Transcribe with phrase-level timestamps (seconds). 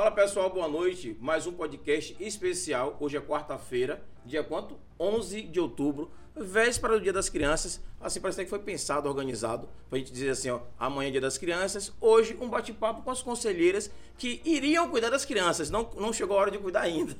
[0.00, 1.14] Fala pessoal, boa noite.
[1.20, 2.96] Mais um podcast especial.
[2.98, 4.74] Hoje é quarta-feira, dia quanto?
[4.98, 7.82] 11 de outubro, véspera do Dia das Crianças.
[8.00, 11.36] Assim, parece que foi pensado, organizado, pra gente dizer assim, ó, amanhã é Dia das
[11.36, 11.92] Crianças.
[12.00, 15.68] Hoje, um bate-papo com as conselheiras que iriam cuidar das crianças.
[15.68, 17.14] Não, não chegou a hora de cuidar ainda.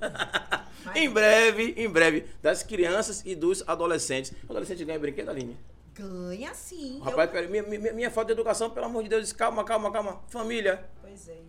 [0.96, 4.32] em breve, em breve, das crianças e dos adolescentes.
[4.48, 5.54] O adolescente ganha brinquedo, Aline?
[5.92, 6.98] Ganha sim.
[7.04, 10.22] Rapaz, pera, minha, minha, minha falta de educação, pelo amor de Deus, calma, calma, calma.
[10.28, 10.88] Família.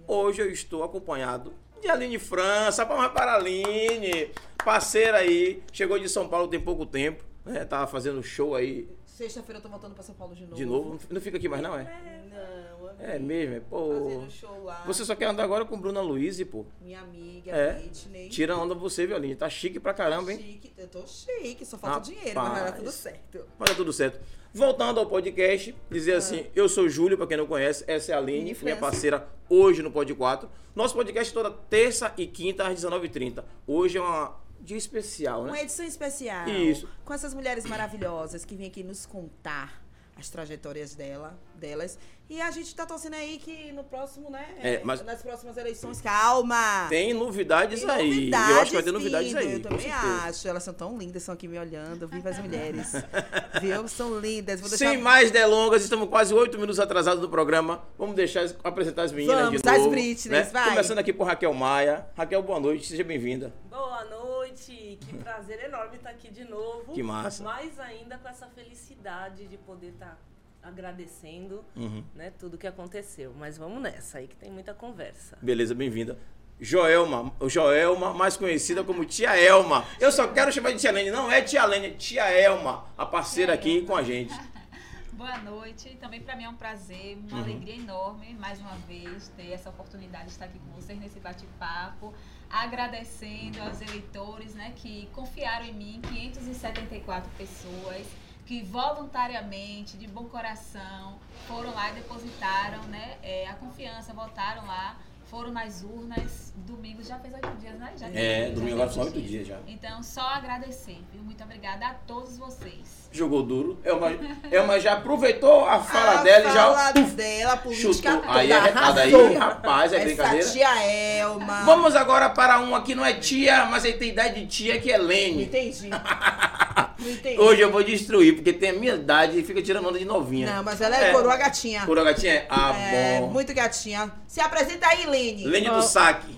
[0.07, 4.32] Hoje eu estou acompanhado de Aline França, palmas para a Aline,
[4.63, 7.65] parceira aí, chegou de São Paulo tem pouco tempo, né?
[7.65, 10.55] Tava fazendo show aí Sexta-feira eu tô voltando pra São Paulo de novo.
[10.55, 11.83] de novo, não fica aqui mais não, é?
[12.29, 14.04] Não, É mesmo, é, pô.
[14.04, 14.83] Fazendo show lá.
[14.87, 16.65] Você só quer andar agora com Bruna Luiz, pô.
[16.82, 17.77] Minha amiga, É.
[17.77, 18.29] Whitney.
[18.29, 19.35] Tira onda você, viu, Aline?
[19.35, 20.39] Tá chique pra caramba, hein?
[20.39, 20.74] Chique.
[20.77, 22.07] Eu tô chique, só falta Rapaz.
[22.07, 23.46] dinheiro, mas vai dar tudo certo.
[23.60, 24.19] Mas tá tudo certo.
[24.54, 28.18] Voltando ao podcast, dizer assim, eu sou Júlio, pra quem não conhece, essa é a
[28.18, 30.50] Aline, minha parceira hoje no Pod 4.
[30.75, 33.45] Nosso podcast toda terça e quinta às 19h30.
[33.66, 35.52] Hoje é um dia especial, né?
[35.52, 36.49] Uma edição especial.
[36.49, 36.85] Isso.
[37.05, 39.80] Com essas mulheres maravilhosas que vêm aqui nos contar
[40.22, 41.97] as trajetórias dela, delas.
[42.30, 44.55] E a gente tá torcendo aí que no próximo, né?
[44.61, 46.00] É, mas- Nas próximas eleições.
[46.00, 46.88] Calma!
[46.88, 48.08] Tem novidades Tem aí.
[48.08, 49.53] novidades eu acho que vai ter novidades aí.
[49.53, 50.23] Eu também certeza.
[50.23, 50.47] acho.
[50.47, 52.08] Elas são tão lindas, são aqui me olhando.
[52.08, 52.94] Viva as mulheres.
[53.61, 53.86] Viu?
[53.89, 54.61] São lindas.
[54.61, 54.89] Vou deixar...
[54.91, 57.83] Sem mais delongas, estamos quase oito minutos atrasados do programa.
[57.97, 59.89] Vamos deixar apresentar as meninas Vamos, de novo.
[59.89, 60.69] Britneys, vai.
[60.69, 62.06] Começando aqui por Raquel Maia.
[62.16, 63.52] Raquel, boa noite, seja bem-vinda.
[63.69, 64.20] Boa noite,
[64.53, 66.94] que prazer enorme estar aqui de novo.
[66.94, 67.44] Que massa.
[67.44, 70.17] Mais ainda com essa felicidade de poder estar
[70.61, 72.03] agradecendo Uhum.
[72.16, 73.33] né, tudo que aconteceu.
[73.38, 75.38] Mas vamos nessa aí que tem muita conversa.
[75.41, 76.17] Beleza, bem-vinda.
[76.59, 79.83] Joelma, Joelma, mais conhecida como Tia Elma.
[79.99, 83.03] Eu só quero chamar de Tia Lene, não é Tia Lene, é Tia Elma, a
[83.05, 84.31] parceira aqui com a gente.
[85.13, 85.97] Boa noite.
[85.99, 87.44] Também para mim é um prazer, uma Uhum.
[87.44, 92.13] alegria enorme, mais uma vez, ter essa oportunidade de estar aqui com vocês nesse bate-papo.
[92.52, 98.05] Agradecendo aos eleitores né, que confiaram em mim, 574 pessoas,
[98.45, 101.17] que voluntariamente, de bom coração,
[101.47, 104.97] foram lá e depositaram né, é, a confiança, votaram lá,
[105.31, 106.52] foram nas urnas.
[106.58, 107.94] Domingo já fez oito dias, né?
[107.97, 109.58] Já É, já domingo fez agora são oito dias já.
[109.66, 111.24] Então, só agradecer, viu?
[111.24, 113.09] Muito obrigada a todos vocês.
[113.14, 113.80] Jogou duro.
[113.84, 114.12] Elma,
[114.52, 118.22] Elma já aproveitou a fala a dela e já fala dela, a política chutou.
[118.22, 120.50] toda, Aí é recado aí, rapaz, é Essa brincadeira.
[120.50, 121.63] tia Elma.
[121.63, 124.92] Vamos agora para uma que não é tia, mas aí tem idade de tia, que
[124.92, 125.44] é Lene.
[125.44, 125.90] entendi.
[127.00, 127.40] Entendi.
[127.40, 130.56] Hoje eu vou destruir, porque tem a minha idade e fica tirando onda de novinha.
[130.56, 131.12] Não, mas ela é, É.
[131.12, 131.85] coroa gatinha.
[131.85, 132.47] Coroa gatinha é?
[132.50, 133.28] Ah, é, bom.
[133.29, 134.12] muito gatinha.
[134.28, 135.46] Se apresenta aí, Lene.
[135.46, 136.35] Lene do saque.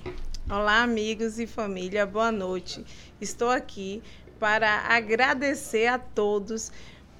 [0.49, 2.85] Olá, amigos e família, boa noite.
[3.21, 4.01] Estou aqui
[4.39, 6.71] para agradecer a todos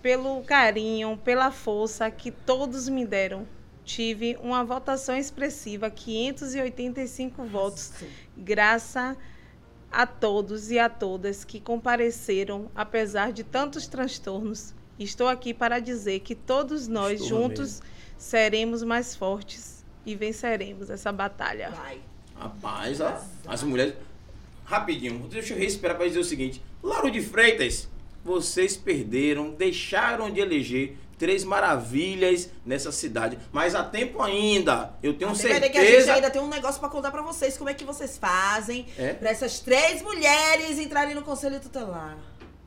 [0.02, 3.48] pelo carinho, pela força que todos me deram.
[3.86, 7.92] Tive uma votação expressiva, 585 votos,
[8.38, 9.16] graças a
[10.08, 14.74] todos e a todas que compareceram, apesar de tantos transtornos.
[14.98, 17.82] Estou aqui para dizer que todos nós Estou juntos
[18.18, 21.70] seremos mais fortes e venceremos essa batalha.
[21.70, 22.00] Vai.
[22.36, 23.94] Rapaz, ó, as mulheres.
[24.66, 27.88] Rapidinho, deixa eu respirar para dizer o seguinte: Lauro de Freitas,
[28.24, 33.40] vocês perderam, deixaram de eleger três maravilhas nessa cidade.
[33.50, 36.14] Mas há tempo ainda, eu tenho Até vai ter que a gente certeza.
[36.16, 37.58] ainda tem um negócio pra contar pra vocês.
[37.58, 39.14] Como é que vocês fazem É?
[39.14, 42.18] pra essas três mulheres entrarem no Conselho Tutelar?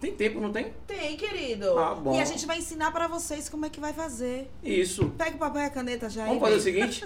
[0.00, 0.72] Tem tempo, não tem?
[0.86, 1.78] Tem, querido.
[1.78, 2.16] Ah, bom.
[2.16, 4.50] E a gente vai ensinar pra vocês como é que vai fazer.
[4.64, 5.10] Isso.
[5.18, 6.24] Pega o papel e a caneta já.
[6.24, 7.04] Vamos fazer o seguinte: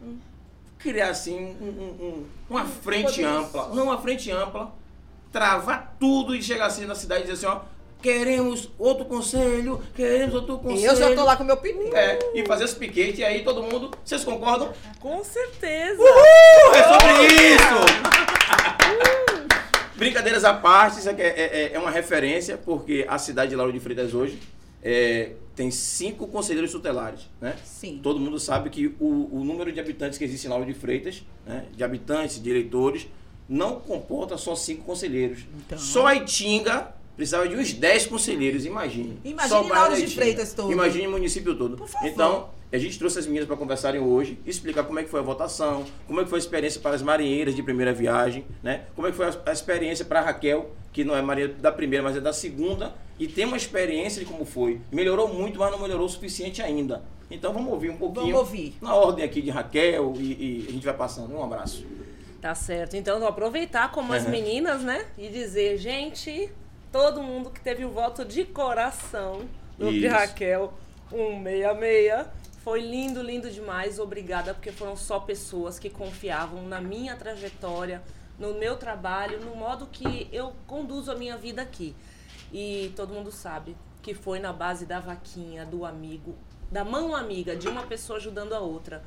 [0.78, 3.68] criar assim um- um- um- uma frente podemos- ampla.
[3.74, 4.72] Não, uma frente ampla.
[5.30, 7.60] Travar tudo e chegar assim na cidade e dizer assim: ó,
[8.02, 10.90] queremos outro conselho, queremos outro conselho.
[10.92, 11.94] Eu já tô lá com meu pininho.
[11.96, 13.90] É, e fazer esse piquete e aí todo mundo.
[14.04, 14.72] Vocês concordam?
[15.00, 16.00] Com certeza!
[16.00, 17.78] Uh, é sobre isso!
[19.96, 23.72] Brincadeiras à parte, isso aqui é, é- é uma referência, porque a cidade de Lauro
[23.72, 24.38] de Freitas hoje
[24.80, 27.56] é, tem cinco conselheiros tutelares, né?
[27.64, 27.98] Sim.
[28.00, 31.24] Todo mundo sabe que o, o número de habitantes que existe em Lauro de Freitas,
[31.44, 33.08] né, de habitantes, de eleitores,
[33.48, 35.40] não comporta só cinco conselheiros.
[35.66, 35.76] Então.
[35.78, 39.18] Só a Itinga precisava de uns 10 conselheiros, imagine.
[39.24, 40.06] Imagine Lauro de.
[40.06, 40.70] Freitas todo.
[40.70, 41.76] Imagine o município todo.
[41.76, 42.06] Por favor.
[42.08, 45.22] Então, a gente trouxe as meninas para conversarem hoje, explicar como é que foi a
[45.22, 48.84] votação, como é que foi a experiência para as marinheiras de primeira viagem, né?
[48.94, 52.04] Como é que foi a, experiência para a Raquel, que não é marinheira da primeira,
[52.04, 54.80] mas é da segunda, e tem uma experiência de como foi.
[54.92, 57.02] Melhorou muito, mas não melhorou o suficiente ainda.
[57.28, 58.26] Então vamos ouvir um pouquinho.
[58.26, 58.76] Vamos ouvir.
[58.80, 61.34] Na ordem aqui de Raquel e, e a gente vai passando.
[61.34, 61.84] Um abraço.
[62.40, 62.96] Tá certo.
[62.96, 64.30] Então, vou aproveitar como as Uhum.
[64.30, 65.04] meninas, né?
[65.18, 66.48] E dizer, gente,
[66.92, 69.48] todo mundo que teve o voto de coração
[69.78, 70.06] do de.
[70.06, 70.72] Raquel
[71.10, 72.26] 166
[72.62, 73.98] Foi lindo, lindo demais.
[73.98, 78.02] Obrigada, porque foram só pessoas que confiavam na minha trajetória,
[78.38, 81.94] no meu trabalho, no modo que eu conduzo a minha vida aqui.
[82.52, 86.34] E todo mundo sabe que foi na base da vaquinha, do amigo,
[86.70, 89.02] da mão amiga, de uma pessoa ajudando a outra.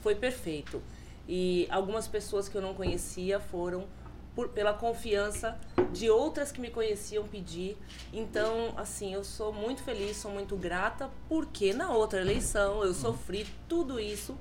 [0.00, 0.82] Foi perfeito.
[1.28, 3.86] E algumas pessoas que eu não conhecia foram
[4.34, 5.58] por, pela confiança
[5.92, 7.76] de outras que me conheciam pedir.
[8.12, 13.46] Então, assim, eu sou muito feliz, sou muito grata, porque na outra eleição eu sofri
[13.68, 14.36] tudo isso,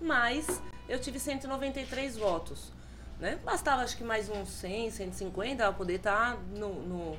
[0.00, 2.72] mas eu tive 193 votos.
[3.18, 3.38] Né?
[3.44, 7.16] Bastava acho que mais uns 100, 150 para poder estar tá no, no,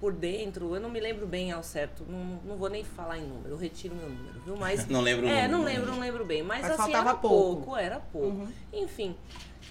[0.00, 0.74] por dentro.
[0.74, 3.56] Eu não me lembro bem ao certo, não, não vou nem falar em número, eu
[3.56, 4.56] retiro meu número, viu?
[4.56, 5.26] Mas não lembro.
[5.26, 7.62] É, número, não lembro, não lembro bem, mas, Mas assim faltava era pouco.
[7.62, 8.28] pouco, era pouco.
[8.28, 8.52] Uhum.
[8.72, 9.16] Enfim,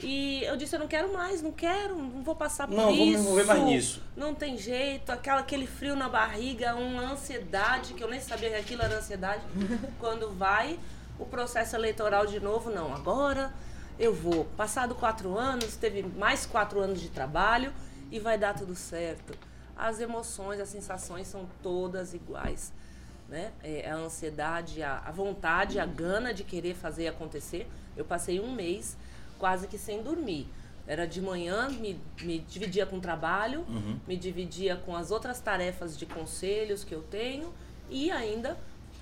[0.02, 2.94] e eu disse, eu não quero mais, não quero, não vou passar por Não, vou
[2.94, 3.22] me isso.
[3.22, 4.02] envolver mais nisso.
[4.16, 8.56] Não tem jeito, aquela, aquele frio na barriga, uma ansiedade, que eu nem sabia que
[8.56, 9.44] aquilo era ansiedade.
[10.00, 10.80] Quando vai
[11.20, 13.54] o processo eleitoral de novo, não, agora
[14.00, 14.46] eu vou.
[14.58, 17.72] Passado quatro anos, teve mais quatro anos de trabalho
[18.12, 19.38] e vai dar tudo certo.
[19.76, 22.72] As emoções, as sensações são todas iguais.
[23.30, 23.52] Né?
[23.64, 27.68] É, a ansiedade, a, a vontade, a gana de querer fazer acontecer.
[27.98, 28.96] Eu passei um mês
[29.40, 30.48] quase que sem dormir.
[30.86, 33.98] Era de manhã, me, me dividia com o trabalho, Uhum.
[34.08, 37.54] me dividia com as outras tarefas de conselhos que eu tenho
[37.90, 38.58] e ainda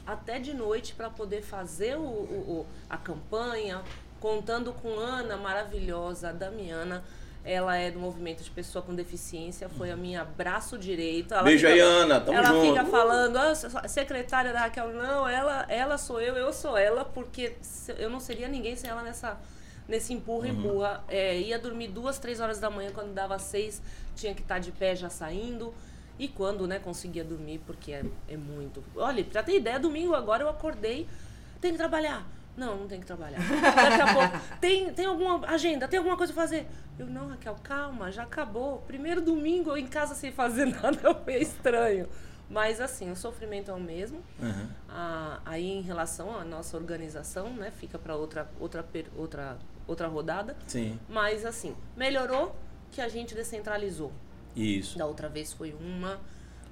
[0.05, 3.81] até de noite para poder fazer o, o- a campanha,
[4.19, 7.03] contando com Ana maravilhosa, a Damiana.
[7.43, 11.33] Ela é do movimento de pessoa com deficiência, foi a minha braço direito.
[11.33, 12.21] Ela Beijo fica- aí, Ana.
[12.21, 12.67] Tamo ela junto.
[12.67, 13.55] fica falando, ah,
[13.87, 17.55] secretária da Raquel, não, ela, ela sou eu, eu sou ela, porque
[17.97, 19.39] eu não seria ninguém sem ela nessa,
[19.87, 21.03] nesse empurra, empurra.
[21.07, 23.81] É, ia dormir duas, três horas da manhã, quando dava seis,
[24.15, 25.73] tinha que estar de pé já saindo.
[26.19, 28.83] E quando, né, conseguia dormir, porque é, é muito.
[28.95, 31.07] Olha, pra ter ideia, domingo agora eu acordei,
[31.59, 32.23] tem que trabalhar.
[32.57, 33.39] Não, não tem que trabalhar.
[33.39, 36.67] Daqui a pouco, tem, tem alguma agenda, tem alguma coisa pra fazer?
[36.99, 38.79] Eu, não, Raquel, calma, já acabou.
[38.85, 42.07] Primeiro domingo eu em casa sem fazer nada, foi estranho.
[42.49, 44.21] Mas assim, o sofrimento é o mesmo.
[44.37, 44.67] Uhum.
[44.89, 49.57] Ah, aí em relação à nossa organização, né, fica para outra, outra, outra,
[49.87, 50.57] outra rodada.
[50.67, 52.53] Sim, Mas assim, melhorou
[52.91, 54.11] que a gente descentralizou.
[54.53, 54.97] isso.
[54.97, 56.19] Da outra vez foi uma.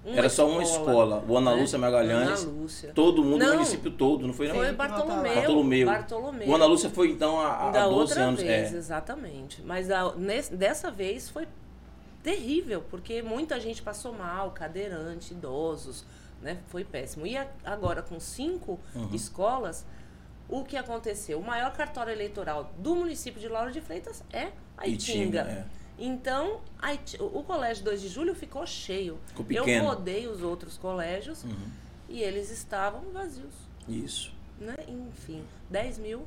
[0.10, 1.24] Uma Era só uma escola.
[1.28, 1.62] O Ana né?
[1.62, 2.44] Lúcia Magalhães.
[2.44, 2.92] Ana Lúcia.
[2.94, 3.52] Todo mundo, Não.
[3.52, 4.56] o município todo, não foi não?
[4.56, 4.72] Foi.
[4.74, 5.36] Bartolomeu.
[5.36, 5.88] Bartolomeu.
[5.88, 6.48] Bartolomeu.
[6.50, 8.42] O Ana Lúcia foi então há, há da 12 outra anos.
[8.42, 8.78] vez, é.
[8.78, 9.62] exatamente.
[9.64, 11.48] Mas a- nesse- dessa vez foi
[12.24, 16.04] terrível, porque muita gente passou mal, cadeirante, idosos,
[16.42, 16.58] né?
[16.68, 17.26] Foi péssimo.
[17.26, 19.10] E a- agora com cinco Uhum.
[19.14, 19.86] escolas,
[20.48, 21.40] o que aconteceu?
[21.40, 25.42] O maior cartório eleitoral do município de Lauro de Freitas é a Itinga, Itinga.
[25.42, 25.66] é.
[26.00, 29.18] Então, a Iti- o colégio 2 de julho ficou cheio.
[29.28, 29.86] Ficou Eu pequeno.
[29.86, 31.56] rodei os outros colégios Uhum.
[32.08, 33.54] e eles estavam vazios
[33.88, 34.32] Isso.
[34.60, 34.76] né?
[34.88, 36.26] Enfim, 10 mil,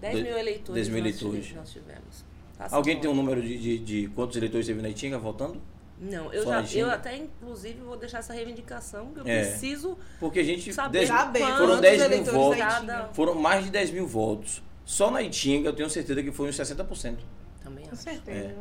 [0.00, 1.54] 10 Dois- mil eleitores, 10 mil nós eleitores.
[1.54, 2.24] Nós, tivemos.
[2.56, 5.60] Tá Alguém tem um número de, de, de quantos eleitores teve na Itinga votando?
[6.00, 9.44] Não, eu, Só já, eu até, inclusive, vou deixar essa reivindicação, que eu É.
[9.44, 10.72] preciso Porque a gente.
[10.72, 13.16] saber dez- Saber foram quantos 10 mil eleitores votos.
[13.16, 14.62] Foram mais de 10 mil votos.
[14.84, 17.18] Só na Itinga eu tenho certeza que foi uns 60%.
[17.62, 18.02] Também Com acho.
[18.02, 18.38] certeza.
[18.38, 18.56] É,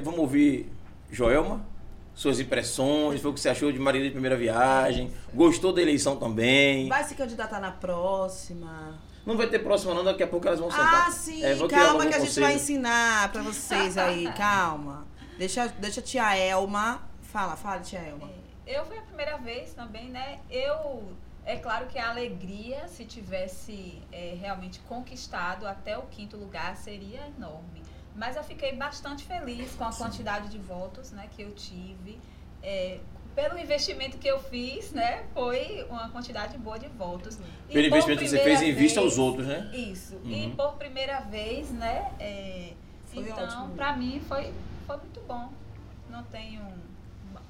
[0.00, 0.70] vamos ouvir
[1.10, 1.64] Joelma,
[2.14, 6.16] suas impressões, foi o que você achou de Marília de primeira viagem, gostou da eleição
[6.16, 6.88] também.
[6.88, 8.98] Vai se candidatar na próxima.
[9.24, 11.08] Não vai ter próxima não, daqui a pouco elas vão sentar.
[11.08, 11.44] Ah, sim.
[11.44, 12.46] É, calma que a gente conselho.
[12.46, 14.24] vai ensinar pra vocês aí.
[14.36, 15.06] Calma.
[15.38, 17.02] Deixa, deixa a tia Elma.
[17.22, 18.28] Fala, fala, tia Elma.
[18.66, 20.40] Eu fui a primeira vez também, né?
[20.50, 21.04] Eu.
[21.44, 27.26] É claro que a alegria, se tivesse é, realmente conquistado até o quinto lugar, seria
[27.36, 27.81] enorme.
[28.14, 32.18] Mas eu fiquei bastante feliz com a quantidade de votos né, que eu tive.
[32.62, 33.00] É,
[33.34, 35.24] pelo investimento que eu fiz, né?
[35.32, 37.36] Foi uma quantidade boa de votos.
[37.68, 39.70] E Pelo por investimento que você fez em vista vez- aos outros, né?
[39.74, 40.16] Isso.
[40.16, 40.30] Uhum.
[40.30, 42.12] E por primeira vez, né?
[42.20, 42.72] é,
[43.06, 44.52] Foi então, pra mim foi,
[44.86, 45.50] foi muito bom.
[46.10, 46.62] Não tenho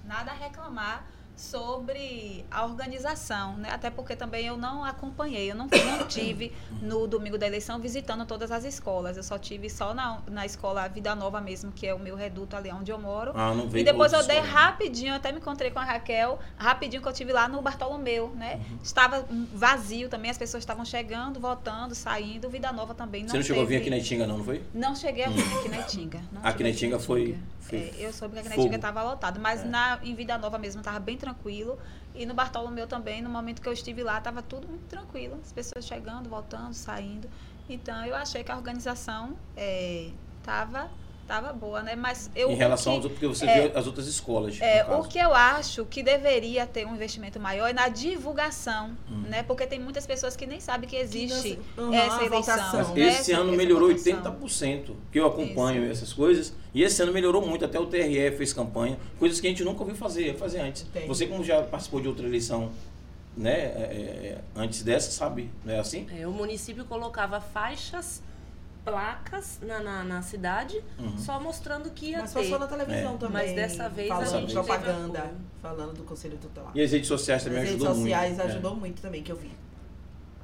[0.04, 1.04] nada a reclamar
[1.36, 3.68] sobre a organização, né?
[3.70, 8.24] Até porque também eu não acompanhei, eu não, não tive no domingo da eleição visitando
[8.26, 9.16] todas as escolas.
[9.16, 12.56] Eu só tive só na, na escola Vida Nova mesmo, que é o meu reduto
[12.56, 13.32] ali onde eu moro.
[13.34, 14.46] Ah, não veio E depois eu dei só.
[14.46, 18.60] rapidinho, até me encontrei com a Raquel, rapidinho que eu tive lá no Bartolomeu, né?
[18.70, 18.78] Uhum.
[18.82, 22.48] Estava hum, vazio também, as pessoas estavam chegando, voltando, saindo.
[22.48, 24.44] Vida Nova também não Você não chegou a vir teve- aqui na Itinga não, não
[24.44, 24.62] foi?
[24.74, 26.20] Não cheguei a vir aqui na Itinga.
[26.42, 28.60] Aqui na Itinga foi- foi É, eu soube que fogo.
[28.60, 29.64] Itinga estava lotado, mas É.
[29.64, 31.78] na, em Vida Nova mesmo estava bem tranquilo.
[32.14, 35.38] E no Bartolomeu também, no momento que eu estive lá, estava tudo muito tranquilo.
[35.42, 37.28] As pessoas chegando, voltando, saindo.
[37.68, 39.34] Então eu achei que a organização
[40.40, 40.90] estava
[41.32, 41.96] estava boa, né?
[41.96, 44.60] Mas eu em o relação que- aos outros, porque você é, viu as outras escolas.
[44.60, 49.22] é, o que eu acho que deveria ter um investimento maior é na divulgação, Hum.
[49.28, 49.42] né?
[49.42, 51.58] Porque tem muitas pessoas que nem sabem que existe
[51.94, 52.94] essa eleição.
[52.94, 53.08] né?
[53.08, 54.12] esse ano essa melhorou votação.
[54.22, 56.52] 80%, que eu acompanho essas coisas.
[56.74, 59.80] E esse ano melhorou muito, até o TRE fez campanha, coisas que a gente nunca
[59.80, 60.82] ouviu fazer, fazer antes.
[60.82, 61.06] Entendi.
[61.06, 62.70] Você como já participou de outra eleição,
[63.36, 65.50] né, é, é, antes dessa, sabe?
[65.64, 66.06] Não é assim?
[66.18, 68.22] É, o município colocava faixas,
[68.84, 71.16] placas na, na, na cidade, Uhum.
[71.18, 72.40] só mostrando que ia Mas ter.
[72.40, 73.18] passou na televisão É.
[73.18, 73.46] também.
[73.46, 76.72] Mas dessa vez a falando gente propaganda, teve falando do Conselho Tutelar.
[76.74, 78.40] E as redes sociais também As redes ajudou sociais muito.
[78.42, 78.50] é.
[78.52, 79.50] ajudou muito também, que eu vi.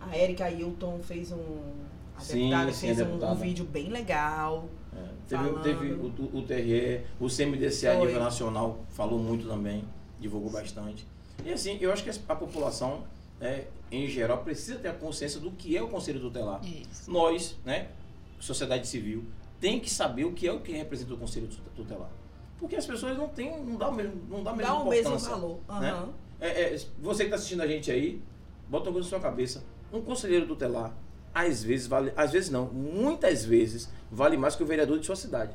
[0.00, 1.72] A Erika Hilton fez um.
[2.16, 3.34] A Sim, deputada sim, fez a um- um, deputada.
[3.36, 4.68] vídeo bem legal.
[4.92, 5.62] É, teve, Falando.
[5.62, 9.84] teve o, o- o TRE, o CMDC a nível nacional falou muito também,
[10.18, 11.06] divulgou bastante.
[11.44, 13.04] E assim, eu acho que a população,
[13.40, 16.60] né, em geral, precisa ter a consciência do que é o Conselho Tutelar.
[16.64, 17.08] Isso.
[17.10, 17.88] Nós, né,
[18.38, 19.24] sociedade civil,
[19.60, 22.10] tem que saber o que é o que representa o Conselho Tutelar.
[22.58, 25.60] Porque as pessoas não têm, não dá o mesmo, não dá Dá o mesmo valor.
[25.80, 25.90] né?
[25.90, 26.08] Aham.
[26.40, 28.22] É, é, você que está assistindo a gente aí,
[28.68, 29.64] bota uma coisa na sua cabeça.
[29.92, 30.92] Um conselheiro tutelar,
[31.34, 35.16] às vezes vale, às vezes não, muitas vezes vale mais que o vereador de sua
[35.16, 35.52] cidade.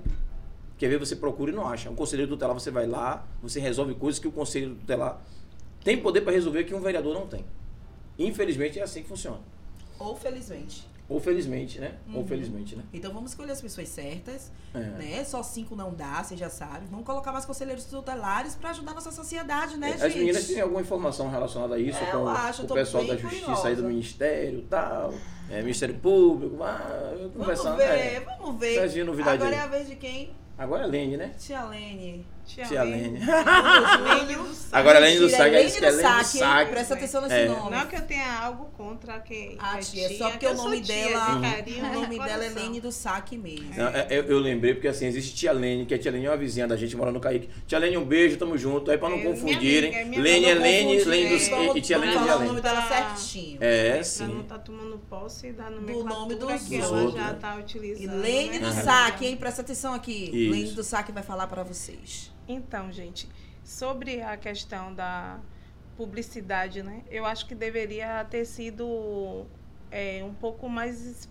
[0.77, 1.89] Quer ver, você procura e não acha.
[1.89, 5.21] Um conselheiro tutelar, você vai lá, você resolve coisas que o conselheiro tutelar
[5.83, 7.45] tem poder para resolver que um vereador não tem.
[8.17, 9.39] Infelizmente é assim que funciona.
[9.99, 10.87] Ou felizmente.
[11.09, 11.95] Ou felizmente, né?
[12.13, 12.27] Ou Uhum.
[12.27, 12.83] felizmente, né?
[12.93, 14.79] Então vamos escolher as pessoas certas, É.
[14.79, 15.23] né?
[15.25, 16.85] Só cinco não dá, você já sabe.
[16.89, 20.17] Vamos colocar mais conselheiros tutelares pra ajudar a nossa sociedade, né, As gente?
[20.19, 23.67] meninas têm alguma informação relacionada a isso, É, com acho, o pessoal da Justiça curiosa.
[23.67, 25.13] aí do Ministério e tal,
[25.49, 27.77] é, Ministério Público, ah, Vamos conversando.
[27.77, 28.19] ver, é.
[28.21, 28.79] vamos ver.
[28.79, 29.53] Agora aí.
[29.55, 30.31] é a vez de quem?
[30.57, 31.33] Agora é Lene, né?
[31.37, 32.25] Tia Lene.
[32.45, 33.19] Tia, Tia Lene.
[33.19, 33.19] Lene.
[33.19, 34.53] Lene do.
[34.73, 36.37] Agora a Lene do Saque, é é isso que é Lene do Lene do Saque,
[36.39, 36.71] Saque.
[36.71, 37.47] Presta atenção nesse É.
[37.47, 37.71] nome.
[37.77, 40.95] Não que eu tenha algo contra quem Ah, faz tia, só porque o nome tia,
[40.95, 41.35] dela.
[41.35, 42.49] de carinho, o nome dela é.
[42.49, 43.71] Lene do Saque mesmo.
[43.75, 46.29] Não, é- eu, eu lembrei porque assim, existe Tia Lene, que a Tia Lene é
[46.31, 47.49] uma vizinha da gente, mora no Caíque.
[47.67, 48.89] Tia Lene, um beijo, tamo junto.
[48.91, 50.53] Aí pra não É, minha confundirem, amiga, é minha Lene é.
[50.55, 52.61] Lene, Lene do, vamos- e, e Tia Lene é falar Tia o nome Lene.
[52.61, 53.15] dela Tá.
[53.15, 53.57] certinho.
[53.61, 54.39] É, Pra não sim.
[54.41, 57.37] estar tomando posse da nome nomenclatura dos que ela outros, já né?
[57.39, 58.21] tá E utilizando.
[58.21, 58.81] Lene do né?
[58.81, 59.37] Saque, hein?
[59.37, 60.29] Presta atenção aqui.
[60.51, 62.32] Lene do Saque vai falar pra vocês.
[62.47, 63.27] Então, gente,
[63.63, 65.39] sobre a questão da
[65.95, 67.03] publicidade, né?
[67.09, 69.45] Eu acho que deveria ter sido
[69.91, 71.29] é, um pouco mais.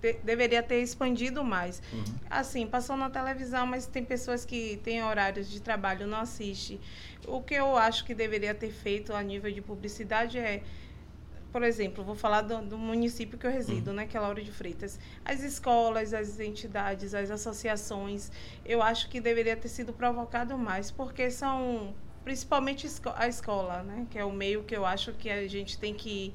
[0.00, 1.82] te- deveria ter expandido mais.
[1.92, 2.04] Uhum.
[2.30, 6.80] Assim, passou na televisão, mas tem pessoas que têm horários de trabalho, não assiste.
[7.26, 10.62] O que eu acho que deveria ter feito a nível de publicidade é
[11.54, 14.50] por exemplo, vou falar do, do município que eu resido, né, que é Lauro de
[14.50, 14.98] Freitas.
[15.24, 18.32] As escolas, as entidades, as associações,
[18.66, 21.94] eu acho que deveria ter sido provocado mais, porque são
[22.24, 25.94] principalmente a escola, né, que é o meio que eu acho que a gente tem
[25.94, 26.34] que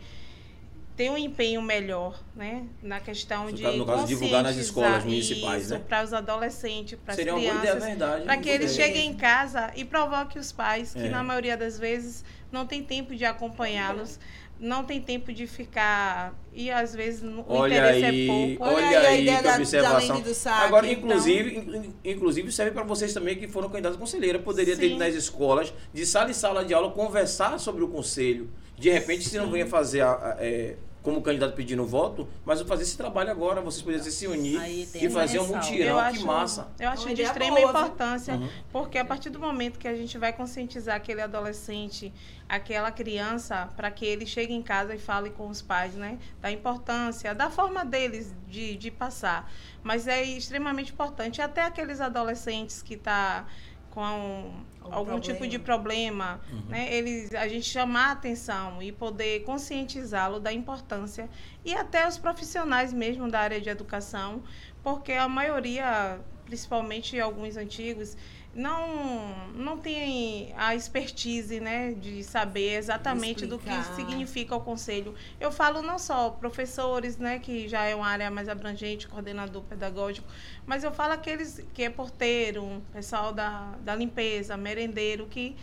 [0.96, 5.04] ter um empenho melhor, né, na questão No de caso- no caso, divulgar nas escolas
[5.04, 5.80] municipais, né?
[5.80, 7.84] para os adolescentes, para as crianças,
[8.26, 8.88] para que eles ideia.
[8.88, 11.10] cheguem em casa e provoquem os pais, que É.
[11.10, 14.18] na maioria das vezes não tem tempo de acompanhá-los,
[14.60, 18.64] não tem tempo de ficar e às vezes o Olha interesse aí, é pouco.
[18.76, 20.22] Olha olha aí a ideia que da- observação.
[20.22, 21.04] Do Saque, Agora, então.
[21.08, 24.38] inclusive, in- inclusive serve para vocês também que foram candidatos a conselheira.
[24.40, 24.90] Poderia ter Sim.
[24.96, 28.50] ido nas escolas, de sala em sala de aula, conversar sobre o conselho.
[28.78, 32.84] De repente, se não venha fazer a- a- é, como candidato pedindo voto, mas fazer
[32.84, 33.62] esse trabalho agora.
[33.62, 34.60] Vocês poderiam se unir
[34.94, 35.66] e uma fazer um ressalva.
[35.66, 36.14] mutirão.
[36.14, 36.68] que massa.
[36.78, 38.50] Eu acho Uma de extrema boa, importância, Uhum.
[38.70, 42.14] porque a partir do momento que a gente vai conscientizar aquele adolescente,
[42.50, 46.18] aquela criança, para que ele chegue em casa e fale com os pais, né?
[46.42, 49.50] Da importância, da forma deles de, de passar.
[49.84, 51.42] Mas é extremamente importante.
[51.42, 53.46] Até aqueles adolescentes que tá
[53.92, 54.52] com
[54.82, 56.64] Algum algum, tipo de problema, Uhum.
[56.70, 56.92] né?
[56.94, 61.30] Eles, a gente chamar a atenção e poder conscientizá-lo da importância
[61.64, 64.42] e até os profissionais mesmo da área de educação,
[64.82, 68.16] porque a maioria, principalmente alguns antigos,
[68.54, 75.14] não não tem a expertise, né, de saber exatamente do que significa o conselho.
[75.40, 80.28] Eu falo não só professores, né, que já é uma área mais abrangente, coordenador pedagógico,
[80.66, 85.56] mas eu falo aqueles que é porteiro, pessoal da, da limpeza, merendeiro, que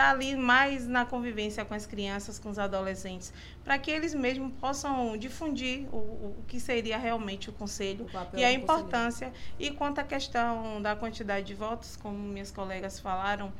[0.00, 4.50] tá ali mais na convivência com as crianças, com os adolescentes, para que eles mesmos
[4.58, 9.30] possam difundir o, o que seria realmente o conselho O e a importância.
[9.58, 13.52] E quanto à questão da quantidade de votos, como minhas colegas falaram,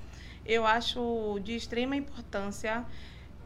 [0.46, 2.86] eu acho de extrema importância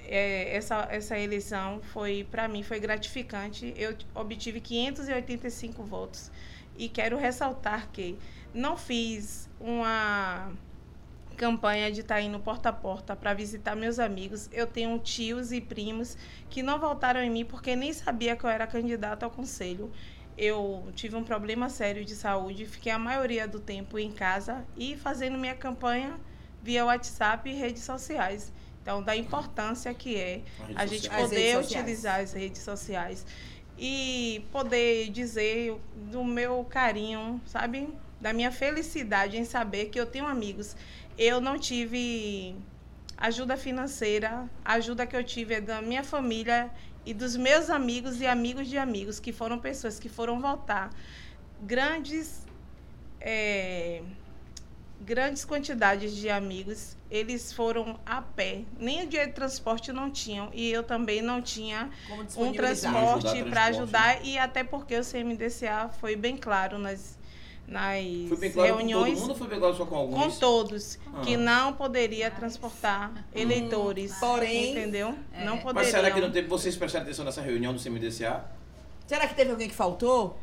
[0.06, 3.74] é, essa, essa eleição foi para mim foi gratificante.
[3.76, 6.30] Eu obtive 585 votos
[6.78, 8.16] e quero ressaltar que
[8.54, 10.52] não fiz uma
[11.34, 14.48] campanha de estar indo porta a porta para visitar meus amigos.
[14.52, 16.16] Eu tenho tios e primos
[16.48, 19.92] que não votaram em mim porque nem sabia que eu era candidata ao conselho.
[20.36, 24.96] eu tive um problema sério de saúde, fiquei a maioria do tempo em casa e
[24.96, 26.18] fazendo minha campanha
[26.62, 28.52] via WhatsApp e redes sociais.
[28.82, 30.42] Então, da importância que é
[30.74, 31.08] As a gente.
[31.08, 31.66] As poder sociais.
[31.66, 33.24] utilizar as redes sociais
[33.78, 35.76] e poder dizer
[36.10, 37.88] do meu carinho, sabe?
[38.20, 40.76] Da minha felicidade em saber que eu tenho amigos.
[41.16, 42.56] Eu não tive
[43.16, 46.70] ajuda financeira, a ajuda que eu tive é da minha família
[47.06, 50.90] e dos meus amigos e amigos de amigos, que foram pessoas que foram votar
[51.62, 52.42] grandes
[53.20, 54.02] é,
[55.00, 58.62] grandes quantidades de amigos, eles foram a pé.
[58.78, 60.50] Nem o dinheiro de transporte não tinham.
[60.52, 61.90] E eu também não tinha
[62.36, 64.24] um transporte Ajudar para transporte, ajudar.
[64.24, 67.18] E até porque o CMDCA foi bem claro nas,
[67.66, 70.34] nas Foi bem claro com reuniões todo mundo ou foi bem claro só com alguns?
[70.34, 71.20] com todos Ah.
[71.22, 74.14] que não poderia transportar eleitores.
[74.20, 75.14] Porém- entendeu?
[75.44, 75.90] Não Mas poderiam.
[75.90, 78.44] será que não teve, vocês prestaram atenção nessa reunião do CMDCA?
[79.06, 80.38] Será que teve alguém que faltou?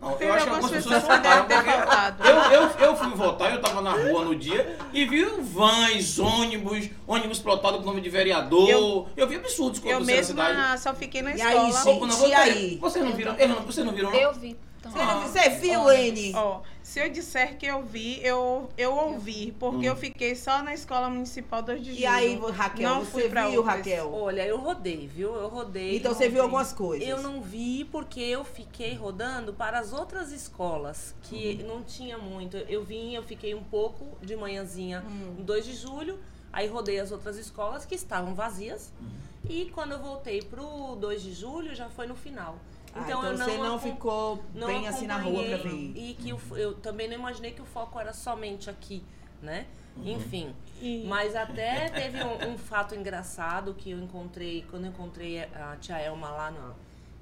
[0.00, 1.46] Não, Teve eu acho que algumas algumas pessoas faltaram.
[1.46, 2.28] porque.
[2.28, 6.90] Eu, eu, eu fui votar, eu tava na rua no dia e vi vans, ônibus,
[7.06, 8.68] ônibus plotado com nome de vereador.
[8.68, 10.58] Eu, Eu- vi absurdos Eu acontecendo na cidade.
[10.60, 11.72] mesma só fiquei na E aí, escola.
[11.84, 11.96] gente?
[11.96, 12.76] Opa, não, E aí?
[12.76, 13.34] Vocês não viram?
[13.36, 14.10] Eu não- Vocês não viram?
[14.10, 14.18] não?
[14.18, 14.56] Eu vi.
[14.90, 15.28] Você, também.
[15.28, 16.20] você viu, Ônibus.
[16.20, 16.34] N?
[16.36, 19.82] Ó, se eu disser que eu vi, eu, eu ouvi, porque Hum.
[19.84, 22.00] eu fiquei só na Escola Municipal 2 de Julho.
[22.00, 23.76] E aí, Raquel, Não você fui pra viu, outras.
[23.78, 24.12] Raquel?
[24.14, 25.34] Olha, eu rodei, viu?
[25.34, 25.96] Eu rodei.
[25.96, 26.42] Então eu você viu rodei.
[26.42, 27.08] algumas coisas.
[27.08, 31.68] Eu não vi porque eu fiquei rodando para as outras escolas, que Uhum.
[31.68, 32.56] não tinha muito.
[32.56, 35.34] Eu vim, eu fiquei um pouco de manhãzinha Hum.
[35.38, 36.18] no 2 de julho,
[36.52, 38.92] aí rodei as outras escolas que estavam vazias.
[39.00, 39.08] Uhum.
[39.48, 42.56] E quando eu voltei pro 2 de julho, já foi no final.
[42.96, 45.92] Ah, Então, eu não você não acom- ficou não bem assim na rua pra acompanhei
[45.92, 46.00] ver.
[46.00, 49.02] E que fo- eu também não imaginei que o foco era somente aqui,
[49.42, 49.66] né?
[50.02, 50.54] Enfim.
[50.80, 55.76] E- Mas até teve um, um fato engraçado que eu encontrei, quando eu encontrei a
[55.80, 56.72] tia Elma lá na,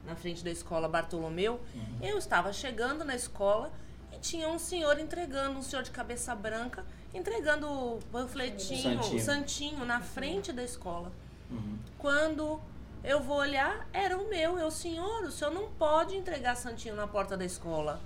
[0.07, 1.61] na frente da escola Bartolomeu,
[2.03, 3.73] eu estava chegando na escola
[4.13, 9.17] e tinha um senhor entregando, um senhor de cabeça branca, entregando o panfletinho, Santinho.
[9.17, 11.13] o santinho na frente da escola.
[11.51, 11.79] Uhum.
[11.99, 12.61] Quando
[13.05, 14.59] eu vou olhar, era o meu.
[14.59, 18.01] Eu, senhor, o senhor não pode entregar santinho na porta da escola.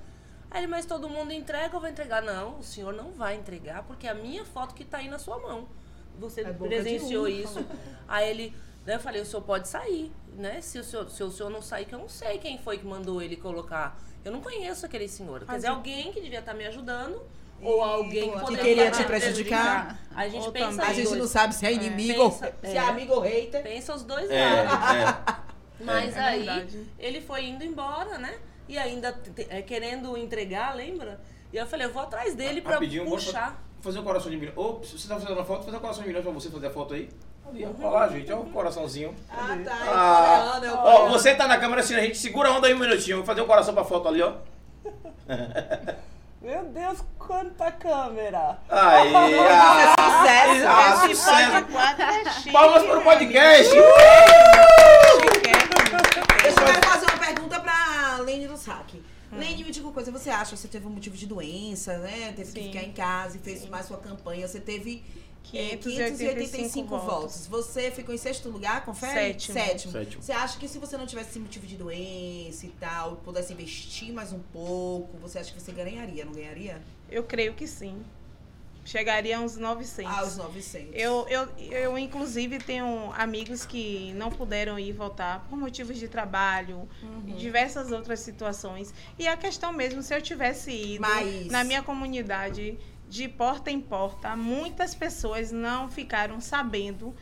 [0.50, 2.23] Aí ele, mas todo mundo entrega, eu vou entregar.
[2.23, 5.19] Não, o senhor não vai entregar, porque é a minha foto que tá aí na
[5.19, 5.69] sua mão.
[6.19, 7.65] Você É presenciou isso.
[8.08, 10.61] Aí ele, daí eu falei, o senhor pode sair, né?
[10.61, 12.87] Se o senhor, se o senhor não sair, que eu não sei quem foi que
[12.87, 13.97] mandou ele colocar.
[14.25, 15.41] Eu não conheço aquele senhor.
[15.41, 17.23] Quer Mas dizer, eu- alguém que devia estar me ajudando,
[17.62, 19.99] ou alguém que que poderia queria te prejudicar.
[20.14, 20.86] A gente Ou pensa também.
[20.86, 22.78] A gente não sabe se é inimigo, ou- Pensa- se é é.
[22.78, 23.62] amigo ou hater.
[23.62, 24.97] Pensa os dois É, lados.
[24.97, 25.84] é.
[25.84, 26.86] Mas É aí verdade.
[26.99, 28.34] ele foi indo embora, né?
[28.68, 29.16] E ainda
[29.49, 31.21] é, querendo entregar, lembra?
[31.52, 33.50] E eu falei, eu vou atrás dele pra vou puxar.
[33.52, 34.52] fa- fazer um coração de milhão.
[34.56, 36.66] Ô, se você tá fazendo a foto, fazer um coração de milhão pra você fazer
[36.66, 37.08] a foto aí.
[37.49, 37.68] Ali, ó.
[37.86, 39.14] Olha lá, gente, ó, um coraçãozinho.
[39.30, 39.78] Ah, tá.
[39.86, 42.75] Ah, é o ó, você tá na câmera assim, a gente segura a onda aí
[42.75, 43.18] um minutinho.
[43.18, 44.34] Vou fazer um coração pra foto ali, ó.
[46.41, 48.59] Meu Deus, quanta câmera!
[48.69, 49.13] Aí,
[49.51, 50.69] ah, Sucesso.
[50.69, 51.51] ah, Esse sucesso.
[51.51, 52.53] pode quatro é chique.
[52.53, 53.75] Palmas pro podcast.
[56.43, 59.03] Deixa eu fazer uma pergunta pra Lene do Saque.
[59.33, 62.33] Lene, me diga uma coisa, você acha que você teve um motivo de doença, né?
[62.35, 62.73] Teve que Sim.
[62.73, 64.47] ficar em casa e fez mais sua campanha.
[64.47, 67.47] Você teve é, 585 585 votos.
[67.47, 69.32] Você ficou em sexto lugar, confere?
[69.32, 69.54] Sétimo.
[69.54, 69.93] Sétimo.
[69.93, 70.23] Sétimo.
[70.23, 74.13] Você acha que se você não tivesse esse motivo de doença e tal, pudesse investir
[74.13, 76.82] mais um pouco, você acha que você ganharia, não ganharia?
[77.11, 78.02] Eu creio que sim.
[78.84, 80.19] Chegaria a uns 900.
[80.19, 80.95] Aos 900.
[80.95, 86.89] Eu, eu, eu, inclusive, tenho amigos que não puderam ir votar por motivos de trabalho
[87.26, 88.95] e diversas outras situações.
[89.19, 93.80] E a questão mesmo, se eu tivesse ido Mas- na minha comunidade de porta em
[93.80, 97.14] porta, muitas pessoas não ficaram sabendo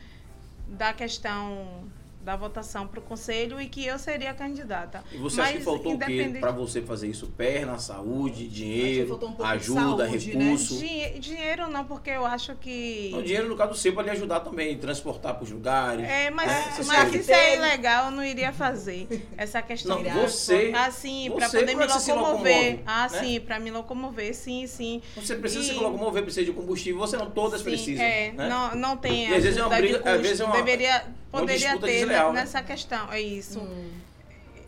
[0.67, 1.89] da questão
[2.27, 5.01] da votação para o conselho e que eu seria candidata.
[5.13, 7.27] E você acha que Mas, faltou o quê independente- pra você fazer isso?
[7.27, 10.43] Perna, saúde, dinheiro, um ajuda, saúde, né?
[10.43, 10.77] recurso?
[10.77, 13.13] Dinhe- dinheiro não, porque eu acho que.
[13.15, 16.03] O dinheiro, no caso seu, pra lhe ajudar também, transportar pros lugares.
[16.05, 16.65] É, mas, né?
[16.67, 19.07] Essas mas isso é ilegal, eu não iria fazer.
[19.37, 19.95] Essa questão.
[19.95, 22.55] Não, de você- Assim, para você, poder é me você se locomover.
[22.55, 23.19] locomove, ah, né?
[23.23, 25.01] sim, para me locomover, sim, sim.
[25.15, 26.99] Você precisa E- se locomover, precisa de combustível.
[26.99, 28.03] Você não, todas Sim, precisam.
[28.03, 28.49] É, né?
[28.49, 30.21] não, não tem E às vezes é uma briga- às custo.
[30.21, 31.05] vezes é uma- Deveria,
[31.39, 32.39] poderia ter desleal, né?
[32.41, 33.11] nessa questão.
[33.11, 33.61] É isso.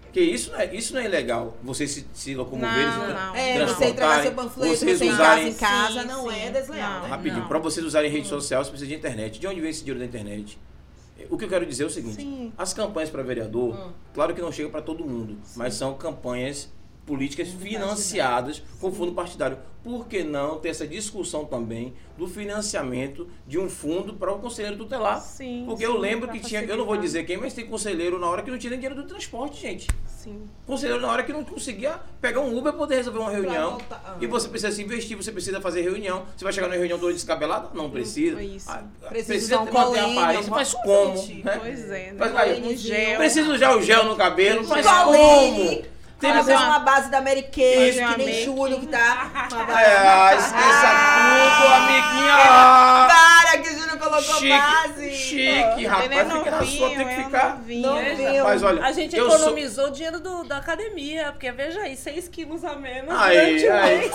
[0.03, 1.55] Porque isso não é, isso não é ilegal.
[1.63, 3.35] Você se, se locomover, Não, não.
[3.35, 6.39] É, você entregar seu panfleto, vocês você em casa usarem- em casa, Sim, não sim.
[6.39, 7.01] é desleal, Não.
[7.03, 7.07] né?
[7.09, 9.39] Rapidinho, para vocês usarem rede social, você precisa de internet.
[9.39, 10.57] De onde vem esse dinheiro da internet?
[11.29, 12.51] O que eu quero dizer é o seguinte: Sim.
[12.57, 13.91] as campanhas para vereador, Hum.
[14.13, 16.69] claro que não chega para todo mundo, mas são campanhas
[17.09, 19.57] políticas financiadas com fundo partidário.
[19.83, 24.77] Por que não ter essa discussão também do financiamento de um fundo para o conselheiro
[24.77, 25.21] tutelar?
[25.21, 27.01] Sim, Porque sim, eu lembro que tinha, eu não vou facilitar.
[27.01, 29.87] dizer quem, mas tem conselheiro na hora que não tinha nem dinheiro do transporte, gente.
[30.05, 30.43] Sim.
[30.67, 33.77] Conselheiro na hora que não conseguia pegar um Uber para poder resolver uma reunião.
[33.89, 34.17] ah.
[34.19, 36.25] E você precisa se investir, você precisa fazer reunião.
[36.35, 37.69] Você vai chegar na reunião toda descabelada?
[37.73, 38.43] Não precisa.
[38.43, 38.69] isso.
[38.69, 40.51] Ah, Precisa usar um manter a aparência.
[40.51, 41.23] coisa como?
[41.25, 41.45] tipo.
[41.47, 41.57] né?
[41.57, 42.31] Pois é, né?
[42.35, 43.15] Aí.
[43.15, 44.67] Precisa usar o gel no cabelo.
[44.67, 44.83] Colene.
[44.85, 45.98] como?
[46.19, 48.43] Tem Fazer uma- uma base da Mary Kay, que nem make.
[48.43, 49.31] Júlio que tá.
[49.79, 53.07] É, esqueça tudo, amiguinha.
[53.07, 55.11] Para que Júlio colocou Chique, base.
[55.15, 56.05] chique, rapaz.
[56.05, 57.49] Ele é Fica na sua, novinho, tem que é ficar.
[57.55, 57.81] novinho.
[57.87, 58.43] Novinho.
[58.43, 62.27] Mas olha, A gente sou- economizou o dinheiro do- da academia, porque veja aí, 6
[62.27, 64.11] quilos a menos Aí, aí.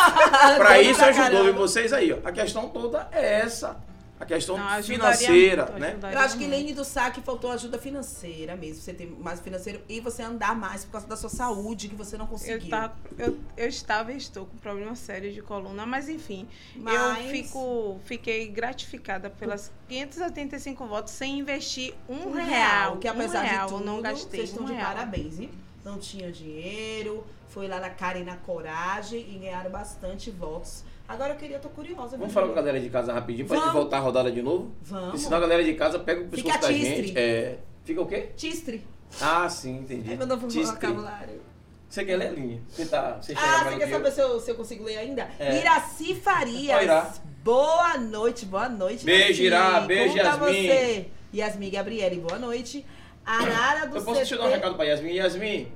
[0.59, 2.29] Pra isso ajudou viu, vocês aí, ó.
[2.29, 3.77] A questão toda é essa.
[4.25, 5.99] A questão Não, financeira, muito, né?
[6.13, 6.47] Eu acho que.
[6.47, 8.83] Lene do saque faltou ajuda financeira mesmo.
[8.83, 12.17] Você ter mais financeiro e você andar mais por causa da sua saúde, que você
[12.17, 12.71] não Eu, conseguiu.
[12.71, 17.31] tá, eu, eu estava e estou com problema sério de coluna, mas enfim, Mas- eu
[17.31, 22.47] fico, fiquei gratificada pelas 585 votos sem investir um, um real.
[22.47, 24.87] real, que um apesar real, de tudo, eu não gastei vocês estão um de real.
[24.87, 25.51] parabéns, hein?
[25.85, 30.83] Não tinham dinheiro, foi lá na cara e na coragem e ganharam bastante votos.
[31.07, 32.17] Agora eu queria, tô curiosa.
[32.17, 33.81] Vamos falar com a galera de casa rapidinho pra gente Vamos.
[33.81, 34.73] voltar a rodada de novo?
[34.83, 35.05] Vamos.
[35.07, 37.07] Porque senão a galera de casa pega o pescoço da tistre.
[37.09, 37.19] gente.
[37.19, 37.59] É...
[37.85, 38.31] Fica o quê?
[38.37, 38.83] Tistre.
[39.21, 40.13] Ah, sim, entendi.
[40.13, 41.43] É meu novo vocabulário.
[41.89, 42.61] Você quer ler a linha?
[42.69, 43.19] Você tá.
[43.21, 43.89] Você Ah, você quer que eu.
[43.99, 45.29] saber se eu, se eu consigo ler ainda?
[45.39, 45.61] É.
[45.61, 46.79] Iraci Farias.
[46.79, 47.13] Oi, Ira.
[47.45, 49.05] Boa noite, boa noite.
[49.05, 49.43] Beijo.
[49.43, 49.81] Ira.
[49.83, 50.67] Beijo, Como tá Yasmin.
[50.67, 51.07] você?
[51.35, 52.85] Yasmin Gabriele, boa noite.
[53.25, 54.55] Arara do Eu posso te dar um CT.
[54.57, 55.13] recado pra Yasmin.
[55.13, 55.69] Yasmin,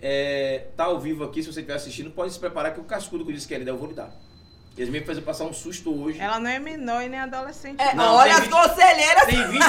[0.00, 3.24] é, tá ao vivo aqui, se você estiver assistindo, pode se preparar que o cascudo
[3.24, 4.10] que eu disse que ele der, eu vou lhe dar.
[4.78, 6.18] Yasmin fez eu passar um susto hoje.
[6.20, 7.80] Ela não é menor e nem adolescente.
[7.80, 9.24] É, Não, olha as vinte- conselheiras.
[9.24, 9.66] Tem 22.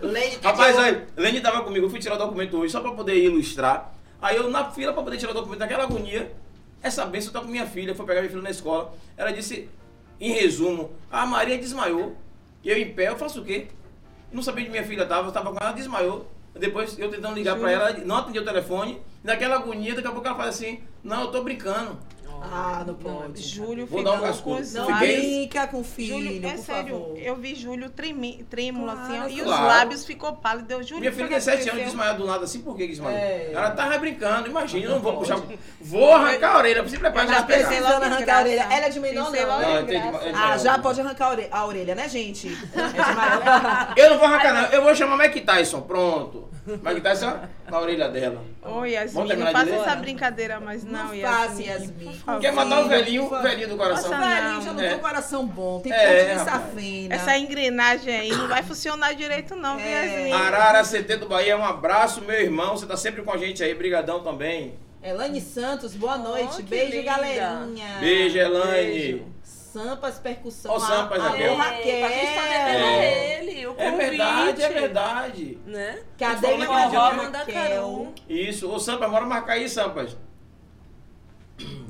[0.00, 2.92] Lene pediu- Rapaz, aí, Lene tava comigo, eu fui tirar o documento hoje só pra
[2.92, 3.92] poder ilustrar.
[4.22, 6.32] Aí eu na fila pra poder tirar o documento, naquela agonia,
[6.82, 8.94] essa benção tá com minha filha, foi pegar minha filha na escola.
[9.16, 9.68] Ela disse,
[10.20, 12.16] em resumo, a Maria desmaiou.
[12.62, 13.68] E eu em pé, eu faço o quê?
[14.32, 16.30] Não sabia onde minha filha tava, eu tava com ela, desmaiou.
[16.54, 19.00] Depois eu tentando ligar pra ela, ela não atendia o telefone.
[19.22, 21.98] Naquela agonia, daqui a pouco ela fala assim, não, eu tô brincando.
[22.42, 23.42] Ah, não pode.
[23.42, 24.66] Júlio Vou dar um ficou cascudo.
[24.72, 27.18] Não Fiquei- brinca com o filho, Júlio, é por sério, favor.
[27.18, 30.66] eu vi Júlio tremi, trêmulo assim, ó, e os lábios ficou pálido.
[30.66, 32.84] Deu Júlio, Minha filha foi tem que 7 anos, desmaiou do nada assim, por que
[32.84, 33.18] que desmaiou?
[33.18, 33.52] É.
[33.52, 35.38] Ela tava brincando, imagina, eu não vou puxar.
[35.82, 37.68] Vou arrancar a orelha, se prepara pra já pegar.
[37.68, 38.62] Precisando arrancar a orelha.
[38.70, 39.44] Ela é de menor, não, né?
[39.44, 40.08] Não, entendi.
[40.34, 42.48] Ah, já pode arrancar a orelha, a orelha né, gente?
[42.74, 43.92] É de maior.
[43.98, 44.64] Eu não vou arrancar, não.
[44.70, 45.82] Eu vou chamar Mike Tyson.
[45.82, 46.48] Pronto.
[46.78, 47.38] Mike Tyson
[47.70, 48.42] na orelha dela.
[48.62, 51.46] Ô, Yasmin, não faça essa brincadeira, mas não, Não Yasmin.
[51.48, 52.20] faça, Yasmin.
[52.40, 54.10] Quer matar Sim, velhinho, o velhinho do coração?
[54.10, 54.88] Nossa, velhinho já não É.
[54.88, 57.14] tem um coração bom, tem É, ponto de safena.
[57.14, 60.04] Essa engrenagem aí não vai funcionar direito não, É.
[60.06, 60.32] Yasmin?
[60.32, 62.76] Arara CT do Bahia, um abraço, meu irmão.
[62.76, 63.74] Você tá sempre com a gente aí.
[63.74, 64.74] Brigadão também.
[65.02, 66.56] Elane Santos, boa noite.
[66.56, 67.02] que Beijo, linda.
[67.12, 67.96] galerinha.
[68.00, 68.92] Beijo, Elaine.
[68.92, 69.24] Beijo.
[69.42, 70.72] Sampas Percussão.
[70.72, 71.52] Ó, o Sampas, a, Raquel.
[71.54, 72.04] a Raquel.
[72.04, 74.08] A gente tá ele, o É convite.
[74.10, 75.58] verdade, é verdade.
[75.66, 76.02] Né?
[76.18, 77.16] Forró né?
[77.16, 78.14] Mandacaru.
[78.28, 78.70] Isso.
[78.70, 80.16] Ô, Sampas, bora marcar aí, Sampas.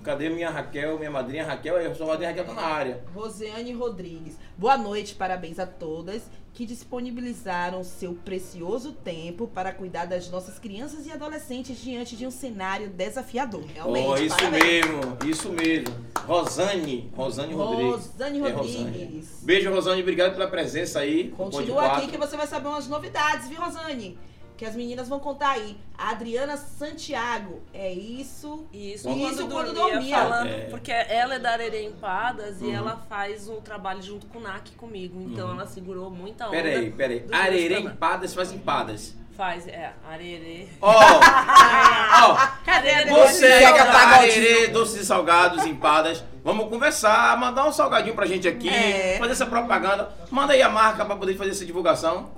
[0.02, 1.76] Cadê minha Raquel, minha madrinha Raquel?
[1.76, 3.04] Aí, sua madrinha Raquel tá na área.
[3.14, 4.36] Rosiane Rodrigues.
[4.56, 11.06] Boa noite, parabéns a todas que disponibilizaram seu precioso tempo para cuidar das nossas crianças
[11.06, 13.62] e adolescentes diante de um cenário desafiador.
[13.74, 14.62] Realmente, Ó, isso parabéns.
[14.86, 15.94] mesmo, isso mesmo.
[16.26, 18.06] Rosane, Rosane Rodrigues.
[18.12, 19.28] Rosane É, Rodrigues.
[19.42, 21.28] Beijo, Rosane, obrigado pela presença aí.
[21.36, 24.18] Continua aqui que você vai saber umas novidades, viu, Rosane?
[24.60, 25.74] Que as meninas vão contar aí.
[25.96, 27.62] A Adriana Santiago.
[27.72, 28.66] É isso.
[28.70, 30.16] Isso, Isso quando, quando dormia, dormia.
[30.18, 30.58] falando, É.
[30.68, 32.68] porque ela é da Arerê Empadas Uhum.
[32.68, 35.18] e ela faz o trabalho junto com o NAC comigo.
[35.18, 35.54] Então Uhum.
[35.54, 36.56] ela segurou muita onda.
[36.56, 37.24] Peraí, peraí.
[37.32, 39.14] Arerê empadas faz empadas.
[39.36, 40.66] Faz, é, Arerê.
[40.82, 42.34] Ó, ó.
[42.64, 44.14] Cadê a Você que é pagodinho.
[44.14, 46.22] Arerê, doces e salgados, empadas.
[46.44, 49.16] Vamos conversar, mandar um salgadinho pra gente aqui, É.
[49.18, 50.10] fazer essa propaganda.
[50.30, 52.30] Manda aí a marca pra poder fazer essa divulgação.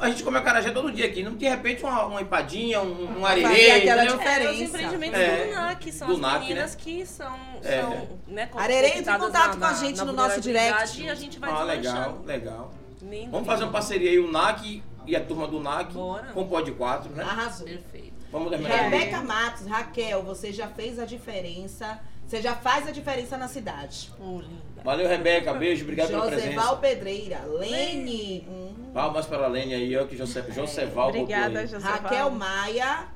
[0.00, 1.22] A gente come acarajé todo dia aqui.
[1.22, 3.46] Não de repente uma, uma empadinha, um, um arerê.
[3.48, 4.48] Fazer aquela diferença.
[4.48, 5.44] É, os empreendimentos É.
[5.46, 6.76] do NAC são Do as NAC, meninas né?
[6.82, 7.80] que são, É.
[7.80, 11.00] são né, Arerê, entre em contato na- com a gente no nosso direct.
[11.02, 12.74] E a gente vai Ah, legal, legal.
[13.02, 16.32] Lindo, Vamos fazer uma parceria aí, o NAC e a turma do NAC Bora.
[16.32, 17.24] com o Pod 4, né?
[17.24, 17.66] Arrasou.
[17.66, 18.12] Perfeito.
[18.30, 18.90] Vamos terminar aí.
[18.90, 22.00] Rebeca Matos, Raquel, você já fez a diferença.
[22.26, 24.08] Você já faz a diferença na cidade.
[24.20, 24.40] Oh.
[24.84, 25.52] Valeu, Rebeca.
[25.52, 26.76] Beijo, obrigado pela Joseval presença.
[26.76, 31.66] Pedreira, Lene, hum, Palmas para a Lene aí, ó, que Jose, Joseval botou Obrigada, aí.
[31.66, 32.00] Joseval.
[32.00, 33.08] Raquel Maia,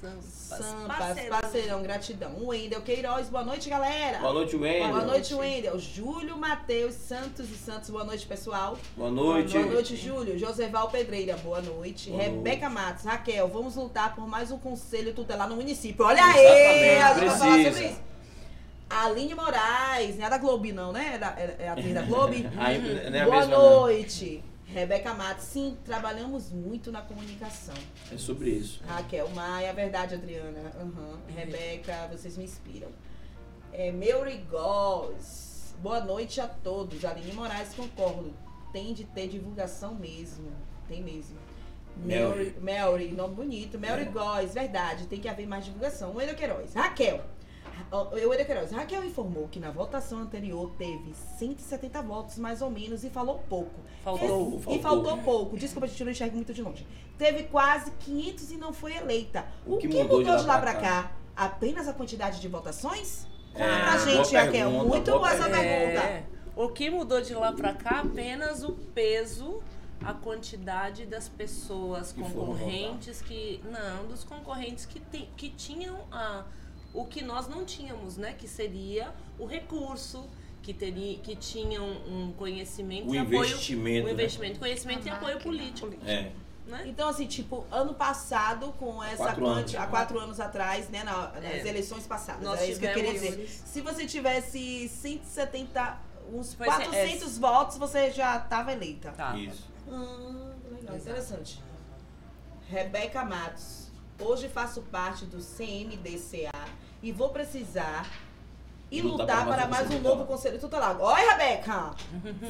[0.00, 0.86] Sampas.
[0.86, 1.40] Parceirão.
[1.40, 2.32] parceirão, gratidão.
[2.36, 4.18] O Wendel Queiroz, boa noite, galera.
[4.18, 4.88] Boa noite, Wendel.
[4.88, 5.78] Boa noite, Wendel.
[5.78, 8.76] Júlio Matheus Santos e Santos, boa noite, pessoal.
[8.94, 9.54] Boa noite.
[9.54, 10.38] Boa noite, Júlio.
[10.38, 12.10] Joseval Pedreira, boa noite.
[12.10, 12.74] Boa Rebeca noite.
[12.74, 16.04] Matos, Raquel, vamos lutar por mais um conselho tutelar no município.
[16.04, 16.98] Olha Exatamente, aí!
[16.98, 17.72] a gente vai falar precisa.
[17.72, 18.06] sobre isso.
[18.88, 21.12] Aline Moraes, não é da Globo, não, né?
[21.14, 22.34] É, da, é, é atriz da Globo.
[22.56, 23.88] Aí, é a boa mesma, não.
[24.66, 27.74] Rebeca Matos, sim, trabalhamos muito na comunicação.
[28.12, 28.82] É sobre isso.
[28.84, 30.72] Raquel Maia, verdade, Adriana.
[30.76, 31.20] Aham.
[31.34, 32.88] Rebeca, vocês me inspiram.
[33.72, 37.04] É, Meury Goss, boa noite a todos.
[37.04, 38.34] Aline Moraes, concordo.
[38.72, 40.50] Tem de ter divulgação mesmo.
[40.88, 41.38] Tem mesmo.
[41.96, 42.54] Melry.
[42.60, 43.78] Melry, nome bonito.
[43.78, 44.04] Melry É.
[44.06, 46.12] Góes, verdade, tem que haver mais divulgação.
[46.14, 46.74] O Eder Queiroz.
[46.74, 47.24] Raquel.
[48.12, 48.70] Eu, Eder Queiroz.
[48.72, 53.80] Raquel informou que na votação anterior teve 170 votos, mais ou menos, e falou pouco.
[54.02, 54.26] Faltou.
[54.54, 54.74] Esse- faltou.
[54.74, 55.56] E faltou pouco.
[55.56, 56.86] Desculpa, a gente não enxerga muito de longe.
[57.18, 59.44] Teve quase 500 e não foi eleita.
[59.66, 61.12] O, que, mudou, de lá pra cá?
[61.34, 63.26] Apenas a quantidade de votações?
[63.52, 64.52] Conta É, pra gente, Raquel.
[64.70, 66.02] pergunta, Muito boa essa pergunta.
[66.02, 66.24] É.
[66.54, 68.00] O que mudou de lá pra cá?
[68.00, 69.62] Apenas o peso,
[70.02, 73.60] a quantidade das pessoas Que concorrentes que.
[73.64, 76.44] Não, dos concorrentes que, tem, que tinham a,
[76.98, 78.32] o que nós não tínhamos, né?
[78.32, 80.24] Que seria o recurso,
[80.62, 83.44] que, teria, que tinham um conhecimento O e apoio.
[83.44, 84.12] investimento, O né?
[84.14, 85.92] investimento, conhecimento A e apoio político.
[86.06, 86.32] É.
[86.66, 86.82] Né?
[86.86, 89.86] Então, assim, tipo, ano passado, com essa Quatro quanti- anos.
[89.86, 91.68] há quatro anos atrás, né, na- nas É.
[91.68, 92.42] eleições passadas.
[92.42, 93.46] Nós é isso que eu queria dizer.
[93.48, 95.96] Se você tivesse 170,
[96.32, 99.12] uns Pois é, 400 votos, você já estava eleita.
[99.12, 99.36] Tá.
[99.38, 99.64] Isso.
[99.88, 101.62] Ah, legal, interessante.
[102.68, 103.86] Rebeca Matos.
[104.18, 106.50] Hoje faço parte do CMDCA
[107.06, 108.04] e vou precisar
[108.90, 111.00] e lutar, para mais um novo conselho tutelar.
[111.00, 111.94] Oi, Rebeca!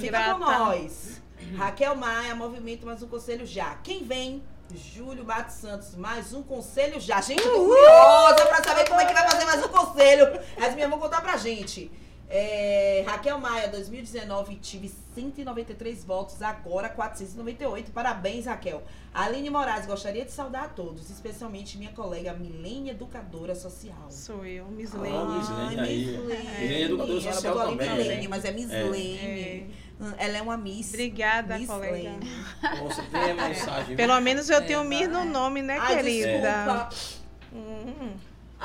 [0.00, 1.20] Fica com nós.
[1.58, 3.74] Raquel Maia, movimento mais um conselho já.
[3.82, 4.42] Quem vem?
[4.74, 7.20] Júlio Matos Santos, mais um conselho já.
[7.20, 10.40] Gente, tô curiosa pra saber como é que vai fazer mais um conselho.
[10.58, 11.92] As minhas vão contar pra gente.
[12.28, 17.92] É, Raquel Maia, 2019, tive 193 votos, agora 498.
[17.92, 18.82] Parabéns, Raquel.
[19.14, 24.10] Aline Moraes, gostaria de saudar a todos, especialmente minha colega Milene Educadora Social.
[24.10, 24.98] Sou eu, Miss Ah.
[24.98, 26.04] Miss Lene aí.
[26.06, 28.28] Miss Milene é educadora Ela social botou ali também, Milene, né?
[28.28, 28.82] mas é Miss É.
[28.82, 29.70] Lene.
[30.18, 30.88] Ela é uma Miss.
[30.90, 32.10] Obrigada, Miss colega.
[32.78, 33.96] Bom, Você tem a mensagem.
[33.96, 35.24] Pelo menos eu tenho É, Mir no vai.
[35.28, 36.26] nome, né, Ai, querida?
[36.26, 36.88] desculpa.
[37.54, 38.10] Hum,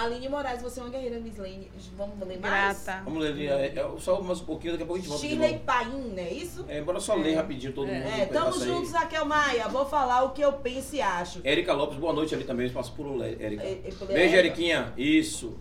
[0.02, 1.70] Aline Moraes, você é uma guerreira, Miss Lane.
[1.96, 2.84] Vamos ler mais?
[2.84, 3.04] grata.
[3.04, 5.60] Vamos ler é, é, só mais um pouquinho, daqui a pouco a gente volta novo.
[5.60, 6.66] Paim, não é isso?
[6.68, 8.08] É, bora só ler rapidinho todo mundo.
[8.08, 9.68] É, tamo juntos, Raquel Maia.
[9.68, 11.42] Vou falar o que eu penso e acho.
[11.44, 13.64] Érica Lopes, boa noite ali também, espaço por o Érica.
[13.64, 14.92] É, é, Beijo, Eriquinha.
[14.98, 15.58] Isso.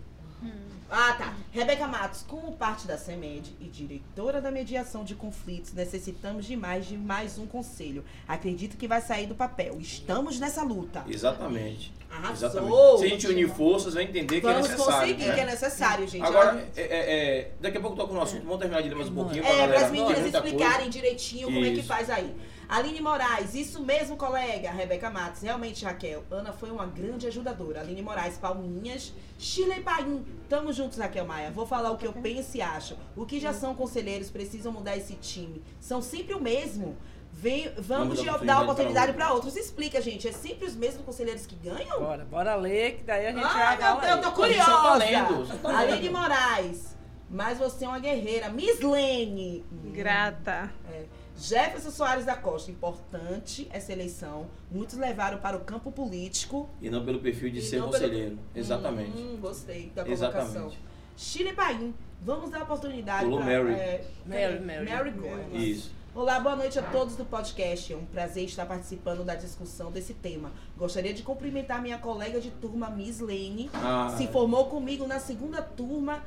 [0.91, 1.37] Ah, tá.
[1.53, 6.85] Rebeca Matos, como parte da CEMED e diretora da mediação de conflitos, necessitamos de mais
[6.87, 8.05] de mais um conselho.
[8.27, 9.79] Acredito que vai sair do papel.
[9.79, 11.05] Estamos nessa luta.
[11.09, 11.93] Exatamente.
[12.11, 12.49] Arrasou.
[12.49, 12.99] Exatamente.
[12.99, 15.01] Se a gente unir forças, vai entender que Vamos é necessário.
[15.01, 15.35] conseguir, né?
[15.35, 16.25] que é necessário, gente.
[16.25, 19.09] Agora, é, é, é, daqui a pouco toca no assunto, vamos terminar de ler mais
[19.09, 19.73] um pouquinho É, galera.
[19.73, 20.91] para as meninas explicarem coisa.
[20.91, 21.89] direitinho como é que Isso.
[21.89, 22.35] faz aí.
[22.69, 24.71] Aline Moraes, isso mesmo, colega.
[24.71, 26.23] Rebeca Matos, realmente, Raquel.
[26.31, 27.81] Ana foi uma grande ajudadora.
[27.81, 29.13] Aline Moraes, Palminhas.
[29.37, 30.25] Chile Paim.
[30.49, 31.51] Tamo juntos, Raquel Maia.
[31.51, 32.97] Vou falar o que eu penso e acho.
[33.17, 35.61] O que já são conselheiros precisam mudar esse time.
[35.81, 36.97] São sempre o mesmo.
[37.33, 39.57] Vem, vamos dar dar oportunidade para outros.
[39.57, 40.29] Explica, gente.
[40.29, 41.99] É sempre os mesmos conselheiros que ganham?
[42.01, 45.27] Bora, bora ler, que daí a gente Ah, vai meu Deus, eu tô tá lendo,
[45.27, 45.53] curiosa.
[45.63, 46.13] só tá Aline lendo.
[46.13, 46.97] Moraes.
[47.31, 48.49] Mas você é uma guerreira.
[48.51, 49.65] Miss Lene.
[49.93, 50.71] Grata.
[50.93, 51.05] É.
[51.39, 54.47] Jefferson Soares da Costa, importante essa eleição.
[54.71, 56.69] Muitos levaram para o campo político.
[56.83, 58.39] E não pelo perfil de ser não pelo- conselheiro.
[58.55, 59.17] Exatamente.
[59.17, 60.41] Hum, gostei da colocação.
[60.43, 60.79] Exatamente.
[61.17, 63.73] Chile Paim, vamos dar oportunidade Pulou para Mary.
[63.75, 65.11] É, Mary, Mary, Mary.
[65.13, 65.63] Gomes.
[65.63, 66.00] Isso.
[66.13, 67.93] Olá, boa noite a todos do podcast.
[67.93, 70.51] É um prazer estar participando da discussão desse tema.
[70.77, 73.71] Gostaria de cumprimentar minha colega de turma, Miss Lane.
[73.75, 76.23] Ah, Se formou comigo na segunda turma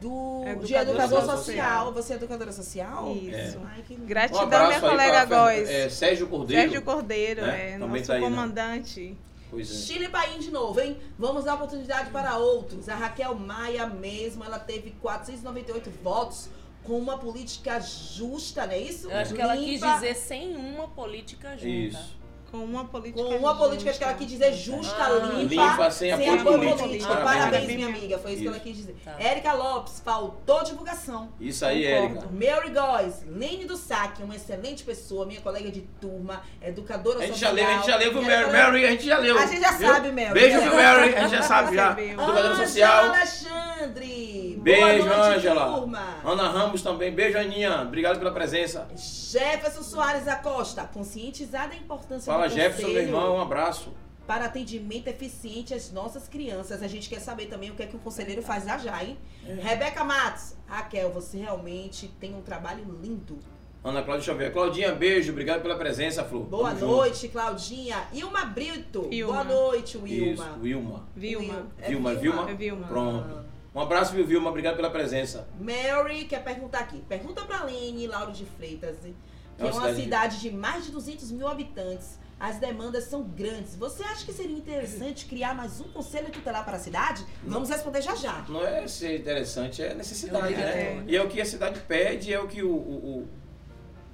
[0.00, 1.36] do, de Educadora educador social.
[1.38, 1.92] social.
[1.92, 3.12] Você é educadora social?
[3.14, 3.58] Isso.
[3.66, 4.04] Ai, que lindo.
[4.04, 5.68] um Gratidão, abraço minha colega Góes.
[5.68, 6.62] é, Sérgio Cordeiro.
[6.62, 7.70] Sérgio Cordeiro, né?
[7.74, 8.26] é, Também nosso tá aí, né?
[8.26, 9.18] comandante.
[9.50, 9.74] Pois é.
[9.74, 10.96] Chile Paim de novo, hein?
[11.18, 12.88] Vamos dar oportunidade para outros.
[12.88, 16.48] A Raquel Maia mesmo, ela teve 498 votos
[16.90, 19.08] com uma política justa, não é isso?
[19.08, 21.68] Eu acho que ela quis Limpa, dizer sem uma política junta.
[21.68, 22.19] Isso.
[22.50, 25.90] Com uma política Com uma política, acho que ela quis dizer justa, Ah, limpa, limpa,
[25.90, 26.38] sem apoio
[26.76, 27.08] político.
[27.08, 28.18] Parabéns, Parabéns, minha amiga.
[28.18, 28.54] Foi isso, que Isso.
[28.54, 28.96] ela quis dizer.
[29.04, 29.14] Tá.
[29.18, 31.28] Érica Lopes, faltou divulgação.
[31.40, 31.84] Isso aí.
[31.86, 32.28] Érica.
[32.32, 37.38] Mary Góes, Lene do Saque, uma excelente pessoa, minha colega de turma, educadora A gente
[37.38, 37.54] já social.
[37.54, 38.52] leu, a gente já leu, viu, Mary?
[38.52, 39.38] Mary, a gente já leu.
[39.38, 39.88] A gente já viu?
[39.88, 40.32] sabe, Mary.
[40.32, 41.14] Beijo, viu, Mary?
[41.14, 41.92] A gente já sabe já.
[42.00, 43.04] Educadora social.
[43.04, 44.58] Alexandre.
[44.62, 45.88] Beijo, Ângela.
[46.24, 47.12] Ana Ramos também.
[47.12, 47.82] Beijo, Aninha.
[47.82, 48.86] Obrigado pela presença.
[48.96, 53.36] Jefferson Soares Acosta, conscientizada da importância Fala, do Jefferson, meu irmão.
[53.36, 53.92] Um abraço.
[54.26, 56.82] para atendimento eficiente às nossas crianças.
[56.84, 59.18] A gente quer saber também o que é que o conselheiro faz já já, hein?
[59.44, 63.38] Rebeca Matos, Raquel, você realmente tem um trabalho lindo.
[63.82, 64.52] Ana Cláudia Xavier.
[64.52, 65.32] Claudinha, beijo.
[65.32, 66.44] Obrigado pela presença, Flor.
[66.44, 66.86] Boa junto.
[66.86, 68.04] noite, Claudinha.
[68.12, 69.08] Ilma Brito.
[69.10, 69.32] Ilma.
[69.32, 70.58] Boa noite, Isso, Wilma.
[70.62, 71.06] Wilma.
[71.16, 71.66] Vilma.
[71.80, 72.50] É Vilma, Vilma?
[72.50, 72.86] É Vilma.
[72.86, 73.44] Pronto.
[73.74, 74.50] Um abraço, viu, Vilma?
[74.50, 75.48] Obrigado pela presença.
[75.58, 77.02] Mary quer perguntar aqui.
[77.08, 79.14] Pergunta pra Lene Lauro de Freitas, que
[79.58, 82.18] É é uma uma cidade- cidade de mais de 200 mil habitantes.
[82.40, 83.76] As demandas são grandes.
[83.76, 87.22] Você acha que seria interessante criar mais um conselho tutelar para a cidade?
[87.44, 88.46] Vamos responder já já.
[88.48, 90.70] Não é ser interessante, é necessidade, né?
[90.70, 91.04] Obrigatório.
[91.06, 92.72] E é o que a cidade pede, é o que o.
[92.72, 93.28] o,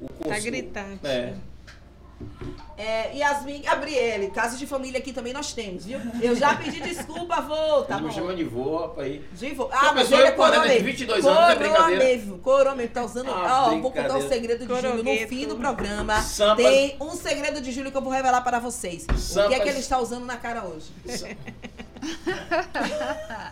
[0.01, 1.07] o, o Tá gritante.
[1.07, 1.35] É.
[2.79, 5.99] É, Yasmin Gabriele, caso de família aqui também nós temos, viu?
[6.21, 8.11] Eu já pedi desculpa, vô, tá bom.
[8.11, 9.25] chama de vô, aí.
[9.33, 9.69] De vô.
[9.73, 10.87] Ah, mas pessoa ele é com 40, coroa mesmo.
[10.87, 12.05] 22 anos, não é Coroa brincadeira.
[12.05, 12.93] mesmo, coroa mesmo.
[12.93, 13.31] Tá usando...
[13.31, 16.21] Ah, Ó, vou contar um segredo de Júlio no fim do programa.
[16.21, 19.05] Sampas- Tem um segredo de Júlio que eu vou revelar para vocês.
[19.11, 20.91] O que é que ele está usando na cara hoje?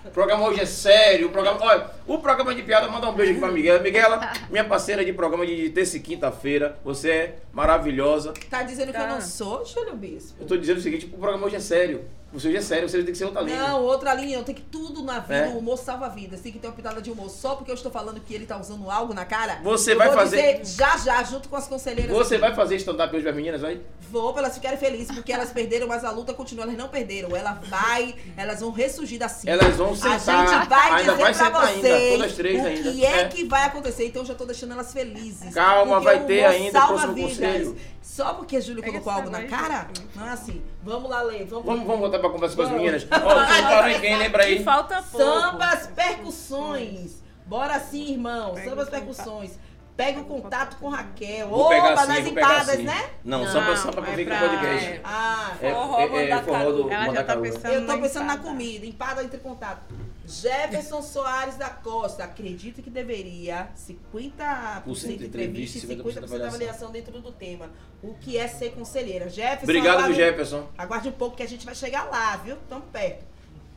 [0.05, 1.29] O programa hoje é sério.
[1.29, 3.79] O programa, olha, o programa de piada, manda um beijo aqui pra Miguela.
[3.81, 6.79] Miguela, minha parceira de programa de terça e quinta-feira.
[6.85, 8.33] Você é maravilhosa.
[8.51, 9.09] Tá dizendo que eu Tá.
[9.09, 10.37] não sou, Júlio Bispo?
[10.41, 12.05] Eu tô dizendo o seguinte: o programa hoje é sério.
[12.35, 13.57] Você hoje é sério, você tem que ser outra linha.
[13.69, 15.49] Não, outra linha, tem que tudo na vida, É.
[15.49, 16.41] o humor salva vidas.
[16.41, 17.31] Tem que ter uma pitada de humor.
[17.31, 19.61] Só porque eu estou falando que ele tá usando algo na cara.
[19.63, 22.15] Você eu vai vou fazer- dizer já já, junto com as conselheiras.
[22.15, 23.81] Você vai fazer stand-up hoje para as meninas, vai?
[24.11, 27.35] Vou pra elas ficarem felizes, porque elas perderam, mas a luta continua, elas não perderam.
[27.37, 29.51] Ela vai, elas vão ressurgir da cinza.
[29.51, 30.19] Elas vão A sentar.
[30.49, 32.93] gente vai ainda dizer vai pra sentar vocês ainda, todas três o ainda.
[32.93, 33.29] que é, É.
[33.29, 34.07] que vai acontecer.
[34.07, 35.55] Então eu já tô deixando elas felizes.
[35.55, 37.31] Calma, vai o ter ainda o próximo vidas.
[37.31, 37.77] conselho.
[38.03, 39.89] Só porque Júlio colocou algo na cara?
[40.17, 40.61] Não é assim.
[40.85, 41.45] Vamos lá, Lê.
[41.45, 43.07] Vamos, Vamos, vamos voltar pra conversa com as meninas.
[43.11, 44.17] Ó, vocês pararam em quem?
[44.19, 44.61] Lembra aí?
[44.61, 45.27] E falta pouco.
[45.27, 47.23] Sambas percussões.
[47.47, 48.55] Bora sim, irmão.
[48.63, 49.59] Sambas o percussões.
[49.97, 51.49] Pega o contato com Raquel.
[51.49, 52.83] Vou pegar Opa, sim, nas vou pegar empadas, sim.
[52.83, 53.11] né?
[53.25, 54.87] Não, Não, samba, samba pra é vir com o pra- podcast.
[54.87, 55.01] é.
[55.05, 58.27] Ah, É, Forró, é, é, forró do Ela já tá pensando Eu tô na pensando
[58.27, 58.49] na empada.
[58.49, 59.95] comida, empada entre contato.
[60.27, 67.21] Jefferson Soares da Costa, acredito que deveria 50% de entrevista e 50% da avaliação dentro
[67.21, 67.71] do tema.
[68.03, 69.29] O que é ser conselheira?
[69.29, 70.67] Jefferson, Obrigado, aguarde, Jefferson.
[70.77, 72.57] aguarde um pouco que a gente vai chegar lá, viu?
[72.69, 73.25] Tamo perto.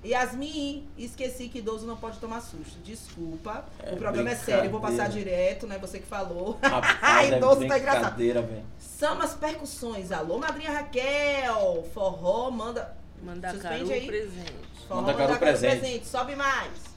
[0.07, 2.79] Yasmin, esqueci que idoso não pode tomar susto.
[2.83, 3.65] Desculpa.
[3.83, 5.77] É o programa é sério, eu vou passar direto, né?
[5.79, 6.57] Você que falou.
[6.63, 8.17] Rapaz, é idoso tá engraçado.
[8.17, 8.65] velho.
[8.79, 10.11] Samas Percussões.
[10.11, 11.85] Alô, madrinha Raquel.
[11.93, 12.95] Forró, manda.
[13.51, 14.07] Suspende aí.
[14.07, 14.53] presente.
[14.87, 16.07] Forró, Mandacaru Mandacaru presente.
[16.07, 16.87] Sobe mais.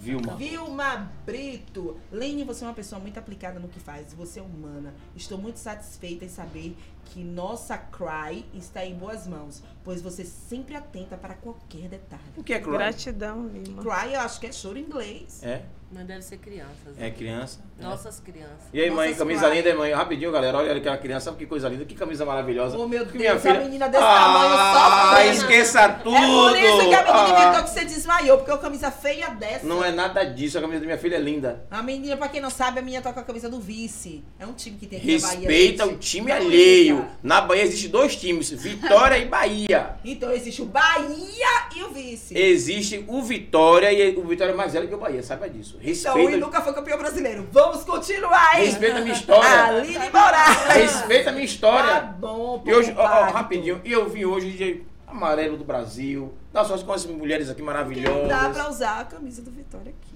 [0.00, 0.36] Vilma.
[0.36, 1.98] Vilma Brito.
[2.10, 4.12] Lene, você é uma pessoa muito aplicada no que faz.
[4.14, 4.94] Você é humana.
[5.16, 6.76] Estou muito satisfeita em saber
[7.14, 12.20] que nossa Cry está em boas mãos, pois você sempre atenta para qualquer detalhe.
[12.36, 12.72] O que é cry?
[12.72, 13.80] Gratidão, Lima.
[13.82, 15.40] Cry, eu acho que é choro em inglês.
[15.44, 15.62] É?
[15.92, 16.98] Mas deve ser crianças.
[16.98, 17.60] É criança.
[17.78, 18.66] Nossas crianças.
[18.72, 19.56] E aí, mãe, Nossas camisa cry.
[19.58, 19.92] linda, mãe?
[19.92, 20.58] Rapidinho, galera.
[20.58, 22.76] Olha aquela criança, sabe que coisa linda, que camisa maravilhosa.
[22.76, 25.32] Oh, meu Que Deus, a menina desse ah, tamanho só pena.
[25.34, 26.16] esqueça tudo.
[26.16, 29.28] É por isso que a menina Ah, inventou que você desmaiou, porque uma camisa feia
[29.30, 29.64] dessa.
[29.64, 31.64] Não é nada disso, a camisa da minha filha é linda.
[31.70, 34.24] A menina, pra quem não sabe, a menina toca a camisa do vice.
[34.40, 35.38] É um time que tem aqui na Bahia.
[35.48, 37.03] Respeita o time alheio.
[37.22, 39.96] Na Bahia existe dois times, Vitória e Bahia.
[40.04, 42.36] Então existe o Bahia e o vice.
[42.36, 45.78] Existe o Vitória e o Vitória é mais velho que o Bahia, saiba disso.
[45.80, 47.48] Então, Respeita, e nunca foi campeão brasileiro.
[47.52, 48.66] Vamos continuar aí.
[48.66, 49.64] respeita a minha história.
[49.64, 50.64] Aline Moraes.
[50.74, 52.00] Respeita a minha Tá história.
[52.18, 56.32] bom, E hoje, ó, ó, rapidinho, e eu vim hoje de amarelo do Brasil.
[56.52, 58.52] Dá sorte com essas mulheres aqui Porque não dá maravilhosas.
[58.56, 60.14] pra usar a camisa do Vitória aqui.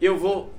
[0.00, 0.52] Eu vou.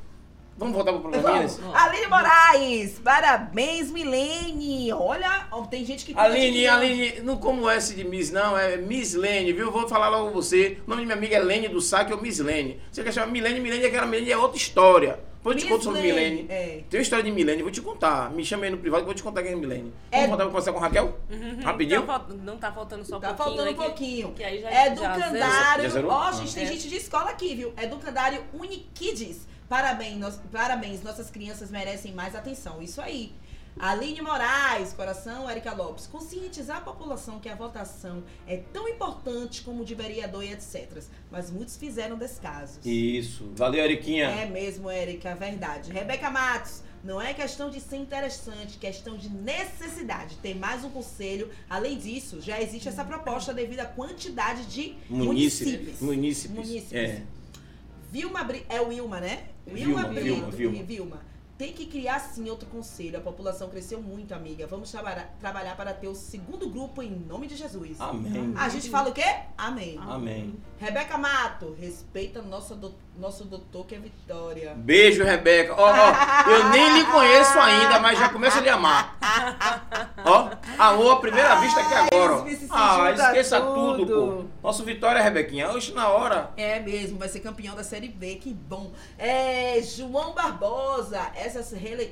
[0.63, 1.45] Vamos voltar pro programa?
[1.73, 4.93] Aline Moraes, parabéns, Milene.
[4.93, 6.17] Olha, tem gente que...
[6.17, 9.69] Aline, Aline, não como S de Miss, não, é Miss Lene, viu?
[9.71, 10.77] Vou falar logo com você.
[10.87, 12.79] O nome da minha amiga é Lene do Saque ou Miss Lene.
[12.89, 15.19] Você quer chamar Milene, Milene, aquela Milene é outra história.
[15.43, 16.45] Depois eu te conto sobre Lene, Milene.
[16.49, 16.83] é.
[16.89, 18.31] Tem uma história de Milene, vou te contar.
[18.31, 19.93] Me chama aí no privado que vou te contar quem é Milene.
[20.09, 21.19] É- Vamos voltar pra conversar com a Raquel?
[21.61, 21.99] Rapidinho?
[21.99, 23.57] Não, fal- não tá faltando só um Tá pouquinho.
[23.57, 24.31] faltando um né, que- pouquinho.
[24.31, 26.07] Que aí já, É do já Candário.
[26.07, 26.67] Ó, gente, tem É.
[26.67, 27.73] gente de escola aqui, viu?
[27.75, 29.45] É do Candário Unikids.
[29.69, 32.81] Parabéns, nós- parabéns, nossas crianças merecem mais atenção.
[32.81, 33.33] Isso aí.
[33.79, 36.05] Aline Moraes, coração, Érica Lopes.
[36.05, 41.01] Conscientizar a população que a votação é tão importante como de vereador e etc.
[41.31, 42.77] Mas muitos fizeram descasos.
[42.85, 43.51] Isso.
[43.55, 44.27] Valeu, Eriquinha.
[44.29, 45.91] É mesmo, Érica, é verdade.
[45.91, 50.35] Rebeca Matos, não é questão de ser interessante, questão de necessidade.
[50.37, 51.49] Ter mais um conselho.
[51.67, 55.19] Além disso, já existe essa proposta devido à quantidade de Munícipes.
[55.99, 55.99] municípios.
[55.99, 56.55] Munícipes.
[56.55, 56.93] Munícipes.
[56.93, 57.23] É.
[58.11, 58.47] Vilma.
[58.69, 59.45] É o Wilma, né?
[59.65, 60.83] Vilma, Vilma, Vilma.
[60.83, 61.33] Vilma.
[61.57, 63.17] Tem que criar sim outro conselho.
[63.17, 64.65] A população cresceu muito, amiga.
[64.65, 68.01] Vamos trabalhar, trabalhar para ter o segundo grupo em nome de Jesus.
[68.01, 68.53] Amém.
[68.57, 69.23] A gente fala o quê?
[69.57, 69.97] Amém.
[69.99, 70.55] Amém.
[70.79, 74.73] Rebeca Mato, respeita nosso, do- nosso doutor que é Vitória.
[74.75, 75.73] Beijo, Rebeca.
[75.77, 79.17] Ó, ó, eu nem lhe conheço ainda, mas já começo a lhe amar.
[80.25, 82.33] Ó, Alô, a primeira vista aqui agora.
[82.37, 82.45] ó.
[82.71, 84.47] Ah, esqueça tudo, tudo.
[84.61, 84.67] pô.
[84.67, 85.69] Nosso Vitória, Rebequinha.
[85.69, 86.51] Hoje na hora.
[86.57, 88.91] É mesmo, vai ser campeão da Série B, que bom.
[89.17, 91.59] É, João Barbosa, essa,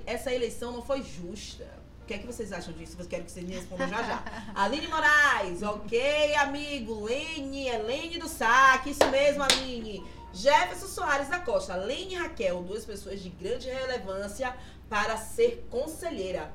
[0.06, 1.82] essa eleição não foi justa.
[2.04, 2.98] O que é que vocês acham disso?
[3.00, 4.22] Eu quero que vocês me respondam já já.
[4.54, 7.06] Aline Moraes, ok, amigo.
[7.06, 10.04] Lene, é Lene do Saque, isso mesmo, Aline.
[10.34, 14.54] Jefferson Soares da Costa, Lene e Raquel, duas pessoas de grande relevância
[14.90, 16.52] para ser conselheira.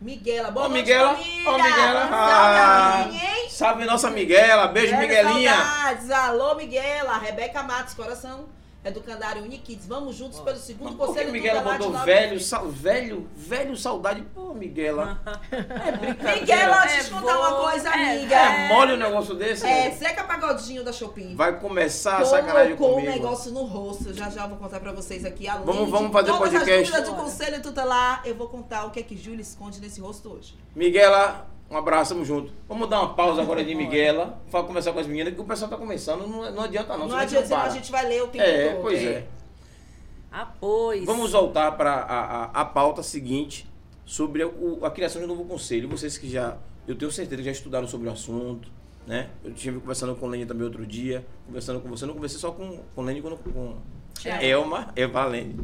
[0.00, 1.14] Miguela, boa Ó, noite, Miguela.
[1.14, 1.50] família.
[1.50, 2.00] Ó, Miguela.
[2.08, 3.50] Salve, Ah, hein?
[3.50, 4.68] salve nossa Miguela.
[4.68, 5.54] Beijo, Miguelinha.
[5.54, 6.10] Saudades.
[6.10, 7.18] Alô, Miguela.
[7.18, 8.48] Rebeca Matos, coração
[8.82, 9.86] é do Candário Unikids.
[9.86, 13.28] Vamos juntos pelo segundo Mas por que conselho Miguela de botou Nova velho, sal, velho,
[13.36, 14.22] velho saudade?
[14.34, 15.20] Pô, Miguela.
[15.50, 16.40] É brincadeira.
[16.40, 18.34] Miguela, deixa eu É te contar uma coisa, é, amiga.
[18.34, 19.66] É mole um negócio desse?
[19.66, 19.90] É, né?
[19.96, 21.34] Zeca Pagodinho da Shopee.
[21.34, 23.22] Vai começar a sacanagem Colocou um comigo.
[23.22, 24.14] negócio no rosto.
[24.14, 25.46] Já já vou contar pra vocês aqui.
[25.48, 26.70] Além Vamos- de vamos fazer todas podcast.
[26.72, 30.00] as dúvidas do conselho tutelar, eu vou contar o que é que Júlia esconde nesse
[30.00, 30.54] rosto hoje.
[30.74, 32.52] Miguela, um abraço, tamo junto.
[32.68, 34.40] Vamos dar uma pausa agora de Miguela.
[34.50, 36.26] Pra conversar com as meninas, que o pessoal tá começando.
[36.26, 37.00] Não, não adianta não.
[37.00, 37.70] Não, senão a gente adianta, senão para.
[37.70, 38.82] a gente vai ler o tempo É, todo.
[38.82, 39.26] pois é.
[40.32, 41.04] Ah, pois.
[41.04, 43.66] Vamos voltar para a, a, a pauta seguinte
[44.04, 45.88] sobre o- a criação de um novo conselho.
[45.88, 46.56] Vocês que já,
[46.86, 48.68] eu tenho certeza que já estudaram sobre o assunto,
[49.06, 49.30] né?
[49.44, 52.52] Eu estive conversando com o Lene também outro dia, conversando com você, não conversei só
[52.52, 53.76] com com o Lene, com, com
[54.14, 54.44] Tiago.
[54.44, 55.56] Elma, Eva Lene,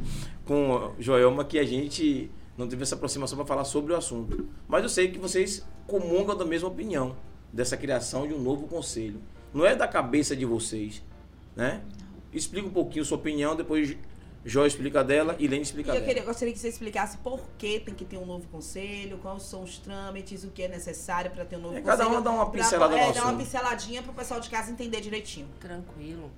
[0.45, 4.49] com Joelma, que a gente não teve essa aproximação para falar sobre o assunto.
[4.67, 7.17] Mas eu sei que vocês comungam da mesma opinião
[7.53, 9.21] dessa criação de um novo conselho.
[9.55, 11.03] Não é da cabeça de vocês,
[11.55, 11.81] né?
[12.33, 13.97] Explica um pouquinho sua opinião, depois
[14.45, 16.07] Jó explica dela e Lene explica E eu dela.
[16.07, 19.63] queria, gostaria que você explicasse por que tem que ter um novo conselho, quais são
[19.63, 21.99] os trâmites, o que é necessário para ter um novo É, conselho.
[21.99, 24.71] cada uma dá uma pra- pincelada no é, dá uma pinceladinha pro pessoal de casa
[24.71, 25.49] entender direitinho.
[25.59, 26.31] Tranquilo.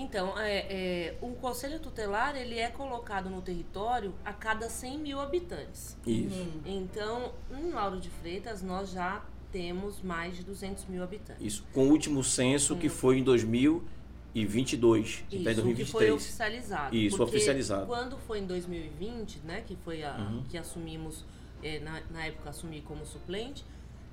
[0.00, 5.20] Então, é, é, o Conselho Tutelar, ele é colocado no território a cada 100 mil
[5.20, 5.96] habitantes.
[6.06, 6.36] Isso.
[6.40, 6.60] Hum.
[6.64, 11.44] Então, em Lauro de Freitas, nós já temos mais de 200 mil habitantes.
[11.44, 11.64] Isso.
[11.72, 16.12] Com o último censo que foi em 2022, que está em Isso, que foi 2023.
[16.14, 16.96] oficializado.
[16.96, 17.86] Isso, Porque oficializado.
[17.86, 20.44] Quando foi em 2020, né, que foi a Uhum.
[20.48, 21.24] que assumimos,
[21.62, 23.64] eh, na, na época assumi como suplente,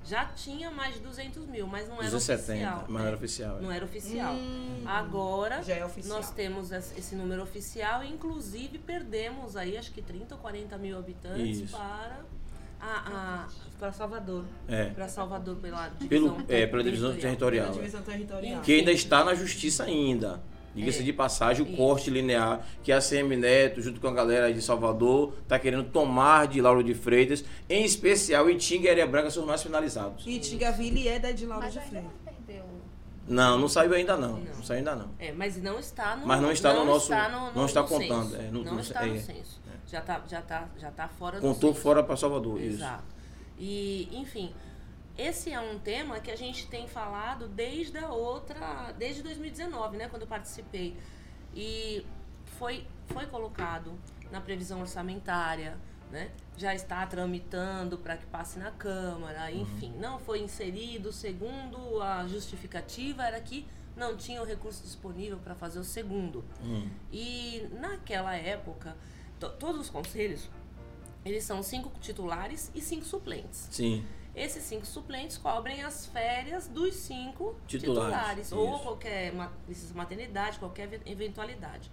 [0.06, 2.78] já tinha mais de 200 mil, mas não era 270, oficial.
[2.82, 3.06] mas não né?
[3.06, 3.56] era oficial.
[3.58, 3.60] é.
[3.62, 4.34] Não era oficial.
[4.34, 4.82] Hum.
[4.86, 6.16] Agora, Já é oficial.
[6.16, 10.98] nós temos esse número oficial e, inclusive, perdemos aí, acho que 30 ou 40 mil
[10.98, 11.76] habitantes Isso.
[11.76, 12.20] para,
[12.80, 13.48] a, a-
[13.78, 14.44] para Salvador.
[14.68, 14.86] É.
[14.90, 17.66] Para Salvador pela divisão Pelo, é, pela divisão territorial.
[17.66, 18.62] Pela divisão territorial.
[18.62, 20.40] Que ainda está na justiça ainda.
[20.76, 21.02] Diga-se É.
[21.02, 21.76] de passagem, o Isso.
[21.76, 26.46] corte linear que a CM Neto, junto com a galera de Salvador, está querendo tomar
[26.46, 30.24] de Lauro de Freitas, em especial Itinga e Areia Branca são os mais finalizados.
[30.26, 32.02] E Tigaville é da de Lauro Mas de Freitas.
[32.04, 32.64] não perdeu.
[33.28, 34.34] Não, não saiu ainda não.
[34.34, 34.62] Não, Não.
[34.62, 35.08] saiu ainda não.
[35.18, 37.82] É, mas não está no Mas não está no nosso- está no- não no- está
[37.82, 38.36] no contando, censo.
[38.36, 39.60] é, no- não no- está no é, censo.
[39.88, 42.60] Já está já tá, já tá fora do Contou fora para Salvador.
[42.60, 42.76] Isso.
[42.76, 43.04] Exato.
[43.58, 44.52] E, enfim,
[45.16, 50.08] esse é um tema que a gente tem falado desde a outra, desde 2019, né,
[50.08, 50.96] quando eu participei.
[51.54, 52.04] E
[52.58, 53.92] foi, foi colocado
[54.30, 55.78] na previsão orçamentária,
[56.10, 56.30] né?
[56.56, 63.24] Já está tramitando para que passe na Câmara, enfim, não foi inserido, segundo a justificativa
[63.24, 66.44] era que não tinha o recurso disponível para fazer o segundo.
[66.62, 66.88] Hum.
[67.10, 68.96] E naquela época,
[69.40, 70.48] to- todos os conselhos,
[71.24, 73.68] eles são cinco titulares e cinco suplentes.
[73.70, 74.04] Sim.
[74.36, 79.32] Esses cinco suplentes cobrem as férias dos cinco Titulares, titulares, ou qualquer
[79.94, 81.90] maternidade, qualquer ev- eventualidade.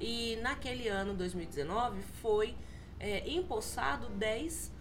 [0.00, 2.54] E naquele ano, 2019, foi
[3.00, 4.72] é, empossado 10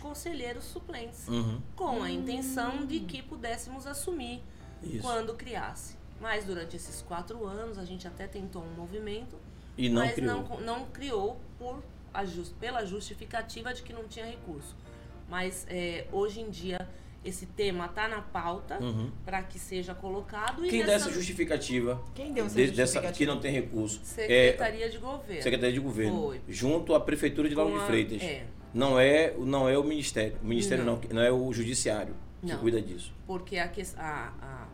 [0.00, 1.62] conselheiros suplentes, Uhum.
[1.74, 4.42] com a intenção de que pudéssemos assumir
[4.82, 5.00] Isso.
[5.00, 5.96] quando criasse.
[6.20, 9.36] Mas durante esses quatro anos, a gente até tentou um movimento,
[9.78, 10.42] E não mas criou.
[10.42, 11.82] Não, não criou por
[12.60, 14.76] pela justificativa de que não tinha recurso.
[15.34, 16.88] Mas é, hoje em dia
[17.24, 19.10] esse tema está na pauta Uhum.
[19.24, 22.76] para que seja colocado e Quem dá nessa essa justificativa Quem deu essa de- dessa
[23.00, 23.12] justificativa?
[23.16, 23.98] que não tem recurso?
[24.04, 25.38] Secretaria de Governo.
[25.40, 26.22] É, Secretaria de Governo.
[26.22, 26.40] Foi.
[26.48, 28.22] Junto à Prefeitura de Lauro Com de a- Freitas.
[28.22, 30.36] É, Não é, não é o Ministério.
[30.42, 31.02] O Ministério não, Não.
[31.14, 32.58] não, é o Judiciário que Não.
[32.58, 33.12] cuida disso.
[33.26, 33.68] porque a,
[33.98, 34.68] a, a-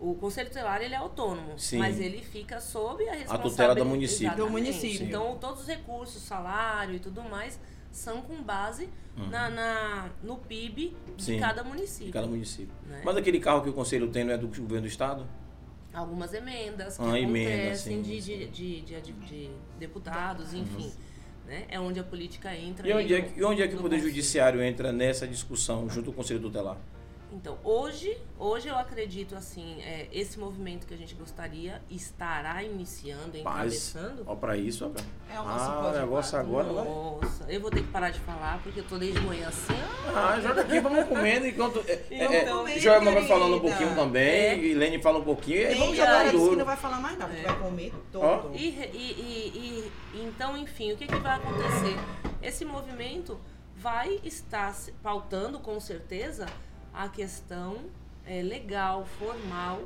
[0.00, 1.78] o Conselho Tutelar ele é autônomo, Sim.
[1.78, 4.36] mas ele fica sob a responsabilidade tutela do município.
[4.36, 5.06] Do município.
[5.06, 7.60] Então todos os recursos, salário e tudo mais
[7.96, 8.88] são com base
[9.30, 11.18] na, na- no PIB de Uhum.
[11.18, 11.38] Sim.
[11.38, 12.06] cada município.
[12.06, 12.74] De cada município.
[12.88, 13.02] Né?
[13.04, 15.26] Mas aquele carro que o Conselho tem não é do governo do Estado?
[15.92, 20.92] algumas emendas que Ah, emenda, acontecem sim, de, de, de, de- de deputados, enfim.
[21.46, 21.66] Né?
[21.68, 22.88] É onde a política entra.
[22.88, 24.00] E onde é que, e onde é que o Poder.
[24.00, 26.76] Judiciário entra nessa discussão junto ao Conselho Tutelar?
[27.34, 33.38] Então, hoje, hoje eu acredito assim, é, esse movimento que a gente gostaria estará iniciando,
[33.42, 33.88] Paz.
[33.90, 34.22] encabeçando.
[34.24, 35.34] Ó, pra isso, ó.
[35.34, 36.84] É o nosso Ah, negócio agora vai.
[36.84, 39.72] Nossa, eu vou ter que parar de falar porque eu tô desde manhã assim.
[40.06, 40.16] ó.
[40.16, 41.82] Ah, joga aqui, vamos comendo enquanto.
[41.88, 44.56] É, é, Então, é, Joelma vai falando um pouquinho também, É.
[44.56, 46.56] e Lene fala um pouquinho, e vamos jogar disse que duro.
[46.56, 47.52] não vai falar mais nada, porque É.
[47.52, 48.54] vai comer todo.
[48.54, 51.96] E, e- e- e- então, enfim, o que, que vai acontecer?
[52.40, 53.40] Esse movimento
[53.76, 54.72] vai estar
[55.02, 56.46] pautando, com certeza,
[56.94, 57.78] a questão
[58.24, 59.82] é, legal, formal,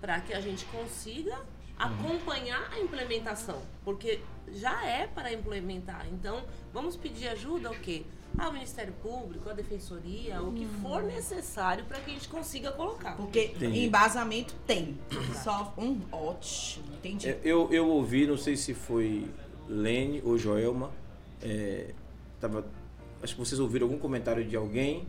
[0.00, 1.38] para que a gente consiga
[1.78, 3.62] acompanhar a implementação.
[3.84, 4.20] Porque
[4.52, 6.06] já é para implementar.
[6.10, 6.42] Então,
[6.72, 8.04] vamos pedir ajuda ao quê?
[8.36, 13.16] Ao Ministério Público, à Defensoria, o que for necessário para que a gente consiga colocar.
[13.16, 13.84] Porque Entendi.
[13.86, 14.98] embasamento tem.
[15.42, 17.28] Só um ótimo, entendi.
[17.28, 19.28] É, Eu, eu ouvi, não sei se foi
[19.66, 20.90] Lene ou Joelma,
[21.42, 21.94] é,
[22.40, 22.64] tava,
[23.22, 25.06] acho que vocês ouviram algum comentário de alguém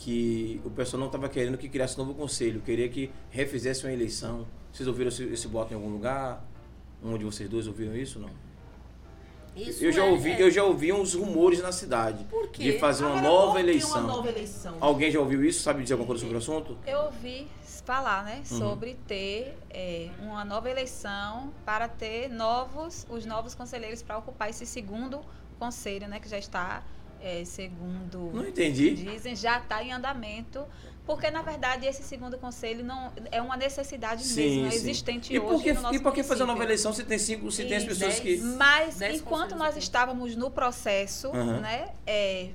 [0.00, 3.92] que o pessoal não estava querendo que criasse um novo conselho, queria que refizesse uma
[3.92, 4.46] eleição.
[4.72, 6.42] Vocês ouviram esse, esse voto em algum lugar?
[7.04, 8.30] Um de vocês dois ouviram isso não?
[9.54, 12.62] Isso Eu já é- ouvi, é- eu já ouvi uns rumores na cidade Por quê?
[12.72, 14.04] de fazer uma nova eleição.
[14.04, 14.76] Uma nova eleição.
[14.80, 15.62] Alguém já ouviu isso?
[15.62, 16.78] Sabe dizer alguma coisa sobre o assunto?
[16.86, 17.46] Eu ouvi
[17.84, 18.58] falar, né, Uhum.
[18.58, 24.64] sobre ter é, uma nova eleição para ter novos, os novos conselheiros para ocupar esse
[24.64, 25.20] segundo
[25.58, 26.82] conselho, né, que já está,
[27.22, 28.94] é, segundo Não entendi.
[28.94, 30.64] dizem, já está em andamento,
[31.06, 35.48] porque na verdade esse segundo conselho não é uma necessidade mesmo, é existente E hoje
[35.48, 37.64] por que, no nosso e por que fazer uma nova eleição se tem cinco, se
[37.64, 41.60] tem as pessoas dez- que Mas Dez enquanto nós estávamos no processo, Aham.
[41.60, 42.50] né, é,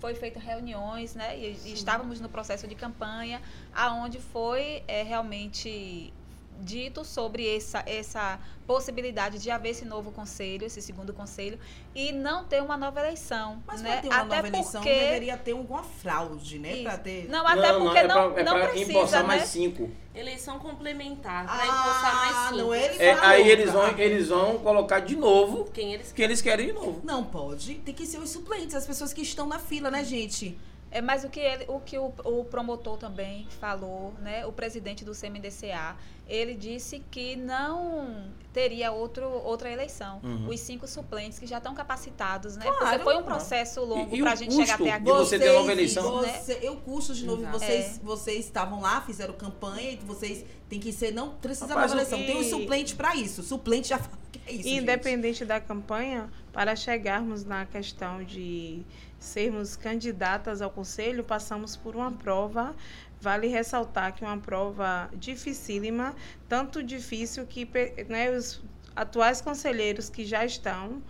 [0.00, 3.40] foi feita reuniões, né, e, e estávamos no processo de campanha,
[3.74, 6.12] aonde foi é, realmente
[6.60, 11.58] dito sobre essa, essa possibilidade de haver esse novo conselho, esse segundo conselho,
[11.94, 13.92] e não ter uma nova eleição, Mas né?
[13.92, 16.82] pra ter uma até nova eleição porque deveria ter alguma fraude, né?
[16.82, 17.28] Pra ter...
[17.28, 19.26] não, até porque é não, pra, é não pra precisa, empossar né?
[19.28, 19.90] mais cinco.
[20.14, 22.56] Eleição complementar, para empossar mais Ah, cinco.
[22.62, 26.40] não, ele É, aí eles vão, eles vão colocar de novo Quem eles que eles
[26.40, 27.00] querem de novo.
[27.04, 27.74] Não pode.
[27.76, 30.58] Tem que ser os suplentes, as pessoas que estão na fila, né, gente?
[30.96, 35.04] É, mas o que, ele, o, que o, o promotor também falou, né, o presidente
[35.04, 35.94] do CMDCA,
[36.26, 40.20] ele disse que não teria outro, outra eleição.
[40.24, 40.48] Uhum.
[40.48, 42.64] Os cinco suplentes que já estão capacitados, né?
[42.64, 42.78] Claro.
[42.78, 45.04] Porque foi um processo longo E- e para o a gente chegar até aqui.
[45.04, 46.12] de você ter nova eleição?
[46.22, 47.42] Você, eu custo de novo.
[47.42, 47.58] Exato.
[47.58, 48.00] Vocês, É.
[48.02, 51.12] vocês estavam lá, fizeram campanha e vocês têm que ser.
[51.12, 52.18] Não precisa Rapaz, nova o eleição.
[52.18, 53.42] que- Tem um suplente pra isso.
[53.42, 54.62] Suplente já fala que é isso.
[54.68, 54.82] gente.
[54.82, 58.82] Independente da campanha, para chegarmos na questão de
[59.18, 62.74] sermos candidatas ao conselho, passamos por uma prova.
[63.20, 66.14] Vale ressaltar que é uma prova dificílima,
[66.48, 67.68] tanto difícil que
[68.08, 68.62] né, os
[68.94, 71.02] atuais conselheiros que já estão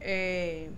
[0.00, 0.68] eh,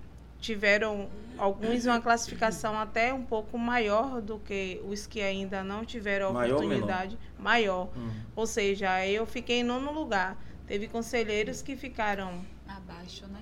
[0.41, 6.31] tiveram alguns uma classificação até um pouco maior do que os que ainda não tiveram
[6.31, 7.89] a Maior oportunidade maior.
[7.95, 8.11] Uhum.
[8.35, 10.37] Ou seja, eu fiquei em nono lugar.
[10.66, 13.41] Teve conselheiros que ficaram Abaixo, né?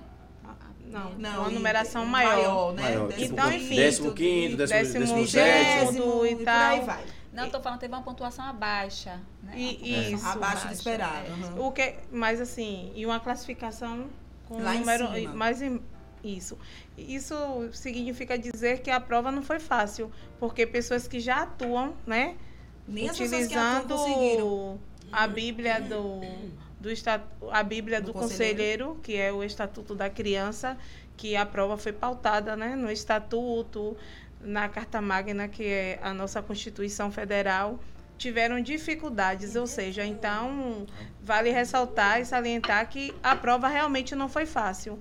[0.89, 2.73] Não, Não, uma e- numeração maior.
[2.73, 2.81] né?
[2.83, 5.91] Maior, Décimo Então, enfim, Décimo quinto, décimo, décimo décimo sétimo.
[5.91, 6.25] sétimo.
[6.25, 6.55] e e por tal.
[6.71, 7.03] aí vai.
[7.31, 9.09] Não, estou falando, teve uma pontuação abaixo.
[9.43, 9.53] Né?
[9.55, 10.27] E- Uma isso.
[10.27, 11.27] Abaixo do baixa, esperado.
[11.27, 11.29] é.
[11.31, 11.55] aham.
[11.67, 14.07] O que, mas assim, e uma classificação
[14.47, 15.33] com Lá em número cima.
[15.35, 15.79] mais em-
[16.23, 16.57] isso.
[16.97, 17.35] Isso
[17.71, 22.35] significa dizer que a prova não foi fácil, porque pessoas que já atuam, né,
[22.87, 24.79] Nem as pessoas que atuam utilizando conseguiram.
[25.11, 26.19] a Bíblia do,
[26.79, 26.89] do
[27.51, 28.87] a Bíblia Do do, conselheiro.
[28.87, 30.77] conselheiro, que é o Estatuto da Criança,
[31.17, 33.97] que a prova foi pautada, né, no estatuto,
[34.39, 37.77] na Carta Magna, que é a nossa Constituição Federal,
[38.17, 40.85] tiveram dificuldades, ou seja, então
[41.21, 44.99] vale ressaltar e salientar que a prova realmente não foi fácil.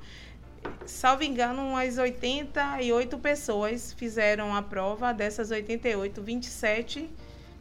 [0.85, 7.09] Salvo engano, umas 88 pessoas fizeram a prova, dessas 88, 27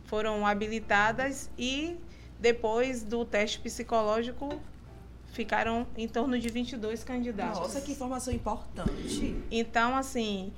[0.06, 1.98] foram habilitadas e
[2.40, 4.60] depois do teste psicológico
[5.32, 7.60] ficaram em torno de 22 candidatos.
[7.60, 9.36] Nossa, que informação importante.
[9.52, 10.52] Então, assim,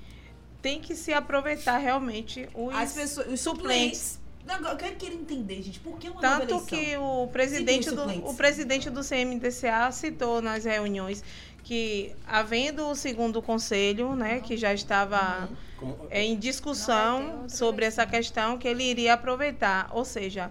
[0.62, 4.20] tem que se aproveitar realmente os As pessoas, os suplentes.
[4.48, 8.90] Eu quero querer entender, gente, por que uma Tanto que o presidente, do, o presidente
[8.90, 11.24] do CMDCA citou nas reuniões
[11.64, 17.86] que, havendo o segundo conselho, né, que já estava Como- é, em discussão outra sobre
[17.86, 19.88] essa questão, que ele iria aproveitar.
[19.92, 20.50] Ou seja,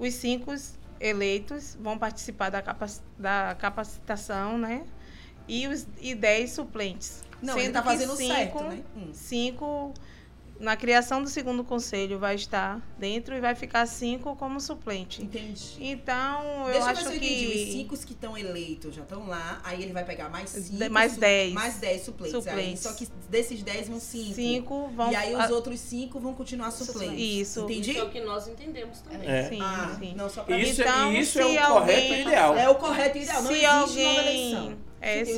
[0.00, 0.52] os cinco
[0.98, 4.84] eleitos vão participar da, capac- da capacitação, né?
[5.46, 7.22] E os e dez suplentes.
[7.42, 8.82] Não, Sendo ele tá fazendo cinco, certo, né?
[8.96, 9.10] Hum.
[9.12, 9.94] Cinco
[10.60, 15.22] na criação do segundo conselho vai estar dentro e vai ficar cinco como suplente.
[15.22, 15.76] Entendi.
[15.80, 17.46] Então, eu Deixa eu ver acho eu entendi.
[17.46, 19.60] Os que cinco que estão eleitos já estão lá.
[19.64, 20.76] Aí ele vai pegar mais cinco.
[20.78, 21.52] De- mais su- dez.
[21.54, 22.34] Mais dez suplentes.
[22.34, 22.82] Aí, Suplentes.
[22.82, 24.34] só que desses dez vão cinco.
[24.34, 27.18] cinco vão E aí os a- outros cinco vão continuar suplentes.
[27.18, 27.60] Isso.
[27.60, 27.90] Entendi?
[27.92, 29.28] Isso é o que nós entendemos também.
[29.28, 29.48] É.
[29.48, 30.14] Sim, Ah, sim.
[30.14, 30.62] não, só pra mim.
[30.62, 32.54] Isso, Então, isso é o correto alguém- e ideal.
[32.56, 33.42] É o correto e ideal.
[33.42, 34.89] Não Se existe nova alguém- eleição.
[35.00, 35.34] É, se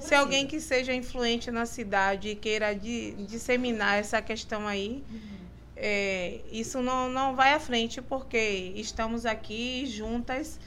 [0.00, 5.02] se alguém que seja influente na cidade e queira di- disseminar essa questão aí,
[5.76, 10.58] é, isso não, não vai à frente, porque estamos aqui juntas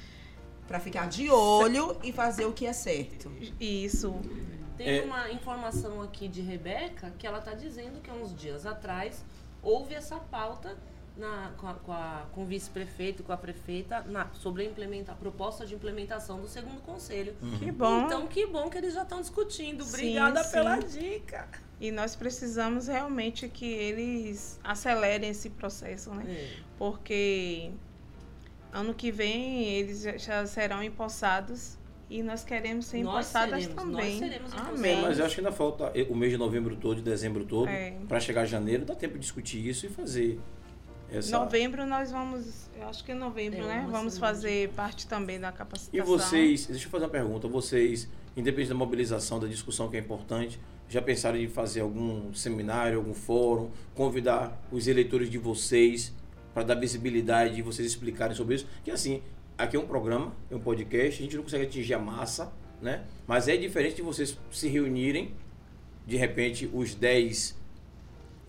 [0.68, 3.32] Pra ficar de olho e fazer o que é certo.
[3.58, 4.14] isso.
[4.78, 5.02] Tem É.
[5.02, 9.24] uma informação aqui de Rebeca que ela está dizendo que há uns dias atrás
[9.64, 10.76] houve essa pauta
[11.18, 15.12] na- com, a- com a- com o vice-prefeito, com a prefeita, na- sobre a, implementa,
[15.12, 17.36] a proposta de implementação do segundo conselho.
[17.60, 18.06] Que bom.
[18.06, 19.84] Então, que bom que eles já estão discutindo.
[19.84, 20.52] Sim, Obrigada sim.
[20.52, 21.48] pela dica.
[21.80, 26.24] E nós precisamos realmente que eles acelerem esse processo, né?
[26.28, 26.50] É.
[26.78, 27.72] Porque
[28.72, 31.78] ano que vem eles já- serão empossados
[32.10, 34.10] e nós queremos ser Nós empossadas seremos, também.
[34.12, 34.54] nós seremos.
[34.54, 35.02] Amém.
[35.02, 37.92] Mas eu acho que ainda falta o mês de novembro todo, de dezembro todo, É.
[38.08, 40.40] para chegar janeiro, dá tempo de discutir isso e fazer
[41.12, 41.38] essa.
[41.38, 43.80] Novembro nós vamos, eu acho que em novembro, É, né?
[43.82, 46.00] uma Vamos fazer parte também da capacitação.
[46.00, 50.00] E vocês, deixa eu fazer uma pergunta, vocês, independente da mobilização, da discussão que é
[50.00, 56.14] importante, já pensaram em fazer algum seminário, algum fórum, convidar os eleitores de vocês
[56.54, 58.68] para dar visibilidade e vocês explicarem sobre isso?
[58.84, 59.22] Que assim,
[59.58, 62.52] aqui é um programa, é um podcast, a gente não consegue atingir a massa,
[62.82, 63.04] né?
[63.28, 65.34] Mas é diferente de vocês se reunirem,
[66.06, 67.56] de repente, os 10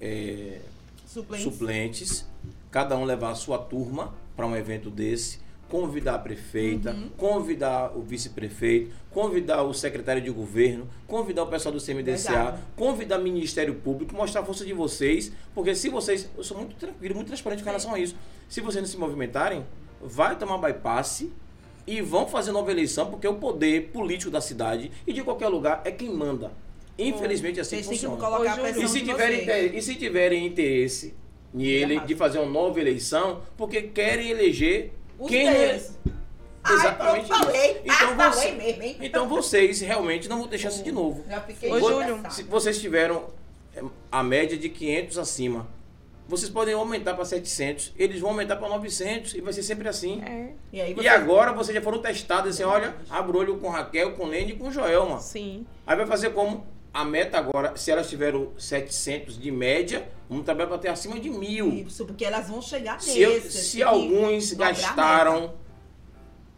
[0.01, 0.61] é,
[1.07, 1.45] Suplentes.
[1.45, 2.27] suplentes,
[2.71, 5.39] cada um levar a sua turma para um evento desse,
[5.69, 11.81] convidar a prefeita, convidar o vice-prefeito, convidar o secretário de governo, convidar o pessoal do
[11.81, 12.59] CMDCA, Legal.
[12.75, 16.75] convidar o Ministério Público, mostrar a força de vocês, porque se vocês, eu sou muito
[16.77, 18.17] tranquilo, muito transparente com relação a isso.
[18.49, 19.65] Se vocês não se movimentarem,
[20.01, 21.27] vai tomar bypass
[21.87, 25.83] e vão fazer nova eleição, porque o poder político da cidade e de qualquer lugar
[25.85, 26.53] é quem manda.
[26.99, 28.31] Infelizmente assim Vocês têm que funciona.
[28.31, 31.15] colocar a pressão E se, tiverem, e se tiverem interesse
[31.53, 32.07] nele Errado.
[32.07, 35.99] de fazer uma nova eleição, porque querem eleger Os quem deles.
[36.65, 37.81] Ai, Exatamente pronto, falei.
[37.85, 38.97] Então, ah, você- falei mesmo, hein?
[39.01, 41.25] Então vocês realmente não vão ter chance de novo.
[41.29, 42.21] Já fiquei Ô, Júlio.
[42.31, 43.25] Se vocês tiveram
[43.75, 43.83] é,
[44.13, 45.67] a média de 500 acima,
[46.27, 50.21] vocês podem aumentar para 700, eles vão aumentar para 900 e vai ser sempre assim.
[50.23, 51.09] É, E aí E você...
[51.09, 54.57] agora vocês já foram testados assim, olha, abre o olho com Raquel, com Lene e
[54.57, 55.21] com Joelma.
[55.21, 55.65] sim.
[55.87, 56.67] Aí vai fazer como?
[56.93, 61.29] A meta agora, se elas tiveram 700 de média, vamos trabalhar para ter acima de
[61.31, 61.69] mil.
[61.87, 65.55] Isso, porque elas vão chegar Se, eu- se tem alguns gastaram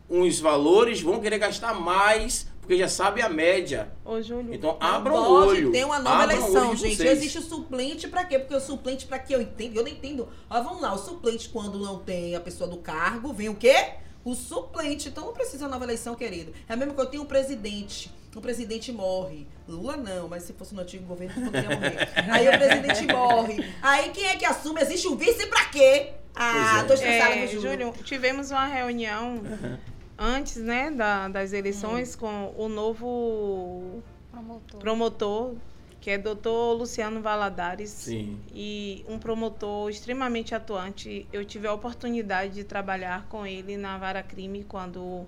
[0.08, 3.92] uns valores, vão querer gastar mais, porque já sabe a média.
[4.04, 4.52] Ô, Júlio.
[4.54, 5.70] Então Não abram o olho.
[5.72, 6.96] ter uma nova eleição, gente.
[6.96, 7.10] vocês.
[7.18, 8.38] Existe o suplente pra quê?
[8.38, 9.34] Porque o suplente pra quê?
[9.34, 10.28] Eu entendo, eu não entendo.
[10.48, 13.94] Ó, vamos lá, o suplente quando não tem a pessoa do cargo, vem o quê?
[14.30, 15.08] O suplente.
[15.08, 16.52] Então não precisa de nova eleição, querido.
[16.68, 18.10] É mesmo que eu tenho um presidente.
[18.34, 19.46] O presidente morre.
[19.66, 22.08] Lula não, mas se fosse no antigo governo, poderia morrer.
[22.30, 23.74] Aí o presidente morre.
[23.82, 24.80] Aí quem é que assume?
[24.80, 26.12] Existe o vice pra quê?
[26.34, 26.84] Ah, é.
[26.84, 27.92] tô estressada É, com o Júlio.
[28.04, 29.42] Tivemos uma reunião
[30.16, 34.00] antes, né, da- das eleições com o novo
[34.30, 34.80] Promotor.
[34.80, 35.54] promotor,
[36.00, 37.90] que é doutor Luciano Valadares.
[37.90, 38.38] Sim.
[38.54, 41.26] E um promotor extremamente atuante.
[41.32, 45.26] Eu tive a oportunidade de trabalhar com ele na Vara Crime quando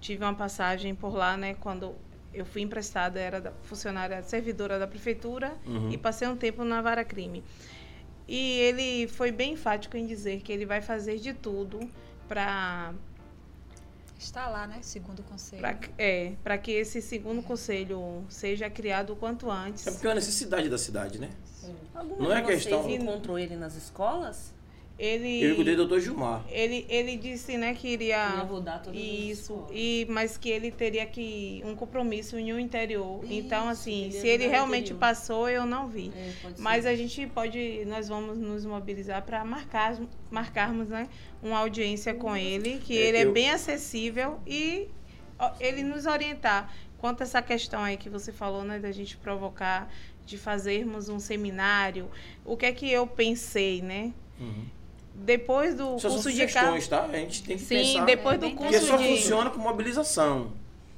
[0.00, 1.54] tive uma passagem por lá, né?
[1.54, 1.94] Quando
[2.32, 5.90] eu fui emprestada, era funcionária servidora da prefeitura Uhum.
[5.90, 7.42] e passei um tempo na Vara Crime.
[8.26, 11.80] E ele foi bem enfático em dizer que ele vai fazer de tudo
[12.28, 12.92] para
[14.18, 14.78] Está lá, né?
[14.80, 15.60] Segundo conselho.
[15.60, 19.86] Pra, é, para que esse segundo conselho seja criado o quanto antes.
[19.86, 21.30] É porque é uma necessidade da cidade, né?
[21.94, 24.53] Alguma Não é de vocês questão- encontrou ele nas escolas?
[24.96, 26.44] Ele, Eu cuidei do doutor Gilmar.
[26.48, 30.70] ele, ele disse, né, que iria Ia rodar todas as isso, e mas que ele
[30.70, 33.20] teria que um compromisso em um interior.
[33.28, 35.00] então, Isso, assim, ele se ele realmente interior.
[35.00, 36.12] passou, eu não vi.
[36.14, 36.90] É, Mas ser.
[36.90, 39.98] a gente pode, nós vamos nos mobilizar para marcar,
[40.30, 41.08] marcarmos, né,
[41.42, 44.86] uma audiência com ele, que É, ele é eu- bem acessível e
[45.40, 49.16] ó, ele nos orientar quanto a essa questão aí que você falou, né, da gente
[49.16, 49.92] provocar,
[50.24, 52.08] de fazermos um seminário.
[52.44, 54.12] O que é que eu pensei, né?
[54.40, 54.64] Uhum.
[55.14, 57.04] Depois do curso de sugestões, tá?
[57.04, 58.04] A gente tem que Sim, pensar.
[58.04, 60.52] depois É, do bem Porque curso só de funciona com mobilização.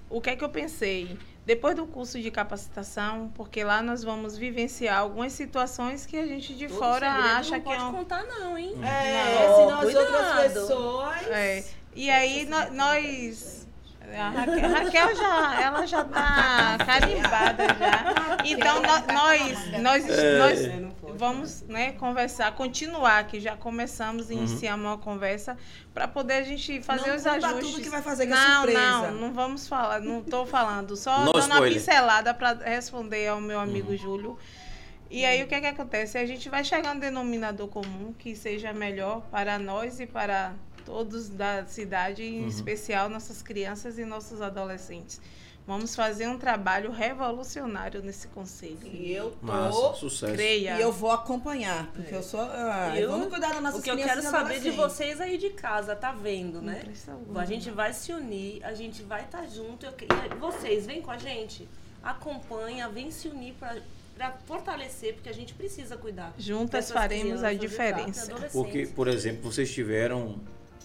[0.09, 1.17] o que é que eu pensei?
[1.45, 6.55] Depois do curso de capacitação, porque lá nós vamos vivenciar algumas situações que a gente
[6.55, 7.93] de Todo fora acha não que pode é um...
[7.93, 8.75] contar não, hein?
[8.83, 10.05] É, Não, senão as cuidado.
[10.07, 11.27] outras pessoas.
[11.29, 11.65] É.
[11.95, 13.65] E aí nó- nós
[14.19, 18.37] a Raquel, a Raquel já ela já tá carimbada já.
[18.45, 20.39] Então nó- nós nós É.
[20.39, 25.57] nós vamos né, conversar, continuar, que já começamos, iniciamos uma conversa,
[25.93, 27.61] para poder a gente fazer Não os ajustes.
[27.71, 28.81] tudo que vai fazer, que é não, surpresa.
[28.81, 33.41] não, não vamos falar, não estou falando, só No dando uma pincelada para responder ao
[33.41, 33.97] meu amigo Uhum.
[33.97, 34.39] Júlio.
[35.11, 36.19] E aí o que é que acontece?
[36.19, 40.53] A gente vai chegar a um denominador comum que seja melhor para nós e para
[40.85, 42.49] todos da cidade, em Uhum.
[42.49, 45.21] especial nossas crianças e nossos adolescentes.
[45.67, 48.79] Vamos fazer um trabalho revolucionário nesse conselho.
[48.85, 49.47] E eu tô.
[49.47, 50.33] Massa, sucesso.
[50.35, 50.79] Creia.
[50.79, 52.41] E eu vou acompanhar, porque eu sou.
[52.41, 55.51] ah, Eu- vamos cuidar das nossas O que eu quero saber de vocês aí de
[55.51, 56.85] casa, tá vendo, né?
[57.35, 59.85] A gente vai se unir, a gente vai estar junto.
[59.85, 61.69] Eu, e vocês, vem com a gente.
[62.01, 63.77] Acompanha, vem se unir pra,
[64.17, 66.33] pra fortalecer, porque a gente precisa cuidar.
[66.39, 68.33] Juntas faremos a diferença.
[68.53, 70.39] Porque, por exemplo, vocês tiveram,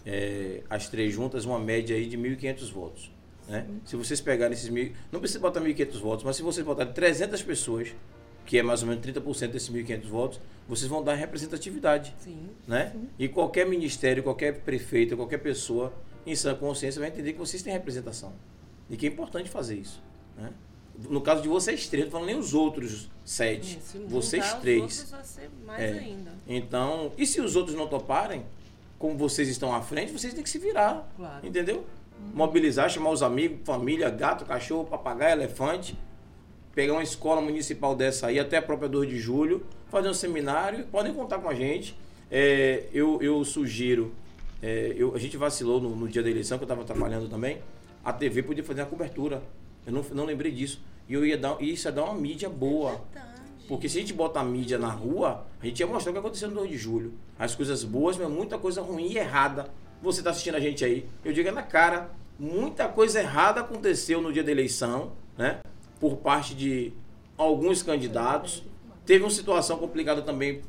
[0.04, 3.12] é, as três juntas, uma média aí de 1.500 votos.
[3.52, 3.68] Né?
[3.84, 4.94] Se vocês pegarem esses mil.
[5.12, 7.90] Não precisa botar 1.500 votos, mas se vocês botarem 300 pessoas,
[8.46, 10.40] que é mais ou menos 30% desses 1.500 votos,
[10.70, 12.16] vocês vão dar representatividade.
[12.18, 12.50] Sim.
[12.66, 12.96] Né?
[13.20, 15.92] E qualquer ministério, qualquer prefeito, qualquer pessoa
[16.26, 18.32] em sã consciência vai entender que vocês têm representação.
[18.90, 20.02] E que é importante fazer isso.
[20.38, 20.50] Né?
[21.10, 23.80] No caso de vocês três, não falando nem os outros sete.
[23.82, 25.10] Se juntar Vocês três.
[25.12, 26.00] vai ser mais É.
[26.00, 26.32] ainda.
[26.48, 28.46] Então, e se os outros não toparem,
[29.00, 31.10] como vocês estão à frente, vocês têm que se virar.
[31.18, 31.46] Claro.
[31.46, 31.86] Entendeu?
[32.34, 35.98] Mobilizar, chamar os amigos, família, gato, cachorro, papagaio, elefante.
[36.74, 40.86] Pegar uma escola municipal dessa aí, até a própria 2 de julho, fazer um seminário,
[40.86, 41.98] podem contar com a gente.
[42.32, 44.14] É, eu, eu sugiro,
[44.64, 47.58] é, eu- a gente vacilou no, no dia da eleição, que eu estava trabalhando também,
[48.06, 49.42] a TV podia fazer uma cobertura.
[49.86, 50.80] Eu não, não lembrei disso.
[51.10, 53.02] E eu ia dar, isso ia dar uma mídia boa.
[53.68, 56.20] Porque se a gente bota a mídia na rua, a gente ia mostrar o que
[56.20, 57.14] aconteceu no 2 de julho.
[57.38, 59.70] As coisas boas, mas muita coisa ruim e errada.
[60.02, 64.20] Você está assistindo a gente aí, eu digo é na cara, muita coisa errada aconteceu
[64.22, 65.60] no dia da eleição, né?
[66.00, 66.92] Por parte de
[67.38, 68.64] alguns candidatos.
[69.06, 70.62] Teve uma situação complicada também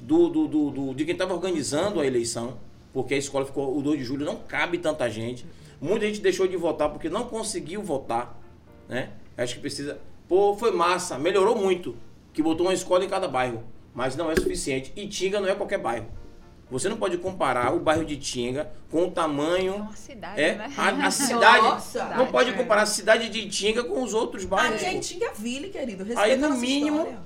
[0.00, 2.58] do, do, do, do- de quem estava organizando a eleição,
[2.92, 5.44] porque a escola ficou, o 2 de julho não cabe tanta gente.
[5.80, 8.38] Muita gente deixou de votar porque não conseguiu votar,
[8.88, 9.10] né?
[9.36, 9.98] Acho que precisa.
[10.28, 11.94] Pô, foi massa, melhorou muito,
[12.32, 13.62] que botou uma escola em cada bairro,
[13.94, 14.92] mas não é suficiente.
[14.96, 16.06] E Tinga não é qualquer bairro.
[16.70, 19.76] Você não pode comparar o bairro de Tinga com o É tamanho.
[19.76, 20.72] uma cidade, É, né?
[20.76, 21.62] a, a cidade.
[21.62, 22.04] Nossa.
[22.16, 22.52] não pode é.
[22.54, 24.76] comparar a cidade de Tinga com os outros bairros.
[24.82, 25.00] Aqui é pô.
[25.00, 26.02] Tinga-Ville, querido.
[26.04, 27.18] Respeita Aí, no mínimo, história.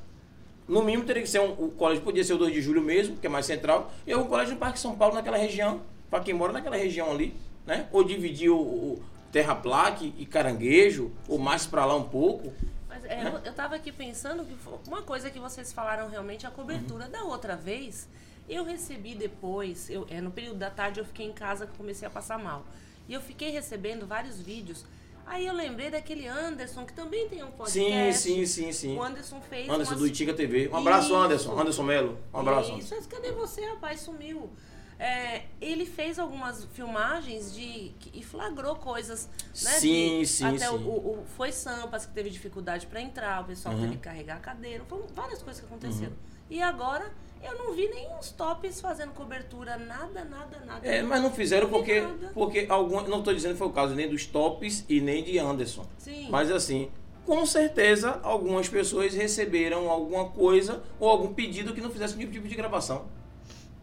[0.69, 3.17] No mínimo teria que ser um, o colégio, podia ser o 2 de julho mesmo,
[3.17, 5.81] que é mais central, e o colégio do Parque São Paulo naquela região,
[6.11, 7.35] para quem mora naquela região ali,
[7.67, 7.89] né?
[7.93, 12.53] Ou dividir o, o Terra Plaque e Caranguejo, ou mais para lá um pouco.
[12.89, 14.55] Mas é, eu, eu tava aqui pensando que
[14.87, 17.09] uma coisa que vocês falaram realmente é a cobertura.
[17.09, 18.07] Da outra vez,
[18.55, 22.07] eu recebi depois, eu, é, no período da tarde eu fiquei em casa que comecei
[22.07, 22.65] a passar mal.
[23.09, 24.85] E eu fiquei recebendo vários vídeos.
[25.27, 28.23] Aí eu lembrei daquele Anderson, que também tem um Sim, podcast.
[28.23, 28.97] sim, sim, sim.
[28.97, 29.69] O Anderson fez.
[29.69, 30.69] Anderson umas- do Itinga TV.
[30.69, 31.17] Um abraço, Isso.
[31.17, 31.61] Anderson.
[31.61, 32.19] Anderson Melo.
[32.35, 32.77] Um abraço.
[32.79, 34.01] Isso, mas cadê você, rapaz?
[34.01, 34.51] Sumiu.
[34.99, 39.29] É, ele fez algumas filmagens de e flagrou coisas,
[39.63, 39.71] né?
[39.79, 40.75] Sim, sim, Até sim.
[40.75, 40.91] O,
[41.21, 43.81] o- foi Sampas que teve dificuldade para entrar, o pessoal Uhum.
[43.83, 46.13] teve que carregar a cadeira, foram várias coisas que aconteceram.
[46.51, 47.11] E agora
[47.43, 50.87] eu não vi nem os tops fazendo cobertura, nada, nada, nada.
[50.87, 52.31] É, mas não fizeram Não porque, nada.
[52.35, 55.39] porque algum, não estou dizendo que foi o caso nem dos tops e nem de
[55.39, 55.87] Anderson.
[55.97, 56.29] Sim.
[56.29, 56.91] Mas assim,
[57.25, 62.47] com certeza algumas pessoas receberam alguma coisa ou algum pedido que não fizesse nenhum tipo
[62.47, 63.07] de gravação.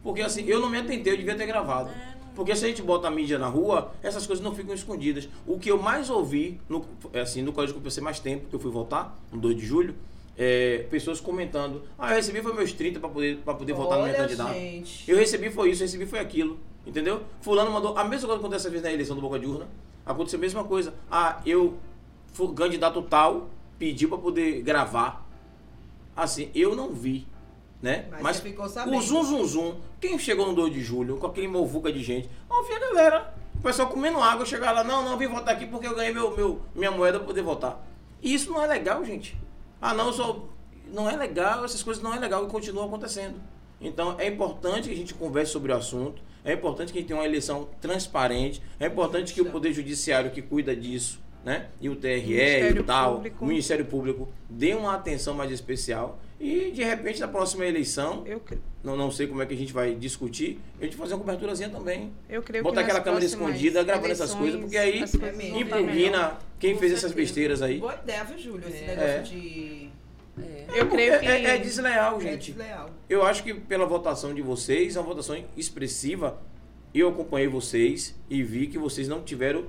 [0.04, 1.90] Porque assim, eu não me atentei, eu devia ter gravado.
[1.90, 5.28] É, Porque se a gente bota a mídia na rua, essas coisas não ficam escondidas.
[5.46, 6.86] O que eu mais ouvi, no,
[7.20, 9.66] assim, no colégio que eu passei mais tempo, que eu fui votar, no 2 de
[9.66, 9.96] julho,
[10.38, 14.06] é, pessoas comentando, ah, eu recebi foi meus 30 para poder, pra poder votar no
[14.06, 14.54] meu candidato.
[14.54, 15.10] gente.
[15.10, 16.60] Eu recebi foi isso, eu recebi foi aquilo.
[16.86, 17.22] Entendeu?
[17.42, 17.98] Fulano mandou.
[17.98, 19.68] A mesma coisa que acontece às vezes na eleição do Boca de Urna.
[20.06, 20.94] Aconteceu a mesma coisa.
[21.12, 21.78] Ah, eu,
[22.32, 25.28] fu- candidato tal, pediu para poder gravar.
[26.16, 27.28] Assim, eu não vi.
[27.82, 28.06] Né?
[28.22, 28.98] Mas você ficou sabendo.
[28.98, 32.28] o zum zum zum, quem chegou no 2 de julho, com aquele movuca de gente,
[32.50, 35.54] eu vi a galera, o pessoal comendo água, chegar lá, não, não, eu vim votar
[35.54, 37.86] aqui porque eu ganhei meu, meu, minha moeda para poder votar.
[38.20, 39.38] E isso não é legal, gente.
[39.82, 40.50] Ah, não, sou.
[40.92, 43.36] Não é legal, essas coisas não é legal e continuam acontecendo.
[43.80, 47.10] Então é importante que a gente converse sobre o assunto, é importante que a gente
[47.10, 51.68] tenha uma eleição transparente, é importante que o Poder Judiciário que cuida disso, né?
[51.80, 53.46] E o TRE e tal, Público.
[53.46, 56.20] o Ministério Público dê uma atenção mais especial.
[56.40, 59.58] E de repente na próxima eleição, Eu, cre- não, não sei como é que a
[59.58, 62.12] gente vai discutir, a gente fazer uma coberturazinha também.
[62.30, 65.02] eu creio Botar aquela câmera escondida gravando essas coisas, porque aí
[65.60, 67.16] impugna quem Com fez essas certeza.
[67.16, 67.80] besteiras aí.
[67.80, 68.68] Boa ideia, viu, Júlio?
[68.68, 68.88] Esse É.
[68.88, 69.22] negócio É.
[69.22, 69.90] de.
[70.40, 70.66] É.
[70.80, 72.52] Eu creio que É, é desleal, É gente.
[72.52, 72.90] desleal.
[73.10, 76.40] Eu acho que pela votação de vocês, é uma votação expressiva.
[76.94, 79.66] Eu acompanhei vocês e vi que vocês não tiveram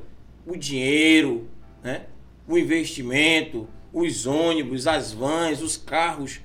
[0.46, 1.48] o dinheiro,
[1.82, 2.06] né?
[2.46, 6.40] o investimento, os ônibus, as vans, os carros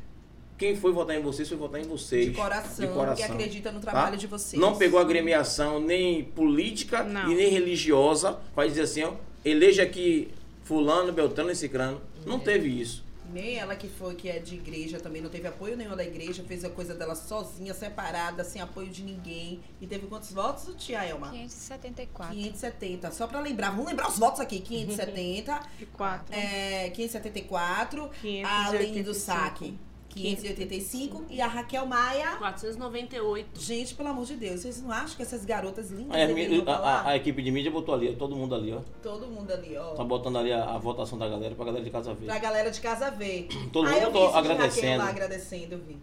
[0.64, 2.28] quem foi votar em vocês foi votar em vocês.
[2.28, 3.16] De coração, De coração.
[3.18, 3.91] que acredita no tá?
[3.91, 4.61] trabalho de vocês.
[4.61, 7.30] Não pegou agremiação nem política Não.
[7.30, 10.32] e nem religiosa para dizer assim, ó, eleja aqui
[10.64, 11.99] fulano, beltrano e cicrano.
[12.26, 13.03] Não teve isso.
[13.34, 16.43] Nem ela que foi, que é de igreja, também não teve apoio nenhum da igreja,
[16.47, 19.59] fez a coisa dela sozinha, separada, sem apoio de ninguém.
[19.82, 21.30] E teve quantos votos, tia Elma?
[21.32, 22.34] 574.
[22.36, 23.11] 570.
[23.11, 24.59] Só pra lembrar, vamos lembrar os votos aqui.
[24.61, 26.34] 570, E quatro.
[26.34, 28.03] é, 574,
[28.45, 29.14] a Aline do 585.
[29.14, 29.74] Saque,
[30.14, 32.36] 585 e a Raquel Maia.
[32.38, 33.59] 498.
[33.59, 37.09] Gente, pelo amor de Deus, vocês não acham que essas garotas lindas Aí a, a-
[37.09, 38.82] a- equipe de mídia botou ali, todo mundo ali, ó.
[39.01, 39.93] Todo mundo ali, ó.
[39.95, 42.26] Tá botando ali a, a votação da galera pra galera de casa ver.
[42.28, 43.47] Pra galera de casa ver.
[43.74, 44.88] Todo Aí mundo eu vi agradecendo.
[44.88, 45.97] Raquel lá agradecendo, eu vi.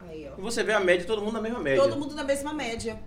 [0.00, 0.38] Aí, ó.
[0.38, 1.82] E você vê a média, todo mundo na mesma média.
[1.82, 2.98] Todo mundo na mesma média.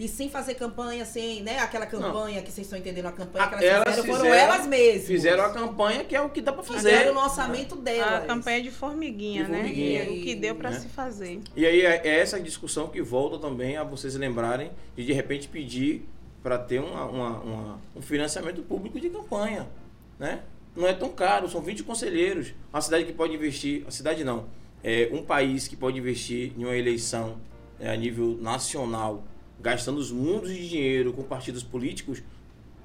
[0.00, 1.58] E sem fazer campanha, sem, né?
[1.58, 5.06] Aquela campanha que vocês estão entendendo, a campanha que elas, Elas fizeram, foram elas mesmas.
[5.06, 6.88] Fizeram a campanha que é o que dá pra fazer.
[6.88, 8.24] Fizeram no orçamento delas.
[8.24, 9.58] A campanha de formiguinha, De né?
[9.58, 10.04] formiguinha.
[10.04, 10.80] E é o que deu pra Né?
[10.80, 11.40] se fazer.
[11.54, 15.46] E aí é é essa discussão que volta também a vocês lembrarem de de repente
[15.48, 16.08] pedir
[16.42, 19.68] para ter uma, uma- uma- um financiamento público de campanha,
[20.18, 20.40] né?
[20.74, 22.54] Não é tão caro, são 20 conselheiros.
[22.72, 24.46] Uma cidade que pode investir, a cidade não,
[24.82, 27.36] é um país que pode investir em uma eleição
[27.78, 29.24] é, a nível nacional,
[29.60, 32.22] gastando os mundos de dinheiro com partidos políticos,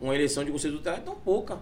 [0.02, 1.60] uma eleição de conselho tutelar é tão pouca.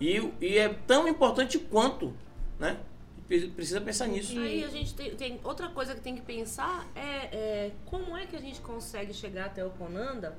[0.00, 2.14] E, e é tão importante quanto,
[2.58, 2.78] né?
[3.26, 4.38] Pre- Precisa pensar nisso.
[4.38, 7.00] Aí a gente tem, tem- outra coisa que tem que pensar é,
[7.36, 10.36] é como é que a gente consegue chegar até o Conanda,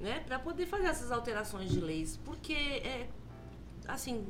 [0.00, 3.06] né, para poder fazer essas alterações de leis, porque é
[3.86, 4.24] assim,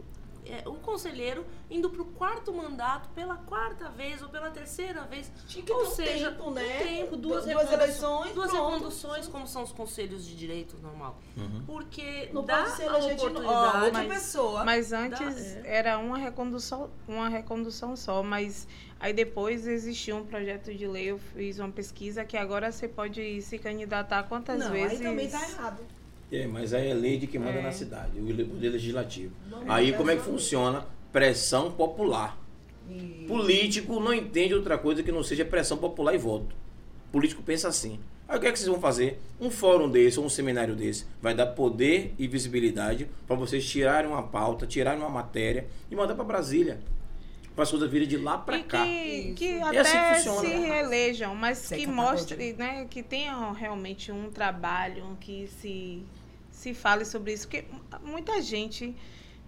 [0.46, 5.30] é, o conselheiro indo para o quarto mandato pela quarta vez ou pela terceira vez,
[5.46, 6.62] Tinha que ou ter um seja, tempo, né?
[6.80, 11.18] um tempo, duas, Duas reconduções, eleições, duas reconduções, como são os conselhos de direito normal,
[11.36, 11.62] Uhum.
[11.66, 13.38] porque Não dá pode ser a eleger de novo.
[13.46, 13.84] Ó, oportunidade.
[13.86, 14.64] outra mas- pessoa.
[14.64, 15.62] Mas antes é.
[15.78, 18.66] era uma recondução, uma recondução só, mas
[19.00, 23.40] aí depois existiu um projeto de lei, eu fiz uma pesquisa que agora você pode
[23.42, 25.00] se candidatar quantas não, vezes.
[25.00, 25.82] aí também tá errado.
[26.42, 27.62] É, mas aí é lei de quem manda É.
[27.62, 29.32] na cidade, o poder legislativo.
[29.50, 30.86] Não, aí como é que funciona?
[31.12, 32.38] Pressão popular.
[32.90, 36.54] E- Político não entende outra coisa que não seja pressão popular e voto.
[37.12, 37.98] Político pensa assim.
[38.28, 39.20] Aí o que é que vocês vão fazer?
[39.40, 44.10] Um fórum desse ou um seminário desse vai dar poder e visibilidade para vocês tirarem
[44.10, 46.80] uma pauta, tirarem uma matéria e mandar para Brasília.
[47.54, 48.84] Para as coisas virem de lá para E cá.
[48.84, 50.40] que, que E até assim funciona.
[50.40, 55.46] se reelejam, mas Sei que que tá mostre, né, que tenham realmente um trabalho, que
[55.60, 56.02] se,
[56.64, 57.46] se fale sobre isso.
[57.46, 57.64] Porque
[58.02, 58.96] muita gente,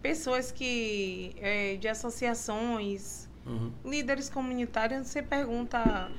[0.03, 3.71] pessoas que é, de associações, Uhum.
[3.85, 6.11] líderes comunitários, você pergunta.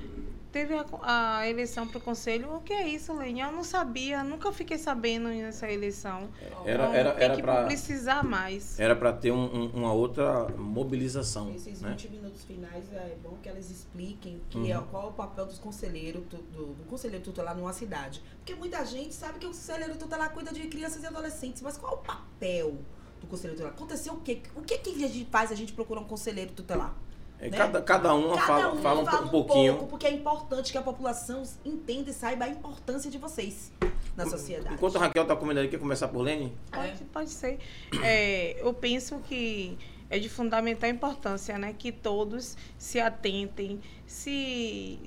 [0.58, 3.46] Teve a, a eleição para o conselho, o que é isso, Lênia?
[3.46, 6.30] Eu não sabia, nunca fiquei sabendo nessa eleição.
[6.66, 8.80] Era, Então, era, era que para publicizar mais.
[8.80, 11.52] era para ter um- um- uma outra mobilização.
[11.54, 11.92] Esses né?
[11.92, 14.66] 20 minutos finais é bom que elas expliquem que Uhum.
[14.76, 16.38] é, qual é o papel dos conselheiros do,
[16.74, 18.20] do conselheiro tutelar numa cidade.
[18.38, 21.92] Porque muita gente sabe que o conselheiro tutelar cuida de crianças e adolescentes, mas qual
[21.92, 22.80] é o papel
[23.22, 23.74] do conselheiro tutelar?
[23.76, 24.42] Aconteceu o quê?
[24.56, 26.96] O que, que a gente faz a gente procurar um conselheiro tutelar?
[27.40, 27.58] É, né?
[27.58, 29.74] cada, cada uma Cada fala, um fala um, fala um pouquinho.
[29.74, 33.72] pouco, porque é importante que a população entenda e saiba a importância de vocês
[34.16, 34.74] na sociedade.
[34.74, 36.52] Enquanto a Raquel tá comendo ali, quer começar por Lene?
[36.72, 37.60] Pode, pode ser.
[38.02, 39.78] É, eu penso que
[40.10, 41.76] é de fundamental importância, né?
[41.78, 45.00] Que todos se atentem, se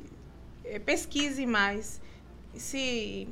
[0.65, 2.01] é, pesquisem mais,
[2.55, 3.29] se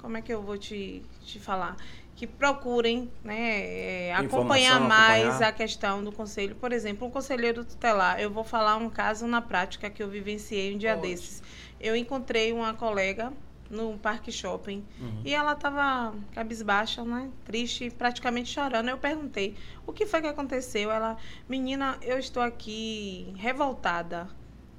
[0.00, 1.76] como é que eu vou te, te falar?
[2.22, 5.48] Que procurem né, é, acompanhar mais acompanhar.
[5.48, 6.54] a questão do conselho.
[6.54, 8.20] Por exemplo, um conselheiro tutelar.
[8.20, 11.08] Eu vou falar um caso na prática que eu vivenciei um dia Pode.
[11.08, 11.42] desses.
[11.80, 13.32] Eu encontrei uma colega
[13.68, 15.22] no Parque Shopping Uhum.
[15.24, 17.28] e ela tava cabisbaixa, né?
[17.44, 18.88] Triste, praticamente chorando.
[18.88, 21.16] Eu perguntei: "O que foi que aconteceu?" Ela:
[21.48, 24.28] "Menina, eu estou aqui revoltada."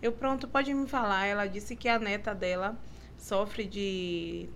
[0.01, 2.77] Eu: "Pronto, pode me falar." Ela disse que a neta dela
[3.17, 4.47] sofre de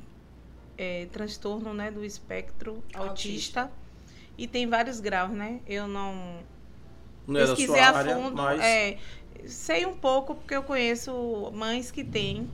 [0.77, 3.71] eh, transtorno, né, do espectro autista.
[4.37, 5.61] E tem vários graus, né?
[5.67, 6.43] Eu não
[7.27, 8.35] Não é pesquisei a área, fundo.
[8.35, 8.97] mas É,
[9.45, 12.47] sei um pouco, porque eu conheço mães que têm.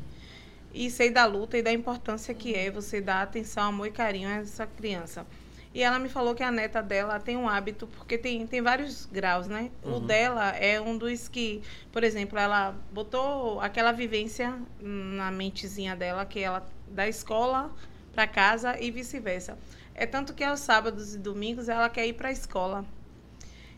[0.74, 4.28] E sei da luta e da importância que é você dar atenção, amor e carinho
[4.30, 5.26] a essa criança.
[5.74, 9.06] E ela me falou que a neta dela tem um hábito, porque tem, tem vários
[9.06, 9.72] graus, né?
[9.84, 10.00] O Uhum.
[10.00, 11.62] dela é um dos que,
[11.92, 17.72] por exemplo, ela botou aquela vivência na mentezinha dela, que ela da escola
[18.14, 19.58] para casa e vice-versa.
[19.96, 22.86] É tanto que aos sábados e domingos ela quer ir para a escola.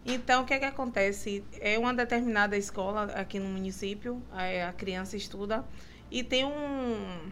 [0.06, 1.44] Então, o que é que acontece?
[1.60, 5.66] É uma determinada escola aqui no município, a, criança estuda,
[6.12, 7.32] e tem um,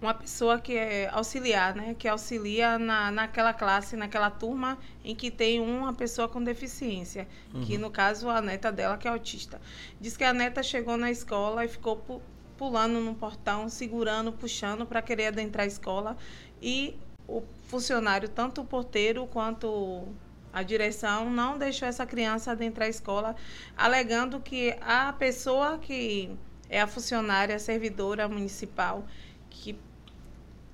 [0.00, 1.96] uma pessoa que é auxiliar, né?
[1.98, 7.26] Que auxilia na, naquela classe, naquela turma em que tem uma pessoa com deficiência,
[7.66, 9.60] que no caso a neta dela que é autista.
[10.00, 12.22] Diz que a neta chegou na escola e ficou
[12.56, 16.16] pulando no portão, segurando, puxando para querer adentrar a escola
[16.60, 16.96] e
[17.26, 20.06] o funcionário, tanto o porteiro quanto
[20.52, 23.34] a direção, não deixou essa criança adentrar a escola,
[23.76, 26.30] alegando que a pessoa que
[26.68, 29.04] é a funcionária, a servidora municipal,
[29.50, 29.76] que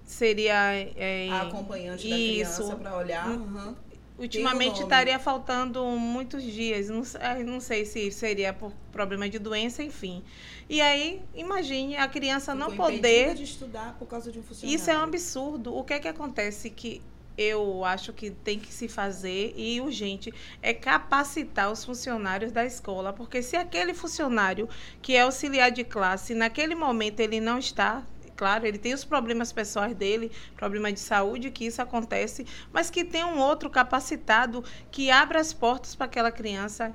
[0.04, 2.56] seria é, A acompanhante da isso.
[2.62, 3.28] criança pra olhar.
[3.28, 3.74] Hum.
[4.20, 9.82] Ultimamente estaria faltando muitos dias, não, sei- não sei se seria por problema de doença,
[9.82, 10.22] enfim.
[10.68, 14.42] E aí, imagine a criança não Ficou poder impedida de estudar por causa de um
[14.42, 14.76] funcionário.
[14.76, 15.74] isso é um absurdo.
[15.74, 17.00] O que é que acontece que
[17.38, 23.14] eu acho que tem que se fazer e urgente é capacitar os funcionários da escola,
[23.14, 24.68] porque se aquele funcionário
[25.00, 28.02] que é auxiliar de classe, naquele momento ele não está
[28.40, 33.04] Claro, ele tem os problemas pessoais dele, problema de saúde, que isso acontece, mas que
[33.04, 36.94] tem um outro capacitado que abra as portas para aquela criança.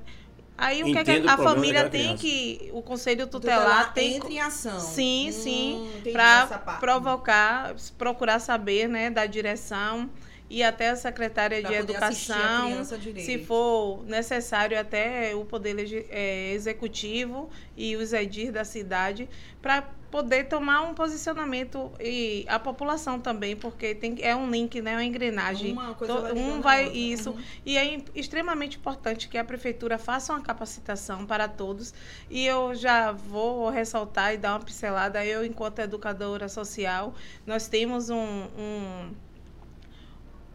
[0.58, 2.68] Aí o que, é que a família tem que.
[2.72, 4.16] O conselho O tutelar tem.
[4.16, 4.80] entra em ação.
[4.80, 6.48] Sim, Hum, sim, para
[6.80, 10.10] provocar, procurar saber, né, da direção
[10.50, 15.44] e até a secretária Pra de poder assistir a educação, se for necessário até o
[15.44, 15.76] poder
[16.10, 19.28] eh, executivo e os edir da cidade
[19.60, 19.82] para
[20.16, 25.04] poder tomar um posicionamento e a população também, porque tem é um link, né, uma
[25.04, 25.72] engrenagem.
[25.72, 27.42] Uma coisa vai ligando um vai isso Uhum.
[27.66, 31.92] e é extremamente importante que a prefeitura faça uma capacitação para todos.
[32.30, 35.22] E eu já vou ressaltar e dar uma pincelada.
[35.22, 37.12] Eu, enquanto educadora social,
[37.46, 39.14] nós temos um, um,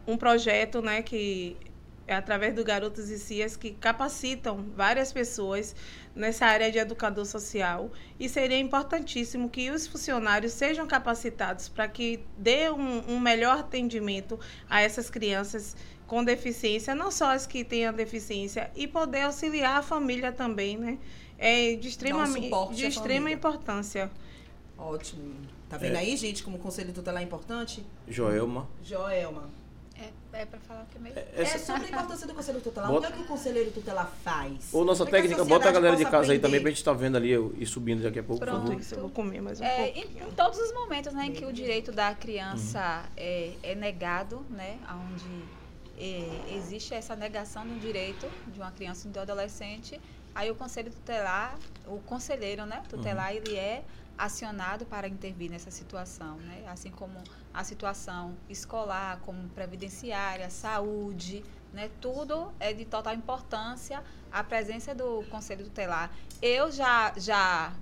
[0.08, 1.56] um projeto né, que
[2.04, 5.74] é através do Garotos e Cias que capacitam várias pessoas
[6.14, 7.90] nessa área de educador social
[8.20, 14.38] e seria importantíssimo que os funcionários sejam capacitados para que dê um, um melhor atendimento
[14.68, 19.82] a essas crianças com deficiência, não só as que tenham deficiência, e poder auxiliar a
[19.82, 20.98] família também, né?
[21.38, 24.10] É de extrema, suporte de extrema importância.
[24.76, 25.34] Ótimo.
[25.68, 26.00] Tá vendo É.
[26.00, 27.84] aí, gente, como o conselho tutelar é importante?
[28.06, 28.68] Joelma.
[28.82, 29.48] Joelma.
[30.32, 31.18] É, é pra falar o que mesmo?
[31.34, 32.90] É sobre a importância do conselho tutelar.
[32.90, 34.72] Bota- O que é que o conselheiro tutelar faz?
[34.72, 36.60] Ô, nossa é técnica, sociedade bota a galera de casa aí também aprender?
[36.62, 38.66] pra gente estar vendo ali eu- e subindo daqui a pouco, por Pronto.
[38.66, 38.80] favor.
[38.80, 39.98] Isso, eu vou comer mais um É, pouco.
[39.98, 44.44] em, em todos os momentos né, em que o direito da criança é, é negado,
[44.50, 44.78] né,
[45.12, 45.44] onde
[45.98, 50.00] é, existe essa negação do direito de uma criança e de um adolescente,
[50.34, 53.84] aí o conselho tutelar, o conselheiro né, tutelar, ele é
[54.16, 56.62] acionado para intervir nessa situação, né?
[56.68, 57.14] assim como
[57.54, 61.90] a situação escolar, como previdenciária, saúde, né?
[62.00, 66.10] tudo é de total importância a presença do conselho tutelar.
[66.40, 67.72] Eu já, já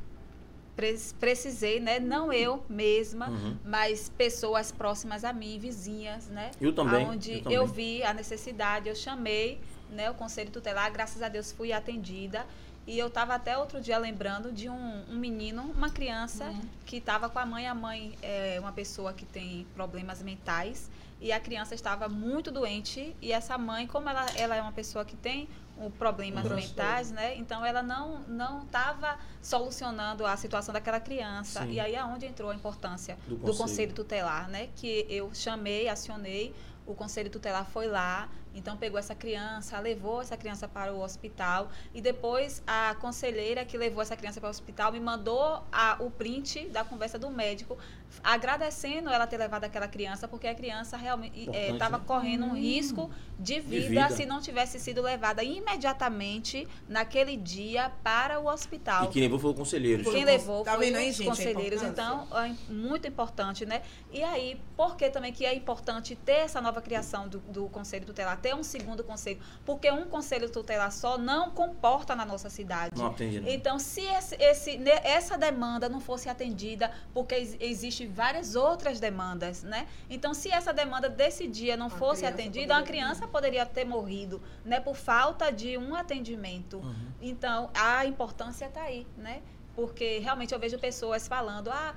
[0.75, 2.01] pre- precisei, né?
[2.01, 3.57] Não eu mesma, Uhum.
[3.65, 6.51] mas pessoas próximas a mim, vizinhas, né?
[6.61, 9.61] Eu também, Onde eu eu, vi a necessidade, eu chamei,
[9.91, 12.45] né, o conselho tutelar, graças a Deus fui atendida.
[12.91, 16.61] E eu estava até outro dia lembrando de um, um menino, uma criança Uhum.
[16.85, 17.69] que estava com a mãe.
[17.69, 23.15] A mãe é uma pessoa que tem problemas mentais e a criança estava muito doente.
[23.23, 27.13] E essa mãe, como ela, ela é uma pessoa que tem um, problemas Um mentais,
[27.13, 27.37] né?
[27.37, 31.63] Então ela não não estava solucionando a situação daquela criança.
[31.63, 31.73] Sim.
[31.75, 33.57] E aí aonde entrou a importância Do do, conselho.
[33.59, 34.69] conselho tutelar, né?
[34.75, 36.53] Que eu chamei, acionei,
[36.91, 41.71] o conselho tutelar foi lá, então pegou essa criança, levou essa criança para o hospital
[41.95, 46.11] e depois a conselheira que levou essa criança para o hospital me mandou a- o
[46.11, 47.79] print da conversa do médico
[48.25, 52.05] agradecendo ela ter levado aquela criança porque a criança realmente estava né?
[52.05, 54.11] correndo um risco de vida, vida.
[54.11, 59.05] se não tivesse sido levada imediatamente naquele dia para o hospital.
[59.05, 60.03] E quem levou foi o conselheiro.
[60.11, 61.83] Quem levou Tá foi os conselheiros.
[61.83, 61.87] importância?
[61.89, 63.83] Então, é muito importante, né?
[64.13, 68.07] E aí, por que também que é importante ter essa nova criação do, do Conselho
[68.07, 69.41] Tutelar, ter um segundo conselho?
[69.65, 72.99] Porque um Conselho Tutelar só não comporta na nossa cidade.
[72.99, 73.49] Não atende, não.
[73.49, 79.63] Então, se esse, esse- essa demanda não fosse atendida, porque ex, existe várias outras demandas,
[79.63, 79.87] né?
[80.09, 83.85] Então, se essa demanda desse dia não A fosse criança atendida, uma criança poderia ter
[83.85, 84.81] morrido, né?
[84.81, 86.79] Por falta de um atendimento.
[86.79, 86.95] Uhum.
[87.21, 89.43] Então, a importância está aí, né?
[89.75, 91.95] Porque realmente eu vejo pessoas falando, ah,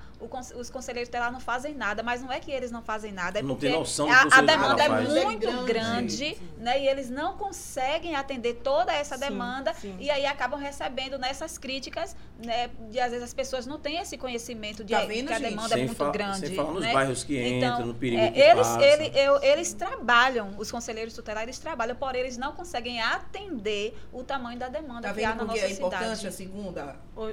[0.56, 3.42] os conselheiros tutelares não fazem nada, mas não é que eles não fazem nada, é
[3.42, 5.66] Não porque tem noção do a, a demanda é muito É grande.
[5.66, 6.80] grande, né?
[6.82, 9.96] E eles não conseguem atender toda essa Sim, demanda sim.
[9.98, 12.70] e aí acabam recebendo nessas críticas, né?
[12.90, 15.68] De às vezes as pessoas não têm esse conhecimento de Tá vendo, que a demanda
[15.74, 16.46] Sem é muito grande.
[16.46, 16.92] sem falar nos né?
[16.92, 18.82] bairros que entram, no perigo é, que eles, passa.
[18.84, 24.22] ele- eu- eles trabalham, os conselheiros tutelares eles trabalham, porém eles não conseguem atender o
[24.22, 26.26] tamanho da demanda Tá que há vendo na porque nossa é cidade.
[26.28, 26.96] a segunda?
[27.16, 27.28] Ô,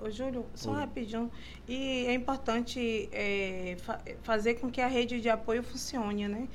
[0.00, 0.76] ô, Júlio, só Oi.
[0.80, 1.30] rapidinho.
[1.68, 6.48] E é importante é, fa- fazer com que a rede de apoio funcione, né?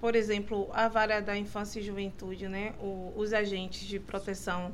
[0.00, 2.74] Por exemplo, a vara da infância e juventude, né?
[2.80, 4.72] O- os agentes de proteção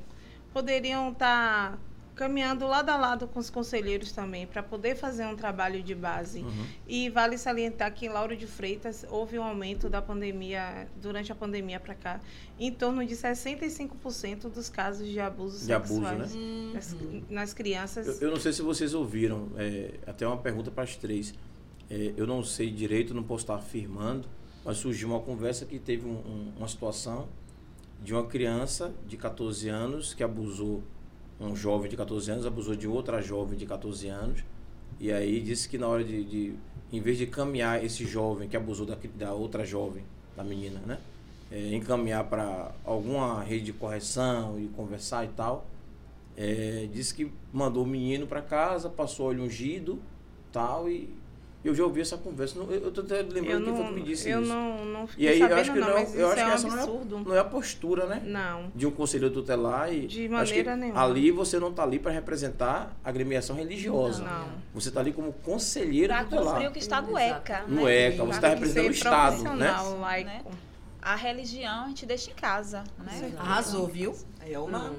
[0.53, 1.79] poderiam estar
[2.15, 6.41] caminhando lado a lado com os conselheiros também, para poder fazer um trabalho de base.
[6.41, 6.67] Uhum.
[6.87, 11.35] E vale salientar que em Lauro de Freitas houve um aumento da pandemia, durante a
[11.35, 12.21] pandemia para cá,
[12.59, 16.73] em torno de 65% dos casos de abusos De abuso, sexuais né?
[16.75, 16.97] nas,
[17.31, 18.07] nas crianças.
[18.21, 21.35] Eu, eu não sei se vocês ouviram, é, até uma pergunta para as três.
[21.91, 24.29] É, eu não sei direito, não posso estar afirmando,
[24.65, 27.29] mas surgiu uma conversa que teve um- um- uma situação
[28.03, 30.83] de uma criança de 14 anos que abusou,
[31.45, 34.45] um jovem de 14 anos abusou de outra jovem de 14 anos,
[35.01, 36.55] e aí disse que na hora de, de
[36.93, 40.05] em vez de caminhar esse jovem que abusou da, da outra jovem,
[40.37, 40.99] da menina, né?
[41.51, 45.67] É, encaminhar para alguma rede de correção e conversar e tal,
[46.37, 50.01] é, disse que mandou o menino para casa, passou óleo ungido
[50.53, 51.13] tal, e
[51.65, 52.59] eu já ouvi essa conversa.
[52.59, 54.49] Não- Eu, eu tô até lembrando quem foi que me disse eu isso.
[54.53, 56.45] não, não fiquei E aí sabendo, eu acho que não, não, mas eu acho é
[56.45, 57.19] que um essa não é, absurdo.
[57.21, 58.23] não é a postura, né?
[58.25, 58.71] Não.
[58.75, 61.03] De um conselheiro tutelar e De acho que maneira nenhuma.
[61.05, 64.23] ali você não está ali para representar a agremiação religiosa.
[64.23, 64.49] Não.
[64.75, 66.47] Você está ali como conselheiro Para tutelar.
[66.55, 67.65] cumprir o que está no ECA.
[67.67, 68.09] No né?
[68.09, 69.71] ECA, você está Pra- representando o Estado, né?
[70.01, 70.27] laico.
[70.29, 70.43] Né?
[71.01, 73.35] A religião a gente deixa em casa, né?
[73.39, 74.15] Arrasou, viu?
[74.47, 74.71] É uma.
[74.79, 74.95] Não.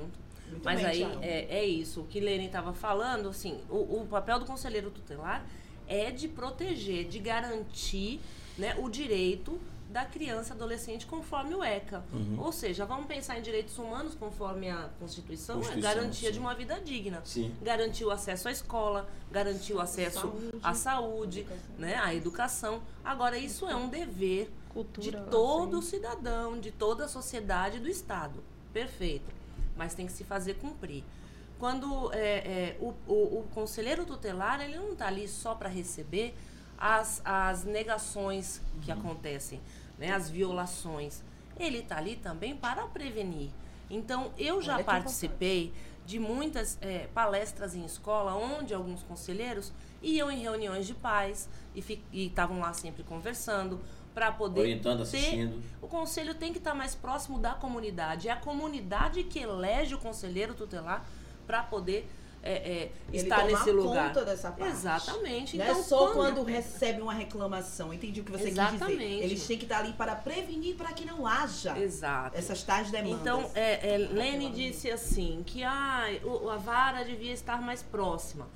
[0.50, 2.02] Muito Mas bem, aí é, é isso.
[2.02, 5.44] O que Lênin estava falando, assim, o, o papel do conselheiro tutelar
[5.88, 8.20] é de proteger, de garantir
[8.58, 9.60] né, o direito
[9.96, 12.04] da criança e adolescente conforme o ECA.
[12.12, 12.38] Uhum.
[12.40, 16.34] Ou seja, vamos pensar em direitos humanos conforme a Constituição, Constituição, é garantia sim.
[16.34, 17.22] de uma vida digna.
[17.24, 17.56] Sim.
[17.62, 22.82] Garantir o acesso à escola, garantir o acesso à saúde, né, à educação.
[23.06, 25.30] Agora, isso é um dever Cultura, de assim.
[25.30, 28.44] todo cidadão, de toda a sociedade do Estado.
[28.74, 29.34] Perfeito.
[29.78, 31.06] Mas tem que se fazer cumprir.
[31.60, 36.36] Quando é, é, o, o, o conselheiro tutelar, ele não está ali só para receber
[36.78, 39.62] as, as negações que acontecem,
[39.98, 41.24] né, as violações.
[41.58, 43.50] Ele está ali também para prevenir.
[43.90, 45.74] Então, eu já participei
[46.06, 52.26] de muitas é, palestras em escola, onde alguns conselheiros iam em reuniões de pais e
[52.26, 53.80] estavam lá sempre conversando
[54.14, 55.62] para poder Orientando, ter- assistindo.
[55.82, 58.28] o conselho tem que estar mais próximo da comunidade.
[58.28, 61.06] É a comunidade que elege o conselheiro tutelar
[61.46, 62.08] para poder
[62.44, 64.10] é, é, estar nesse lugar.
[64.10, 64.72] conta dessa parte.
[64.74, 65.58] Exatamente.
[65.58, 67.92] Não Então, é só quando recebe uma reclamação.
[67.92, 68.68] Entendi o que você quis dizer.
[68.76, 69.24] Exatamente.
[69.24, 72.38] Eles têm que estar ali para prevenir para que não haja Exato.
[72.38, 73.20] essas tais demandas.
[73.20, 75.64] Então, é, é, Lene disse assim, que
[76.24, 78.48] o- a vara devia estar mais próxima.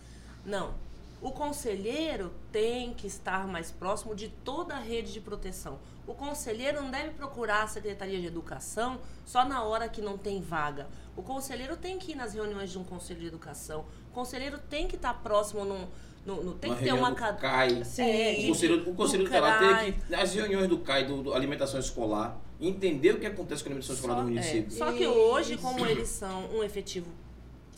[0.46, 0.74] Não.
[1.22, 5.80] O conselheiro tem que estar mais próximo de toda a rede de proteção.
[6.08, 10.40] O conselheiro não deve procurar a Secretaria de Educação só na hora que não tem
[10.42, 10.88] vaga.
[11.20, 13.84] O conselheiro tem que ir nas reuniões de um conselho de educação.
[14.10, 15.86] O conselheiro tem que estar próximo num.
[16.26, 17.40] no- no- tem Uma que ter uma do cadeia.
[17.42, 17.84] CAI.
[17.86, 18.04] Sim.
[18.04, 19.84] É, O conselho, o conselho do tutelar CRAI.
[19.84, 23.70] tem que, nas reuniões do CAI, do, do alimentação escolar, entender o que acontece com
[23.70, 24.72] a alimentação escolar Só, no é, município.
[24.72, 27.08] só que hoje, como eles são um efetivo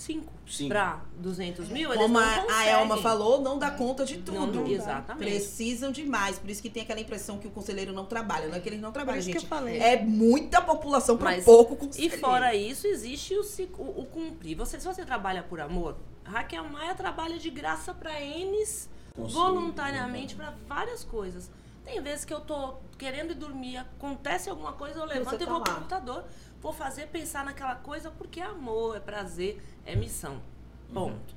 [0.02, 0.70] 5 Cinco.
[0.70, 2.66] para 200 mil, eles Como não a.
[2.66, 4.62] Elma falou, não dá conta de Não, tudo.
[4.62, 5.30] não, exatamente.
[5.30, 6.38] Precisam demais.
[6.40, 8.48] Por isso que tem aquela impressão que o conselheiro não trabalha.
[8.48, 9.44] Não é que eles não trabalham, isso que gente.
[9.44, 9.80] eu falei.
[9.80, 12.18] É muita população para pouco E conselheiro.
[12.20, 13.42] fora isso, existe o,
[13.78, 14.56] o, o cumprir.
[14.58, 20.36] Você, se você trabalha por amor, Raquel Maia trabalha de graça para Enes, Conselho, voluntariamente
[20.36, 21.50] para várias coisas.
[21.84, 25.46] Tem vezes que eu tô querendo ir dormir, acontece alguma coisa, eu levanto Você e
[25.48, 25.80] tá vou pro lá.
[25.80, 26.24] computador.
[26.62, 30.42] Vou fazer pensar naquela coisa porque é amor, é prazer, é missão.
[30.90, 30.94] Uhum.
[30.94, 31.36] Ponto.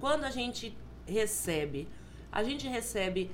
[0.00, 1.88] Quando a gente recebe,
[2.30, 3.30] a gente recebe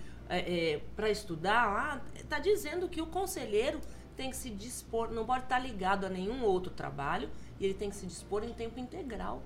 [0.94, 3.80] para estudar lá, está dizendo que o conselheiro
[4.16, 7.88] tem que se dispor, não pode estar ligado a nenhum outro trabalho e ele tem
[7.88, 9.42] que se dispor em tempo integral.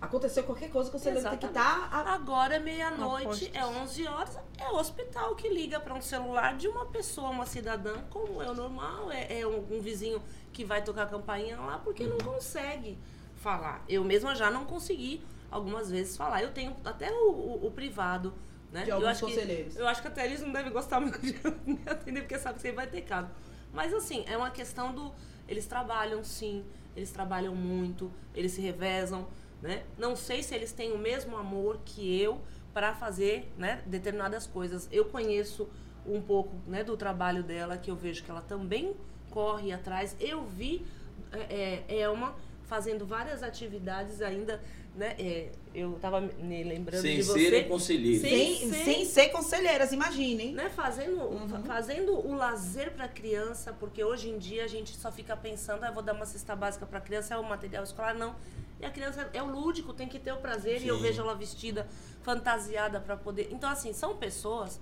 [0.00, 1.88] Aconteceu qualquer coisa, o conselheiro tem que estar.
[1.92, 6.56] a- Agora é meia-noite, é 11 horas, é o hospital que liga para um celular
[6.56, 10.22] de uma pessoa, uma cidadã, como é o normal, é, é um, um vizinho
[10.52, 12.96] que vai tocar a campainha lá porque não consegue
[13.36, 13.84] falar.
[13.88, 16.42] Eu mesma já não consegui algumas vezes falar.
[16.42, 18.32] Eu tenho até o, o- o privado,
[18.72, 18.84] né?
[18.84, 19.76] De eu acho que- conselheiros.
[19.76, 21.32] eu acho que até eles não devem gostar muito de
[21.66, 23.28] me atender, porque sabe que você vai ter caso.
[23.72, 25.12] Mas assim, é uma questão do.
[25.46, 26.64] Eles trabalham sim,
[26.96, 29.26] eles trabalham muito, eles se revezam,
[29.62, 29.82] né?
[29.98, 32.40] Não sei se eles têm o mesmo amor que eu
[32.72, 34.88] para fazer né, determinadas coisas.
[34.92, 35.68] Eu conheço
[36.06, 38.94] um pouco né, do trabalho dela, que eu vejo que ela também
[39.30, 40.16] corre atrás.
[40.20, 40.84] Eu vi
[41.32, 42.34] é, é, Elma
[42.64, 44.60] fazendo várias atividades ainda,
[45.00, 45.16] né?
[45.18, 47.48] É, eu estava me lembrando Sem de você.
[47.50, 48.20] ser conselheiro.
[48.20, 50.52] Sem- Sem, sem- sem ser conselheiras, imaginem.
[50.52, 51.48] né, fazendo, Uhum.
[51.48, 55.84] fa- fazendo o lazer para criança, porque hoje em dia a gente só fica pensando,
[55.84, 58.36] ah, vou dar uma cesta básica para criança, é o material escolar, não.
[58.80, 61.02] E a criança é o lúdico, tem que ter o prazer, e eu Sim.
[61.02, 61.86] vejo ela vestida,
[62.22, 63.48] fantasiada para poder.
[63.50, 64.80] Então, assim, são pessoas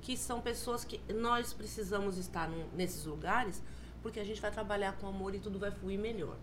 [0.00, 3.62] que são pessoas que nós precisamos estar num- nesses lugares,
[4.02, 6.36] porque a gente vai trabalhar com amor e tudo vai fluir melhor.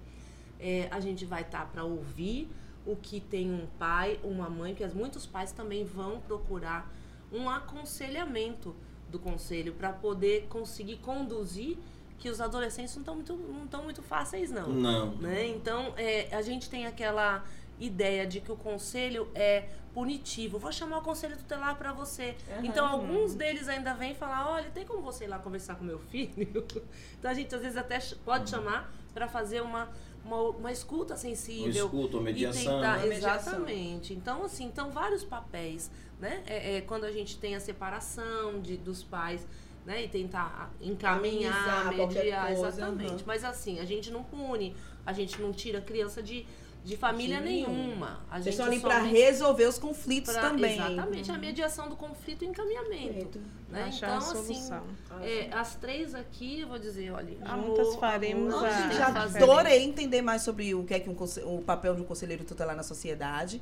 [0.59, 2.49] É, a gente vai estar para ouvir
[2.85, 6.91] o que tem um pai, uma mãe, porque as- muitos pais também vão procurar
[7.31, 8.75] um aconselhamento
[9.09, 11.77] do conselho para poder conseguir conduzir
[12.17, 15.15] que os adolescentes não estão muito, não tão muito fáceis não, Não.
[15.17, 15.47] né?
[15.47, 17.43] Então é, a gente tem aquela
[17.79, 20.57] ideia de que o conselho é punitivo.
[20.57, 22.35] Vou chamar o conselho tutelar para você.
[22.63, 25.99] Então alguns deles ainda vêm falar, olha, tem como você ir lá conversar com meu
[25.99, 26.31] filho?
[27.19, 29.89] então a gente às vezes até pode chamar para fazer uma,
[30.25, 31.85] uma, uma escuta sensível.
[31.85, 32.75] Uma escuta, uma E mediação.
[32.75, 33.53] tentar, mediação.
[33.53, 34.13] exatamente.
[34.13, 36.43] Então, assim, então vários papéis, né?
[36.47, 39.45] É, é quando a gente tem a separação de, dos pais,
[39.85, 40.03] né?
[40.03, 43.11] E tentar encaminhar, mediar, coisa, exatamente.
[43.11, 43.23] aham.
[43.27, 44.75] Mas assim, a gente não pune,
[45.05, 46.45] a gente não tira criança de,
[46.85, 48.19] de família De nenhuma.
[48.29, 50.75] A Vocês gente estão ali para resolver os conflitos pra- também.
[50.79, 53.41] Exatamente, a mediação do conflito e encaminhamento.
[53.69, 53.85] Né?
[53.85, 54.83] Achar Então, a solução.
[55.17, 59.07] assim, é, as três aqui, eu vou dizer, olha, Juntas amor, faremos amor, a- já
[59.07, 61.15] adorei entender mais sobre o que é que um
[61.57, 63.59] o papel de um conselheiro tutelar na sociedade.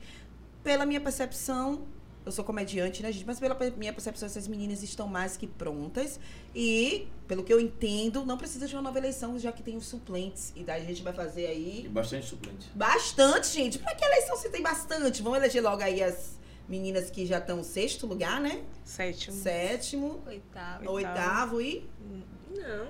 [0.61, 1.83] Pela minha percepção,
[2.25, 3.25] eu sou comediante, né, gente?
[3.25, 6.19] Mas pela pe- minha percepção, essas meninas estão mais que prontas.
[6.55, 9.85] E, pelo que eu entendo, não precisa de uma nova eleição, já que tem os
[9.85, 10.53] suplentes.
[10.55, 12.69] E daí a gente vai fazer E aí bastante suplente.
[12.75, 13.79] bastante, gente.
[13.79, 15.21] Pra que eleição se tem bastante?
[15.21, 16.37] Vamos eleger logo aí as
[16.69, 18.63] meninas que já estão sexto lugar, né?
[18.85, 19.35] Sétimo.
[19.35, 20.91] Sétimo, Oitavo.
[20.91, 21.85] oitavo e
[22.55, 22.87] Não,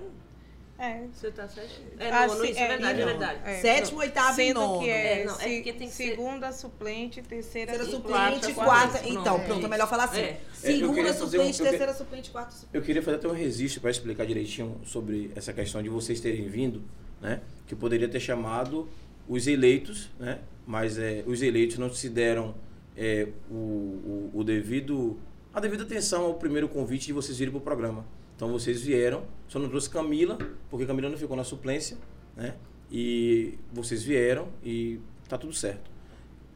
[0.84, 1.08] É.
[1.14, 1.82] você tá certo.
[2.00, 3.12] É Ah, nono, sim, isso é é, verdade, é não.
[3.12, 3.40] verdade.
[3.46, 3.62] É.
[3.62, 4.80] sétimo, oitavo e nono.
[4.82, 8.36] que é, É, não, é porque tem que ser- segunda suplente, terceira, Terceira suplente.
[8.36, 8.92] suplente, quarta, quarta.
[9.00, 10.20] quarta, Então, pronto, pronto, é é melhor falar assim.
[10.22, 10.40] É.
[10.54, 12.76] Segunda fazer um- suplente, eu que- terceira suplente, quarta suplente.
[12.76, 16.48] Eu queria fazer até um registro para explicar direitinho sobre essa questão de vocês terem
[16.48, 16.84] vindo,
[17.22, 17.42] né?
[17.66, 18.90] Que eu poderia ter chamado
[19.28, 20.40] os eleitos, né?
[20.68, 22.56] Mas é, os eleitos não se deram
[22.98, 25.18] é, o, o, o devido
[25.54, 28.06] a devida atenção ao primeiro convite de vocês virem para o programa.
[28.36, 30.38] Então vocês vieram, só não trouxe Camila,
[30.70, 31.98] porque Camila não ficou na suplência,
[32.36, 32.56] né?
[32.92, 35.92] E vocês vieram e tá tudo certo.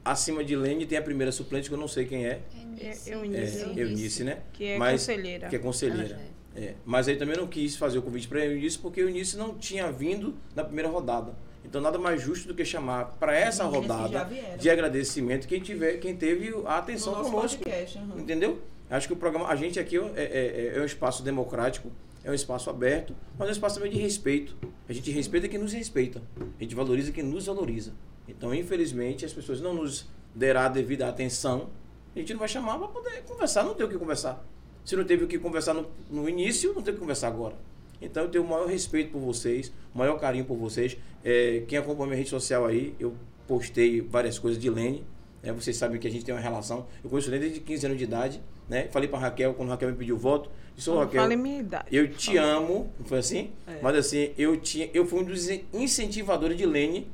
[0.04, 2.40] Acima de Lene tem a primeira suplente que eu não sei quem é,
[2.80, 4.40] É, eu é Eunice, Eunice, né?
[4.54, 5.48] que é Mas- conselheira.
[5.50, 6.20] que é conselheira.
[6.56, 9.92] É, mas aí também não quis fazer o convite para Eunice porque Eunice não tinha
[9.92, 11.36] vindo na primeira rodada.
[11.64, 14.28] Então nada mais justo do que chamar para essa rodada
[14.58, 17.64] de agradecimento quem tiver, quem teve a No atenção nosso conosco.
[17.64, 17.98] podcast.
[18.00, 18.20] aham.
[18.20, 18.60] Entendeu?
[18.90, 21.92] Acho que o programa, a gente aqui é, é- é- é um espaço democrático,
[22.24, 24.56] é um espaço aberto, mas é um espaço também de respeito.
[24.88, 26.22] A gente respeita quem nos respeita.
[26.60, 27.94] A gente valoriza quem nos valoriza.
[28.28, 31.70] Então, infelizmente, as pessoas não nos deram a devida atenção.
[32.16, 34.46] A gente não vai chamar para poder conversar, não tem o que conversar.
[34.84, 37.56] Se não teve o que conversar no, no início, não tem o que conversar agora.
[38.02, 40.98] Então eu tenho o maior respeito por vocês, o maior carinho por vocês.
[41.24, 43.16] É, quem acompanha minha rede social aí, eu
[43.48, 45.04] postei várias coisas de Lene.
[45.44, 45.52] Né?
[45.54, 46.86] vocês sabem que a gente tem uma relação.
[47.04, 48.42] Eu conheço Lene desde 15 anos de idade.
[48.68, 48.88] Né?
[48.92, 51.86] Falei para Raquel, quando a Raquel me pediu voto, disse, Não Raquel, fale minha idade.
[51.90, 53.52] eu te amo, não foi assim?
[53.66, 53.80] É.
[53.82, 57.08] Mas assim, eu, tinha, eu fui um dos incentivadores de Lene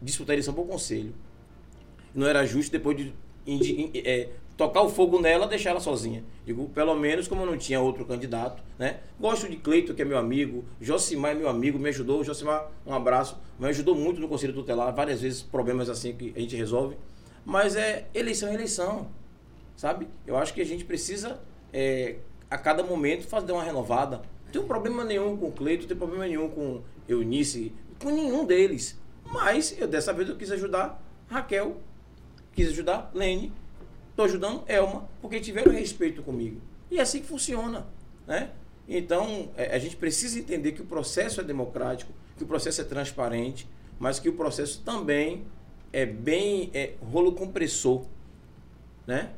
[0.00, 1.14] disputar a eleição para o conselho.
[2.14, 3.12] Não era justo depois de
[3.46, 6.22] indi- é, tocar o fogo nela, deixar ela sozinha.
[6.46, 9.00] Digo, pelo menos como eu não tinha outro candidato, né?
[9.20, 12.22] Gosto de Cleito, que é meu amigo, Josimar é meu amigo, me ajudou.
[12.24, 16.40] Josimar, um abraço, me ajudou muito no Conselho Tutelar, várias vezes problemas assim que a
[16.40, 16.96] gente resolve.
[17.44, 19.08] Mas é eleição é eleição,
[19.76, 20.08] sabe?
[20.26, 21.40] Eu acho que a gente precisa,
[21.72, 22.16] é,
[22.50, 24.22] a cada momento, fazer uma renovada.
[24.46, 28.44] Não tenho problema nenhum com o Cleito, não tenho problema nenhum com Eunice, com nenhum
[28.44, 28.98] deles.
[29.24, 31.80] Mas eu, dessa vez eu quis ajudar Raquel,
[32.52, 33.52] quis ajudar Lene,
[34.10, 36.60] estou ajudando Elma, porque tiveram respeito comigo.
[36.90, 37.86] E é assim que funciona.
[38.26, 38.50] Né?
[38.88, 42.84] Então, é, a gente precisa entender que o processo é democrático, que o processo é
[42.84, 43.68] transparente,
[43.98, 45.44] mas que o processo também
[45.94, 48.02] é bem é, rolo compressor.
[49.06, 49.30] Né?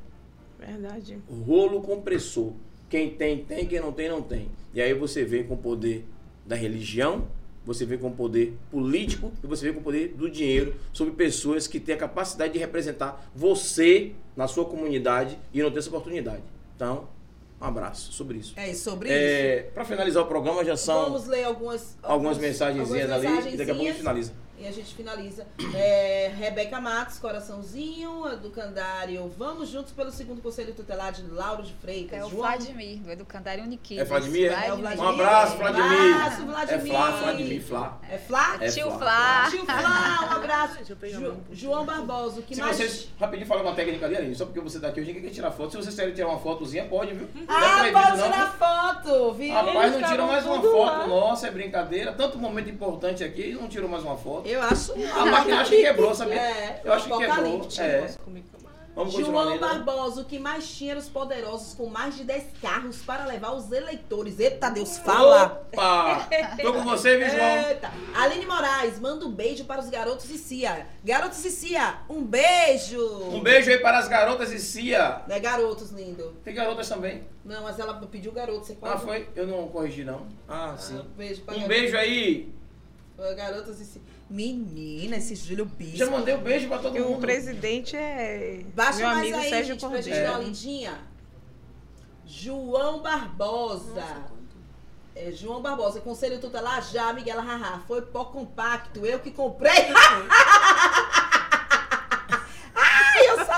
[0.59, 1.19] Verdade.
[1.47, 2.53] rolo compressor.
[2.89, 4.49] Quem tem, tem, quem não tem, não tem.
[4.73, 6.07] E aí você vem com o poder
[6.47, 7.29] da religião,
[7.65, 11.13] você vem com o poder político e você vem com o poder do dinheiro sobre
[11.13, 15.89] pessoas que têm a capacidade de representar você na sua comunidade e não tem essa
[15.91, 16.43] oportunidade.
[16.75, 17.09] Então,
[17.61, 18.53] Um abraço sobre isso.
[18.57, 19.19] É sobre isso.
[19.19, 23.71] É, para finalizar o programa, já são Vamos ler algumas, algumas mensagenzinhas ali e daqui
[23.71, 23.97] a pouco a gente mensagenzinhas.
[23.97, 24.33] finaliza.
[24.59, 25.47] E a gente finaliza.
[25.75, 29.31] É, Rebeca Matos, coraçãozinho, educandário.
[29.37, 32.19] Vamos juntos pelo segundo conselho tutelar de Lauro de Freitas.
[32.19, 34.03] É o João- Vladimir, do Educandário Uniquitos.
[34.03, 34.53] É Vladimir?
[34.53, 35.09] É Um Vladimir.
[35.09, 36.15] abraço, Vladimir.
[36.17, 36.93] Abraço, É Vladimir.
[36.93, 37.99] Flá, Vladimir, Flá.
[38.11, 38.57] É Flá?
[38.61, 38.99] É Tio Flá.
[38.99, 39.49] Flá.
[39.51, 40.77] Tio Flá, um abraço.
[41.21, 41.55] Um.
[41.55, 42.77] João Barbosa, o que Se mais...
[42.77, 45.35] vocês, rapidinho, fala uma técnica ali, Aline, só porque você tá aqui hoje, ninguém quer
[45.35, 45.73] tirar foto.
[45.73, 47.27] Se vocês querem tirar uma fotozinha, pode, viu?
[47.37, 49.53] É Ah, proibido, pode não, tirar foto, viu?
[49.55, 51.07] Rapaz, não tira mais uma foto lá.
[51.07, 52.13] nossa, é brincadeira.
[52.13, 54.46] Tanto momento importante aqui, e não tirou mais uma foto.
[54.49, 54.93] Eu acho...
[54.93, 56.35] A máquina acho que quebrou, sabia?
[56.41, 57.69] É, Eu acho que quebrou.
[57.79, 58.15] É.
[58.97, 59.59] Vamos João?
[59.59, 63.51] Barbosa, o que mais tinha era os poderosos com mais de 10 carros para levar
[63.53, 64.41] os eleitores.
[64.41, 65.67] Eita, Deus, fala!
[65.71, 66.27] Opa!
[66.63, 67.69] Tô com você, viu, João?
[67.69, 67.93] Eita.
[68.15, 70.87] Aline Moraes, manda um beijo para os garotos e Cia.
[71.05, 72.99] Garotos e Cia, um beijo!
[73.35, 75.21] Um beijo aí para as garotas e Cia.
[75.29, 76.35] É garotos, lindo.
[76.43, 77.23] Tem garotas também?
[77.45, 79.29] Não, mas ela pediu garoto, você Ah, foi?
[79.37, 80.27] Eu não corrigi, não.
[80.49, 80.99] Ah, Ah, sim.
[80.99, 82.51] um beijo para Um beijo aí.
[83.37, 84.01] garotos e Cia.
[84.29, 85.97] Menina, esse Júlio Bispo.
[85.97, 87.21] Já mandei um beijo pra todo E o mundo.
[87.21, 90.27] presidente é Baixa meu mais amigo aí, Sérgio gente, pra gente Cordeiro.
[90.33, 90.99] dar uma lindinha.
[92.25, 94.05] João Barbosa.
[95.15, 97.81] É, João Barbosa, Conselho Tutelar já, Miguel Haha.
[97.87, 99.73] Foi pó compacto, eu que comprei.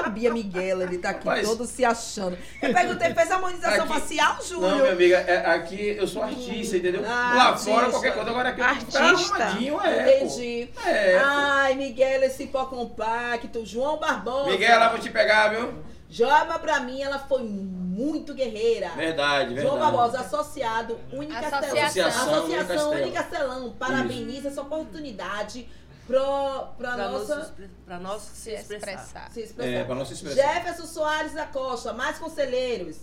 [0.08, 1.46] Sabia, Miguel, ele tá aqui Rapaz.
[1.46, 2.36] todo se achando.
[2.62, 4.68] Eu perguntei, fez harmonização Aqui- facial, Júlio?
[4.68, 7.02] Não, minha amiga, é- aqui eu sou artista, entendeu?
[7.06, 7.70] Ah, Lá artista.
[7.70, 9.00] fora, qualquer coisa, agora aqui Artista.
[9.00, 10.22] arrumadinho, é.
[10.24, 10.70] Entendi.
[10.86, 11.18] É.
[11.22, 13.64] Ai, Miguel, esse pó compacto.
[13.66, 14.50] João Barbosa.
[14.50, 15.74] Miguel, lá vou te pegar, viu?
[16.10, 18.88] Joga pra mim, ela foi muito guerreira.
[18.96, 19.60] Verdade, verdade.
[19.60, 21.58] João Barbosa, associado, Unicastelão.
[21.58, 22.06] Associação.
[22.08, 23.02] Associação Associação Unicastel.
[23.02, 23.70] Unicastelão.
[23.78, 25.68] Parabeniza essa oportunidade
[26.08, 27.54] pro, pra Pra, nossa
[27.84, 28.92] pra nós se Se expressar.
[28.94, 29.30] expressar.
[29.30, 29.70] se expressar.
[29.72, 30.42] É, pra nossa expressão.
[30.42, 32.96] Jefferson Soares da Costa, mais conselheiros.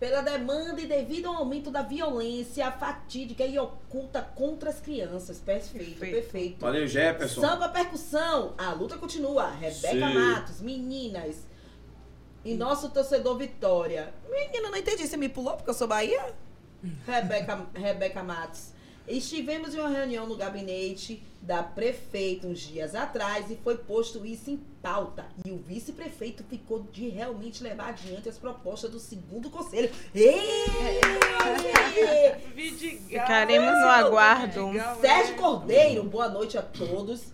[0.00, 5.38] Pela demanda e devido ao aumento da violência fatídica e oculta contra as crianças.
[5.38, 6.12] Perfeito, perfeito.
[6.22, 6.60] Perfeito.
[6.60, 7.40] Valeu, Jefferson.
[7.40, 9.48] Samba percussão, a luta continua.
[9.50, 10.14] Rebeca Sim.
[10.18, 11.46] Matos, meninas.
[12.44, 14.12] E nosso torcedor Vitória.
[14.28, 15.06] Menina, não entendi.
[15.06, 16.34] Você me pulou porque eu sou Bahia?
[17.06, 18.72] Rebeca, Rebeca Matos.
[19.06, 24.50] Estivemos em uma reunião no gabinete da prefeita uns dias atrás e foi posto isso
[24.50, 25.26] em pauta.
[25.44, 29.90] E o vice-prefeito ficou de realmente levar adiante as propostas do segundo conselho.
[33.08, 34.70] Ficaremos no aguardo.
[35.00, 37.32] Sérgio Cordeiro, boa noite a todos.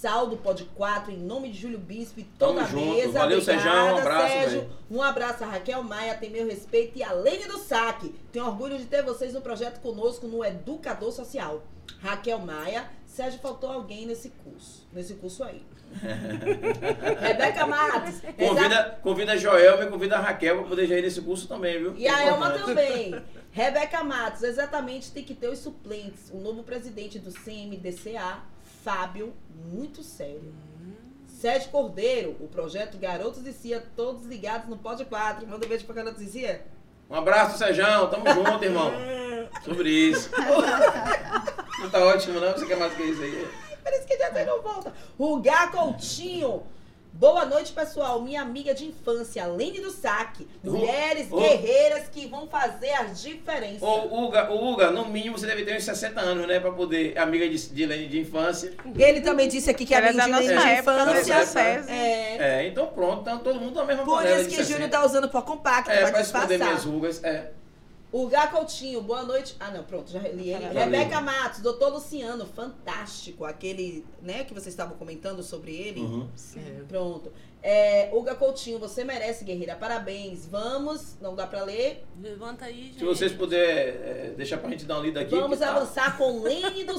[0.00, 2.94] Saldo Pode 4, em nome de Júlio Bispo e toda Tamo a junto.
[2.94, 3.18] mesa.
[3.18, 3.72] Valeu, Obrigada, Sérgio.
[3.72, 4.70] Um abraço, Sérgio.
[4.90, 6.96] Um abraço a Raquel Maia, tem meu respeito.
[6.96, 8.14] E a Lene do Saque.
[8.30, 11.64] Tenho orgulho de ter vocês no projeto conosco no Educador Social.
[12.00, 12.88] Raquel Maia.
[13.06, 14.86] Sérgio, faltou alguém nesse curso.
[14.92, 15.64] Nesse curso aí.
[17.20, 18.20] Rebeca Matos.
[18.36, 21.76] Convida, convida a Joelma e convida a Raquel pra poder já ir nesse curso também,
[21.78, 21.96] viu?
[21.96, 23.20] E a Elma também.
[23.50, 26.30] Rebeca Matos, exatamente, tem que ter os suplentes.
[26.30, 28.38] O novo presidente do CMDCA,
[28.88, 29.34] Fábio,
[29.70, 30.54] muito sério.
[31.26, 35.46] Sérgio Cordeiro, o projeto Garotos e Cia, todos ligados no Pod 4.
[35.46, 36.66] Manda um beijo pra Garotos e Cia.
[37.10, 37.84] Um abraço, Sérgio.
[38.06, 38.90] Tamo junto, irmão.
[39.62, 40.30] Sobre isso.
[41.80, 42.52] Não tá ótimo, não?
[42.52, 43.46] Você quer mais que isso aí?
[43.84, 44.90] Parece que já não volta.
[45.18, 46.62] Rugar Coutinho.
[47.12, 48.22] Boa noite, pessoal.
[48.22, 50.46] Minha amiga de infância, Lene do Saque.
[50.62, 53.84] Mulheres guerreiras que vão fazer a diferença.
[53.84, 56.60] Ô, Uga, Uga, no mínimo você deve ter uns 60 anos, né?
[56.60, 57.18] Pra poder.
[57.18, 58.72] Amiga de, de Lene de infância.
[58.96, 61.44] Ele também disse aqui que a Ela é minha da nossa de da infância.
[61.46, 61.90] César.
[61.90, 62.36] É.
[62.38, 64.72] É, então pronto, então todo mundo na mesma Por isso de que o 60.
[64.72, 67.22] Júlio tá usando pó compacto É, pra pra esconder minhas rugas.
[67.24, 67.50] É.
[68.10, 69.54] O Gá Coutinho, boa noite.
[69.60, 70.64] Ah, não, pronto, já li ele.
[70.66, 71.20] Rebeca.
[71.20, 73.44] Matos, doutor Luciano, fantástico.
[73.44, 76.00] Aquele, né, que vocês estavam comentando sobre ele.
[76.00, 76.26] Uhum.
[76.88, 77.30] Pronto.
[77.62, 79.76] É, Uga Coutinho, você merece, guerreira.
[79.76, 80.46] Parabéns.
[80.46, 82.02] Vamos, não dá pra ler.
[82.18, 82.98] Levanta aí, gente.
[83.00, 85.34] Se vocês puderem é, deixar pra gente dar uma lida aqui.
[85.34, 86.98] Vamos tá- avançar com Lene do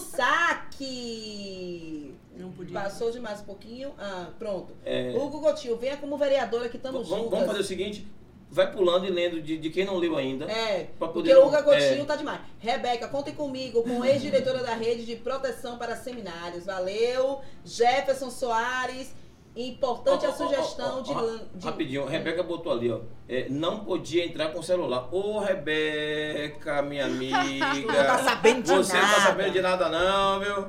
[0.89, 2.13] Saque.
[2.37, 2.81] Não podia.
[2.81, 3.93] Passou de mais um pouquinho.
[3.97, 4.73] Ah, pronto.
[4.85, 5.11] É.
[5.15, 7.31] Hugo Coutinho, venha como vereadora que estamos juntas.
[7.31, 8.05] vamos fazer o seguinte:
[8.51, 10.45] vai pulando e lendo de, de quem não leu ainda.
[10.45, 12.05] É, Pra porque poder- o Uga Coutinho é.
[12.05, 12.39] tá demais.
[12.59, 16.65] Rebeca, contem comigo, com ex-diretora da rede de proteção para seminários.
[16.65, 17.41] Valeu.
[17.63, 19.13] Jefferson Soares.
[19.55, 22.99] Importante Ó, a sugestão ó, de, de- Rapidinho, Rebeca botou ali, ó.
[23.27, 25.09] é, não podia entrar com celular.
[25.13, 27.37] Ô, Rebeca, minha amiga.
[27.73, 29.21] Não tá sabendo de Você não tá nada.
[29.21, 30.65] sabendo de nada, não, viu?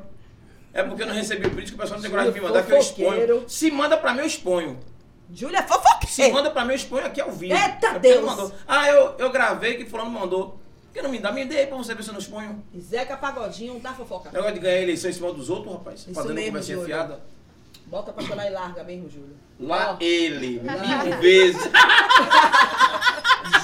[0.73, 2.47] É porque eu não recebi o print que o pessoal não tem coragem de me
[2.47, 3.44] mandar, que eu exponho.
[3.48, 4.78] Se manda pra mim, eu exponho.
[5.32, 6.32] Júlia Se fofoqueira.
[6.35, 7.55] manda pra mim, eu exponho aqui ao vivo.
[7.55, 8.52] Eita É Deus!
[8.66, 10.59] Ah, eu, eu gravei que fulano mandou.
[10.86, 11.31] Por que não me dá?
[11.31, 12.65] Me dê aí pra você ver se eu não exponho.
[12.78, 14.31] Zeca Pagodinho da fofoca.
[14.32, 16.01] Negócio de ganhar eleição em cima dos outros, rapaz.
[16.01, 16.89] Isso Fazendo mesmo, conversinha Júlio.
[16.94, 17.20] fiada.
[17.86, 19.36] Bota pra chorar e larga mesmo, Júlio.
[19.61, 19.97] Lá Ó.
[20.01, 20.61] ele,
[21.07, 21.62] mil vezes.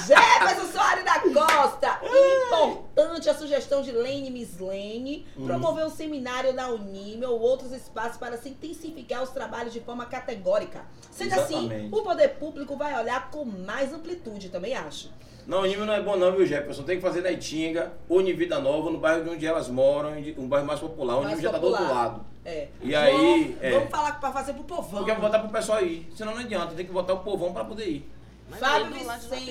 [0.05, 1.99] Jefferson Soares da Costa.
[2.47, 8.37] Importante a sugestão de Lene Mislene promover um seminário da Unime ou outros espaços para
[8.37, 10.85] se intensificar os trabalhos de forma categórica.
[11.11, 15.11] Sendo assim, o poder público vai olhar com mais amplitude, também acho.
[15.47, 16.83] Não, nível não é bom não, viu, Jefferson?
[16.83, 20.11] Tem que fazer na Itinga ou em Vida Nova, no bairro de onde elas moram,
[20.37, 21.15] um bairro mais popular.
[21.15, 22.25] O nível já tá do outro lado.
[22.43, 22.67] É.
[22.81, 23.71] E João, aí, é.
[23.71, 24.99] Vamos falar para fazer pro povão.
[24.99, 26.09] Porque eu vou botar pro pessoal ir.
[26.13, 28.11] Senão não adianta, tem que botar o povão pra poder ir.
[28.49, 29.07] Mas Fábio tem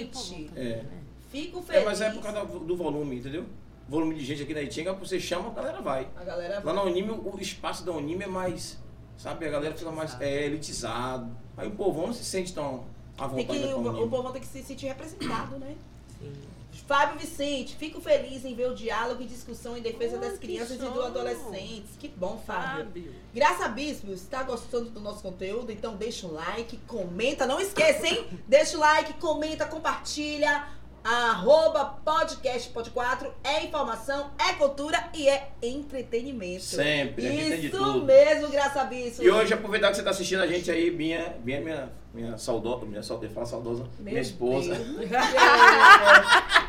[0.08, 0.10] Vicente.
[0.10, 0.76] também, É.
[0.82, 1.02] né?
[1.30, 1.84] Fico É, feliz.
[1.84, 3.44] mas é por causa do, do volume, entendeu?
[3.88, 6.08] Volume de gente aqui na Itinga, você chama, a galera vai.
[6.16, 8.78] A galera Lá na Unime, o espaço da Unime é mais,
[9.16, 11.30] sabe, a galera fica mais é, elitizado.
[11.56, 12.84] Aí o povão não se sente tão
[13.18, 15.76] à Tem vontade que, com a o, o povão tem que se sentir representado, né?
[16.18, 16.32] Sim.
[16.86, 20.76] Fábio Vicente, fico feliz em ver o diálogo e discussão em defesa Oh, das crianças
[20.76, 20.92] e show.
[20.92, 21.96] do adolescentes.
[21.98, 22.84] Que bom, Fábio.
[22.84, 23.14] Fábio.
[23.34, 25.72] Graça Bispo, está gostando do nosso conteúdo?
[25.72, 27.44] Então deixa um like, comenta.
[27.44, 28.26] Não esqueça, hein?
[28.46, 30.68] Deixa o like, comenta, compartilha.
[31.08, 36.64] Arroba podcast pod 4 é informação, é cultura e é entretenimento.
[36.64, 37.28] Sempre,
[37.64, 38.02] Isso tudo.
[38.04, 39.22] mesmo, Graça Bispo.
[39.22, 42.84] E hoje, aproveitar que você está assistindo a gente aí, Binha é minha, minha saudosa,
[42.86, 44.74] minha, saudosa, fala saudosa, Meu minha esposa.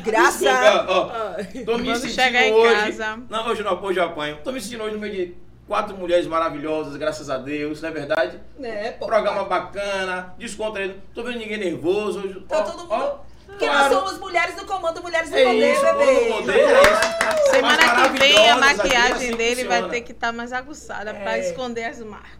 [0.00, 0.38] Graça.
[0.38, 1.34] Desculpa, ó,
[1.64, 2.74] tô me Quando sentindo chegar em hoje.
[2.74, 3.18] casa.
[3.28, 4.38] Não, hoje não, hoje eu apanho.
[4.44, 5.34] Tô me sentindo hoje no meio de
[5.66, 8.40] quatro mulheres maravilhosas, graças a Deus, não é verdade?
[8.58, 9.06] Né, pô.
[9.06, 10.94] Programa bacana, descontraído.
[11.14, 12.20] Tô vendo ninguém nervoso.
[12.20, 13.94] Hoje, Tá ó, todo mundo- ó, Porque claro.
[13.94, 16.06] nós somos mulheres do comando, mulheres do É poder, isso, bebê.
[16.28, 17.50] todo poder, é isso.
[17.50, 19.88] Semana que vem a maravilhosas aqui, maquiagem assim dele vai funciona.
[19.88, 21.14] ter que estar mais aguçada É.
[21.14, 22.37] pra esconder as marcas.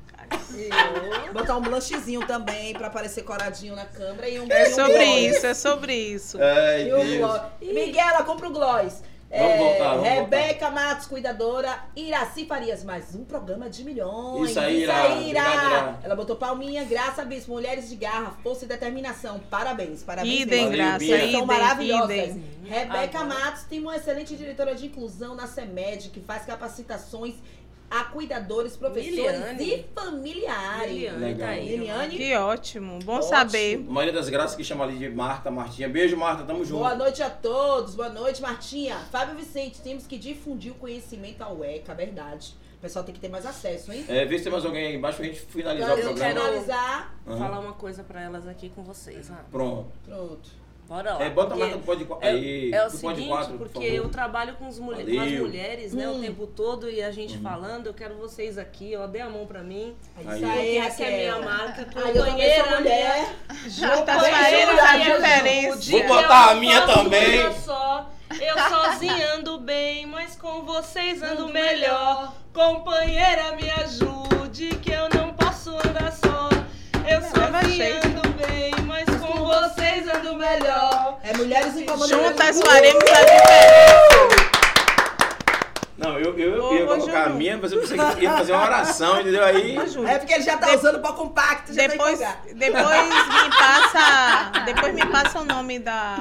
[1.32, 5.36] Botar um blanchezinho também pra aparecer coradinho na câmera e um É um sobre gloss.
[5.36, 6.38] isso, é sobre isso.
[6.40, 7.18] Ai, E um Deus.
[7.18, 7.42] gloss.
[7.62, 9.02] Miguela, compra o gloss.
[9.30, 11.80] Vamos É, voltar, vamos Rebeca Matos, cuidadora.
[11.94, 14.48] Iraci Farias, mais um programa de milhões.
[14.52, 14.94] Isso aí, Ira.
[14.94, 15.12] Ira.
[15.18, 15.98] Obrigado, Ira.
[16.02, 17.52] Ela botou palminha, graça, bispo.
[17.52, 19.38] Mulheres de garra, força e determinação.
[19.50, 20.40] Parabéns, parabéns.
[20.40, 21.04] Idem, graça.
[21.04, 22.10] Vocês são maravilhosas.
[22.10, 22.44] idem.
[22.64, 27.34] Rebeca Agora- Matos tem uma excelente diretora de inclusão na CEMED, que faz capacitações
[27.90, 29.64] a cuidadores, professores Liliane.
[29.64, 30.92] e familiares.
[30.92, 31.46] Liliane Legal.
[31.48, 32.08] tá aí.
[32.10, 33.28] Que ótimo, bom Ótimo.
[33.30, 33.78] saber.
[33.78, 35.88] Maria das Graças que chama ali de Marta, Martinha.
[35.88, 36.80] Beijo, Marta, tamo junto.
[36.80, 38.96] Boa noite a todos, boa noite, Martinha.
[39.10, 42.54] Fábio Vicente, temos que difundir o conhecimento ao ECA, verdade.
[42.76, 44.04] O pessoal tem que ter mais acesso, hein?
[44.06, 46.32] É, vê se tem mais alguém aí embaixo pra gente finalizar Pra o eu programa.
[46.34, 47.38] quero- finalizar, Aham.
[47.38, 49.28] Falar uma coisa pra elas aqui com vocês.
[49.32, 49.44] ah.
[49.50, 49.90] Pronto.
[50.04, 50.48] pronto.
[50.88, 51.22] Bora lá.
[51.22, 52.26] É, bota a porque marca do Pod 4.
[52.26, 54.98] É, Aí, é o seguinte, 4, por porque eu trabalho com, os com as
[55.32, 56.16] mulheres, né, Hum.
[56.16, 59.44] o tempo todo e a gente falando, eu quero vocês aqui, ó, dê a mão
[59.46, 59.94] pra mim.
[60.26, 60.44] É Aí.
[60.44, 63.34] aí, essa é a minha marca, companheira, mulher.
[63.66, 65.90] Juntas Vamos faremos juntar, a diferença.
[65.90, 67.52] Vou botar a minha também.
[67.64, 68.10] Só.
[68.40, 72.32] Eu sozinha ando bem, mas com vocês ando melhor.
[72.52, 76.48] Companheira, me ajude, que eu não posso andar só.
[77.06, 77.28] Eu Leva
[77.62, 78.70] sozinha ando bem,
[79.48, 81.18] vocês ando melhor.
[81.22, 82.08] É mulheres em comando.
[82.08, 84.48] Juntas faremos a diferença.
[85.96, 88.64] Não, eu, eu, eu ia colocar a minha, mas eu pensei que ia fazer uma
[88.64, 89.44] oração, entendeu?
[89.44, 89.76] Aí.
[90.06, 92.54] É porque ele já tá usando pó compacto, já Depois, tá empolgado.
[92.54, 93.06] depois
[93.42, 96.18] me passa, depois me passa o nome da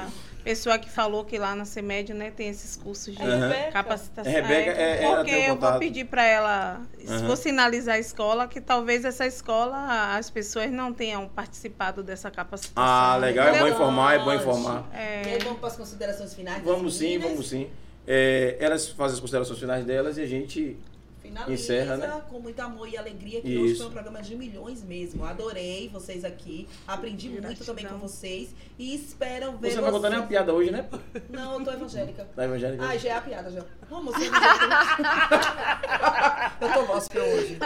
[0.48, 3.52] pessoa que falou que lá na CEMED, né, tem esses cursos de Aham.
[3.74, 4.32] capacitação.
[4.32, 7.28] É, Rebeca, é- ela porque eu vou pedir para ela, se Aham.
[7.28, 12.82] for sinalizar a escola, que talvez essa escola as pessoas não tenham participado dessa capacitação.
[12.82, 13.74] Ah, legal, é bom entendeu?
[13.74, 14.90] informar, é bom informar.
[14.94, 16.64] E aí É, vamos para as considerações finais.
[16.64, 17.70] Vamos sim, vamos sim.
[18.08, 20.78] É, elas fazem as considerações finais delas e a gente.
[21.28, 22.22] Finaliza Encerra, né?
[22.30, 23.78] com muito amor e alegria, que hoje Isso.
[23.82, 25.26] foi um programa de milhões mesmo.
[25.26, 26.68] Adorei vocês aqui.
[26.88, 27.66] Aprendi muito Gratidão.
[27.68, 28.50] também com vocês.
[28.80, 30.86] E espero ver Você não vai botar nem uma piada hoje, né?
[31.30, 32.28] Não, eu tô evangélica.
[32.36, 32.86] Da evangélica.
[32.86, 33.62] Ai, já é a piada já.
[33.90, 34.26] Vamos, você.
[36.62, 37.58] Eu tô gospel hoje.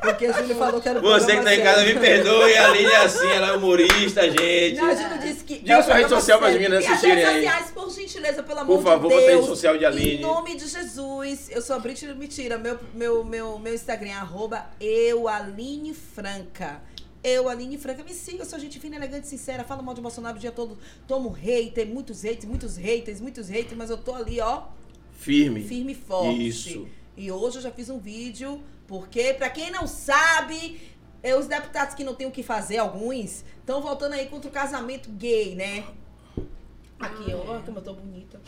[0.00, 2.56] Porque a Júlia falou que era um Você que tá em casa, me perdoe.
[2.56, 4.76] A Aline é assim, ela é humorista, gente.
[4.76, 5.58] Não, a Júlia disse que.
[5.58, 6.68] Diga sua rede social pras sério.
[6.68, 7.44] meninas as assistirem redes aí.
[7.44, 9.40] sociais, por gentileza, pelo amor Por favor, de bota a Deus.
[9.40, 10.16] rede social de Aline.
[10.16, 12.58] Em nome de Jesus, eu sou a Brit Mentira.
[12.58, 16.82] Meu, meu, meu, meu Instagram é arroba eualinefranca.
[17.22, 20.36] Eu, Aline Franca, me siga, eu sou gente fina, elegante, sincera, falo mal de Bolsonaro
[20.36, 20.78] o dia todo,
[21.08, 24.62] tomo hater, muitos haters, muitos haters, muitos haters, mas eu tô ali, ó,
[25.10, 25.60] Firme.
[25.64, 26.46] firme e forte.
[26.46, 26.86] Isso.
[27.16, 30.80] E hoje eu já fiz um vídeo, porque, pra quem não sabe,
[31.20, 34.52] é, os deputados que não têm o que fazer, alguns, estão voltando aí contra o
[34.52, 35.84] casamento gay, né?
[36.98, 38.40] Aqui, ó, olha como eu tô bonita.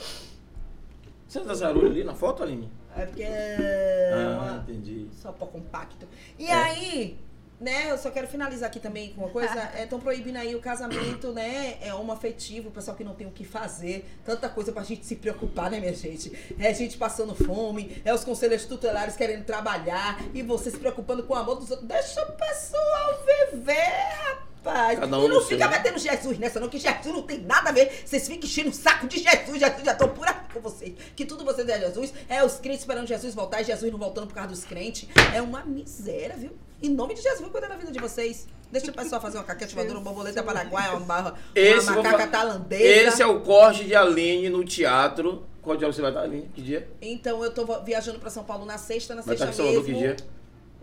[1.26, 2.70] Você tá zarulho ali na foto, Aline?
[2.96, 5.08] É porque é Ah, uma- entendi.
[5.12, 6.08] só pó compacto.
[6.38, 6.52] E É.
[6.54, 7.18] aí,
[7.60, 9.52] né, eu só quero finalizar aqui também com uma coisa.
[9.78, 11.76] Estão proibindo aí o casamento, né?
[11.82, 14.08] É homoafetivo, o pessoal que não tem o que fazer.
[14.24, 16.32] Tanta coisa pra gente se preocupar, né, minha gente?
[16.58, 21.34] É gente passando fome, é os conselheiros tutelares querendo trabalhar e você se preocupando com
[21.34, 21.86] o amor dos outros.
[21.86, 23.22] Deixa o pessoal
[23.52, 27.22] viver, Rapaz, Cada um tu no não fica metendo Jesus nessa, não, que Jesus não
[27.22, 28.02] tem nada a ver.
[28.04, 30.94] Vocês ficam enchendo o saco de Jesus, Jesus, já tô por aqui com vocês.
[31.16, 32.12] Que tudo vocês é Jesus.
[32.28, 35.08] É os crentes esperando Jesus voltar e Jesus não voltando por causa dos crentes.
[35.34, 36.50] É uma miséria, viu?
[36.82, 38.46] Em nome de Jesus, vou cuidar da vida de vocês.
[38.70, 42.18] Deixa o pessoal fazer uma caquete voadora, uma borboleta paraguaia, uma barra, uma vou macaca
[42.24, 42.84] fa- tailandesa.
[43.08, 45.44] Esse é o corte de Aline no teatro.
[45.62, 46.48] Qual dia você vai estar, Aline?
[46.54, 46.88] Que dia?
[47.00, 49.88] Então eu tô viajando pra São Paulo na sexta, na Vai estar sexta em Salvador
[49.88, 49.98] mesmo.
[50.16, 50.28] que dia?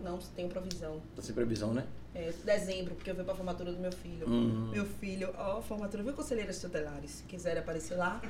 [0.04, 1.00] Não, tem provisão.
[1.14, 1.84] Tá sem previsão, né?
[2.16, 4.26] É, dezembro, porque eu vou pra formatura do meu filho.
[4.26, 4.70] Hum.
[4.72, 7.10] Meu filho, ó, formatura, viu, conselheiras tutelares?
[7.10, 8.22] Se quiser aparecer lá.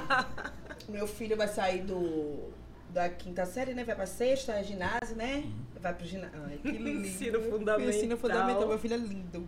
[0.88, 2.50] meu filho vai sair do
[2.88, 3.84] da quinta série, né?
[3.84, 5.44] Vai pra sexta, é ginásio, né?
[5.78, 6.40] Vai pro ginásio.
[6.46, 7.06] Ai, que lindo.
[7.06, 7.94] Ensino fundamental.
[7.94, 9.46] Ensino fundamental, meu filho é lindo.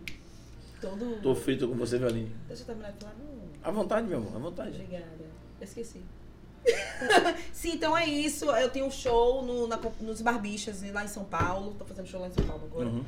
[0.79, 1.19] Todo.
[1.23, 2.31] Tô frito com você, viu, Aline?
[2.47, 3.15] Deixa eu terminar de falar.
[3.15, 3.49] Não.
[3.63, 4.75] À vontade, meu amor, à vontade.
[4.75, 5.25] Obrigada.
[5.59, 6.03] Eu esqueci.
[7.51, 8.45] Sim, então é isso.
[8.45, 11.73] Eu tenho um show no, na, nos Barbichas, lá em São Paulo.
[11.79, 12.87] Tô fazendo show lá em São Paulo agora.
[12.87, 13.03] Uhum.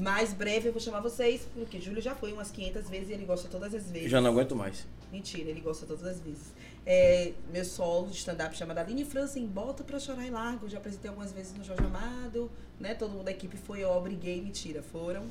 [0.00, 3.24] Mais breve eu vou chamar vocês, porque Júlio já foi umas 500 vezes e ele
[3.24, 4.10] gosta todas as vezes.
[4.10, 4.86] Já não aguento mais.
[5.12, 6.54] Mentira, ele gosta todas as vezes.
[6.86, 10.68] É, meu solo de stand-up chamado Aline França em Bota Pra Chorar e Largo.
[10.68, 12.50] Já apresentei algumas vezes no Jorge Amado,
[12.80, 12.94] né?
[12.94, 15.24] Todo mundo da equipe foi, eu obriguei, mentira, foram.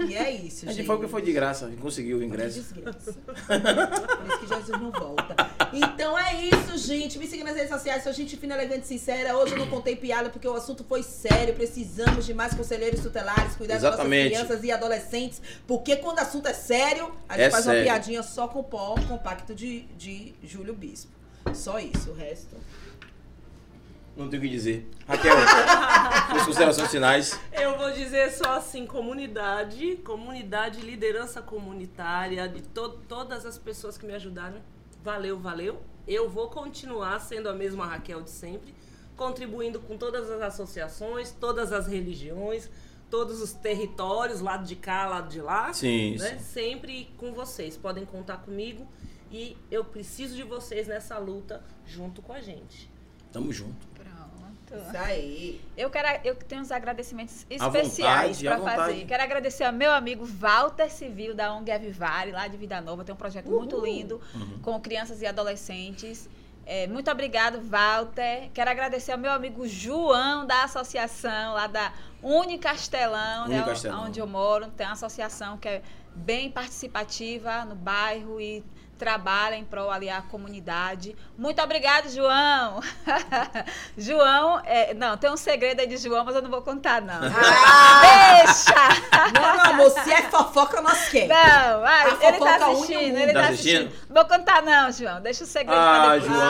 [0.00, 0.78] E é isso, A gente.
[0.78, 2.58] gente foi que foi de graça, conseguiu o ingresso.
[2.60, 3.12] desgraça.
[3.12, 5.36] Por isso que Jesus não volta.
[5.72, 7.18] Então é isso, gente.
[7.18, 8.02] Me siga nas redes sociais.
[8.02, 9.36] Sou gente fina, elegante e sincera.
[9.36, 11.54] Hoje eu não contei piada porque o assunto foi sério.
[11.54, 14.30] Precisamos de mais conselheiros tutelares, cuidar Exatamente.
[14.30, 15.42] das nossas crianças e adolescentes.
[15.66, 17.80] Porque quando o assunto é sério, a gente É faz sério.
[17.80, 21.12] uma piadinha só com o pó compacto de, de Júlio Bispo.
[21.52, 22.56] Só isso, o resto.
[24.16, 24.88] Não tenho o que dizer.
[25.08, 25.34] Raquel,
[26.30, 27.40] suas considerações finais.
[27.52, 34.06] Eu vou dizer só assim, comunidade, comunidade, liderança comunitária, de to todas as pessoas que
[34.06, 34.62] me ajudaram.
[35.02, 35.82] Valeu, valeu.
[36.06, 38.72] Eu vou continuar sendo a mesma Raquel de sempre,
[39.16, 42.70] contribuindo com todas as associações, todas as religiões,
[43.10, 45.72] todos os territórios, lado de cá, lado de lá.
[45.72, 46.30] Sim, né?
[46.30, 46.38] sim.
[46.38, 47.76] Sempre com vocês.
[47.76, 48.86] Podem contar comigo
[49.30, 52.93] e eu preciso de vocês nessa luta junto com a gente.
[53.34, 53.86] Tamo junto.
[53.94, 54.86] Pronto.
[54.88, 55.60] Isso aí.
[55.76, 59.04] Eu quero, eu tenho uns agradecimentos especiais para fazer.
[59.04, 63.14] Quero agradecer ao meu amigo Walter Civil da ONG Avivari, lá de Vida Nova, tem
[63.14, 64.58] um projeto muito lindo Uhum.
[64.62, 66.28] com crianças e adolescentes.
[66.66, 68.48] É, muito obrigado, Walter.
[68.54, 71.92] Quero agradecer ao meu amigo João da associação lá da
[72.22, 74.04] Unicastelão, né, Unicastelão.
[74.06, 74.68] onde eu moro.
[74.70, 75.82] Tem uma associação que é
[76.14, 78.64] bem participativa no bairro e
[78.98, 81.16] trabalha em prol ali a comunidade.
[81.36, 82.80] Muito obrigado, João.
[83.98, 87.20] João, é, não, tem um segredo aí de João, mas eu não vou contar não.
[88.00, 88.74] Deixa!
[89.34, 91.26] Não, meu amor, se é fofoca, nós quer.
[91.28, 93.18] Não, vai, A ele tá assistindo, mundo.
[93.18, 93.86] ele Tá tá assistindo?
[93.86, 94.06] assistindo.
[94.08, 95.20] Não vou contar não, João.
[95.20, 96.24] Deixa o segredo pra Ah, depois.
[96.24, 96.40] João!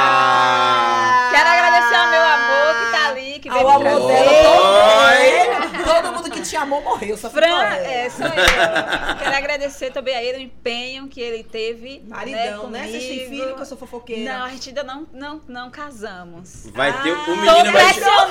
[0.00, 1.30] Ah.
[1.32, 4.12] Quero agradecer ao meu amor que tá ali, que veio Ao me amor Oi.
[4.12, 5.57] dela, trazer.
[5.94, 7.76] Todo, mundo que te amou morreu, só ficou Fran, ela.
[7.76, 8.32] é, sou eu.
[9.18, 12.02] Quero agradecer também a ele o empenho que ele teve.
[12.06, 12.80] Maridão, né?
[12.82, 12.88] né?
[12.88, 13.42] Vocês têm comigo.
[13.42, 14.32] filho que eu sou fofoqueira.
[14.38, 16.66] Não, a gente ainda não, não, não casamos.
[16.74, 17.12] Vai ter.
[17.12, 18.28] Ah, O Tô menino vai pressionando.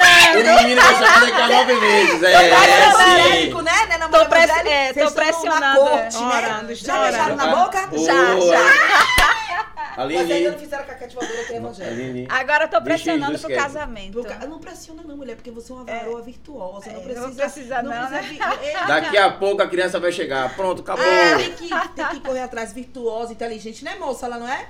[0.52, 2.24] O menino vai chegar daqui a nove meses.
[2.24, 3.64] É, evangélico, sim.
[3.66, 3.86] né?
[3.98, 4.08] né?
[4.12, 6.20] Tô press- é, tô Vocês Na corte, é.
[6.20, 6.26] né?
[6.38, 7.90] Orando, Já beijaram na boca?
[7.98, 9.58] Já, já.
[9.98, 10.50] Mas ainda Aline.
[10.50, 12.02] não fizeram caquete voadora que é evangélico.
[12.02, 12.28] Aline.
[12.30, 14.12] Agora eu tô pressionando pro casamento.
[14.12, 16.90] Pro ca- Não pressiona não, mulher, porque você é uma varoa virtuosa.
[16.92, 17.04] Não É,
[17.50, 17.82] precisa...
[17.84, 18.22] não precisa não, né?
[18.22, 20.56] vi- é, Daqui a pouco a criança vai chegar.
[20.56, 21.04] Pronto, acabou.
[21.04, 24.26] É, tem que, tem que correr atrás, virtuosa, inteligente, né, moça?
[24.26, 24.70] Ela não é?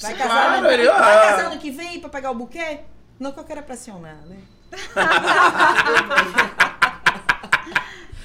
[0.00, 1.20] Vai casar, Claro, ano- ele- vai ah.
[1.30, 2.80] casar ano que vem pra pegar o buquê?
[3.18, 4.38] Não que eu quero pressionar, né?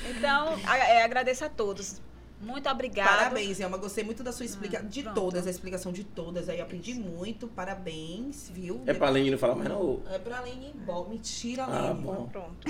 [0.09, 2.01] Então, a- é, agradeço a todos.
[2.41, 3.09] Muito obrigada.
[3.09, 3.77] Parabéns, Elma.
[3.77, 4.87] Gostei muito da sua explicação.
[4.87, 5.15] de pronto.
[5.15, 6.47] todas, a explicação de todas.
[6.47, 7.47] Aí aprendi muito.
[7.47, 8.81] Parabéns, viu?
[8.87, 10.01] É pra Aline não falar mais não.
[10.09, 11.09] É pra Lene ir embora.
[11.09, 12.01] Mentira, Ah, Lene.
[12.01, 12.29] bom.
[12.31, 12.67] Pronto.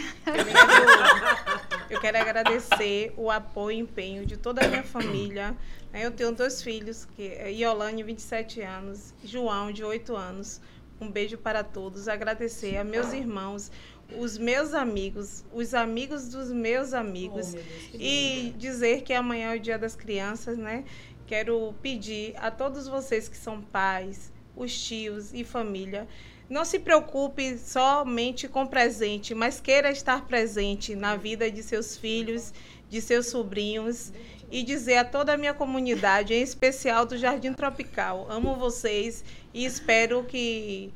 [1.90, 5.56] Eu quero, agradecer o apoio e empenho de toda a minha família.
[5.92, 6.06] né?
[6.06, 10.62] Eu tenho dois filhos, que é Iolane, 27 anos, e João, de 8 anos.
[11.02, 12.08] Um beijo para todos.
[12.08, 13.72] Agradecer a meus irmãos,
[14.18, 17.54] os meus amigos, os amigos dos meus Oh, amigos.
[17.54, 20.84] meu Deus, E dizer que amanhã é o Dia das Crianças, né?
[21.28, 26.08] Quero pedir a todos vocês que são pais, os tios e família,
[26.50, 32.52] não se preocupe somente com presente, mas queira estar presente na vida de seus filhos,
[32.90, 34.12] de seus sobrinhos
[34.52, 39.24] e dizer a toda a minha comunidade, em especial do Jardim Tropical, amo vocês
[39.54, 40.92] e espero que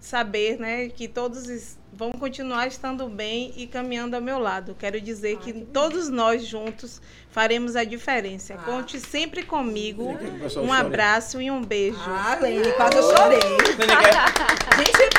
[0.00, 4.76] saber, né, que todos vão continuar estando bem e caminhando ao meu lado.
[4.78, 7.00] Quero dizer que, todos nós juntos
[7.30, 8.54] faremos a diferença.
[8.54, 8.58] Ah.
[8.58, 10.16] Conte sempre comigo.
[10.18, 10.70] Que Um chore.
[10.72, 11.98] abraço e um beijo.
[12.06, 13.40] Ah, Lene, quase eu chorei.
[13.40, 15.10] Gente, você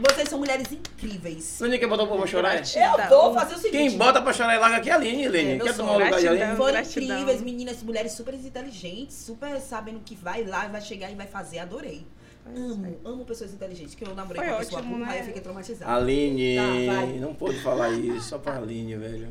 [0.00, 1.58] Vocês são mulheres incríveis.
[1.60, 2.50] Não quer botar o povo pra chorar?
[2.54, 2.56] é?
[2.58, 3.02] Gratidão.
[3.02, 3.76] Eu vou fazer o seguinte.
[3.88, 5.50] Quem bota pra chorar e larga aqui é a Aline, Aline.
[5.52, 6.28] É, Quer tomar o lugar de.
[6.28, 6.56] Aline?
[6.56, 7.16] Foram Gratidão.
[7.18, 11.26] incríveis, meninas, mulheres super inteligentes, super sabendo o que vai lá, vai chegar e vai
[11.26, 11.58] fazer.
[11.58, 12.06] Adorei.
[12.56, 13.94] Amo, amo pessoas inteligentes.
[13.94, 15.12] Que eu namorei Foi com uma pessoa ótimo, burra, né?
[15.14, 15.92] aí eu fiquei traumatizada.
[15.94, 17.06] Aline, Tá, vai.
[17.18, 19.28] não pode falar isso, só pra Aline, velho.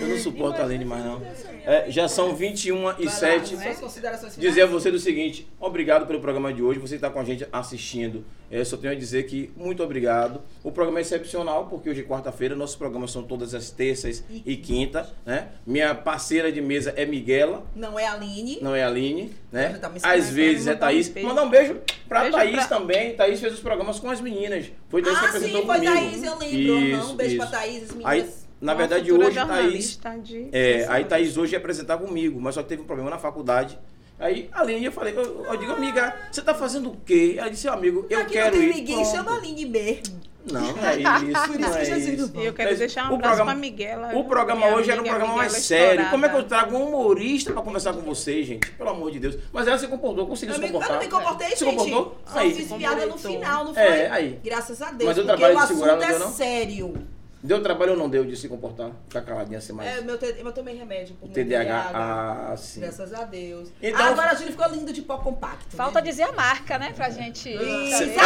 [0.00, 1.20] Eu não suporto a Aline mais não.
[1.64, 3.56] É, já são 21 e Vai lá, 7.
[3.56, 4.50] Suas considerações finais.
[4.54, 7.46] Dizer a você do seguinte, obrigado pelo programa de hoje, você está com a gente
[7.52, 8.24] assistindo.
[8.50, 10.40] É, só tenho a dizer que muito obrigado.
[10.64, 14.56] O programa é excepcional, porque hoje é quarta-feira, nossos programas são todas as terças e
[14.56, 15.48] quinta, né?
[15.66, 18.58] Minha parceira de mesa é Miguela, Não é a Aline.
[18.62, 19.78] não é a Aline, né?
[19.80, 21.08] Tá Às vezes é um Thaís.
[21.08, 21.28] beijo.
[21.28, 21.76] Mandar um beijo
[22.08, 23.14] pra Beijo Thaís pra- também.
[23.16, 24.66] Thaís fez os programas com as meninas.
[24.88, 25.92] Foi Thaís que Ah, apresentou sim, foi comigo.
[25.94, 26.58] Thaís, eu lembro.
[26.98, 27.48] Isso, um beijo isso.
[27.48, 28.06] pra Thaís, as meninas.
[28.12, 28.30] Aí,
[28.60, 29.98] na Uma verdade, hoje Thaís...
[30.24, 33.18] de- É, aí Thaís hoje ia apresentar comigo, mas só que teve um problema na
[33.18, 33.78] faculdade.
[34.20, 37.36] Aí a Aline, eu falei, eu, eu digo, amiga, você tá fazendo o quê?
[37.38, 38.74] Ela disse, amigo, eu Aqui quero não tem ir.
[38.74, 39.10] ninguém, pronto.
[39.16, 40.20] chama a Aline mesmo.
[40.52, 41.02] Não, não é isso,
[41.48, 42.32] Por não isso é isso.
[42.36, 44.10] E eu quero Mas deixar um o abraço programa- pra Miguela.
[44.14, 46.10] O programa hoje era um amiga programa mais sério.
[46.10, 48.70] Como é que eu trago um humorista pra conversar com vocês, gente?
[48.72, 49.36] Pelo amor de Deus.
[49.52, 50.96] Mas ela se comportou, conseguiu Eu, se eu comportar.
[50.96, 51.76] não me comportei, Se gente.
[51.76, 52.18] comportou?
[52.26, 52.54] Só Aí.
[52.54, 53.82] fiz piada no final, não foi?
[53.82, 54.40] É, aí.
[54.44, 55.04] Graças a Deus.
[55.08, 56.32] Mas o porque trabalho o de segurar assunto é não?
[56.32, 56.94] sério.
[57.40, 58.90] Deu trabalho ou não deu de se comportar?
[59.08, 59.88] Ficar caladinha assim mais?
[59.98, 62.50] É, meu, T- eu tomei remédio por TDAH, água.
[62.52, 62.80] ah, sim.
[62.80, 63.68] Graças a Deus.
[63.80, 65.76] Então- Ah, agora a Júlia ficou lindo de pó compacto.
[65.76, 66.10] Falta né?
[66.10, 66.92] dizer a marca, né?
[66.96, 67.38] Pra gente.
[67.56, 67.90] Sim.
[67.92, 68.16] saber.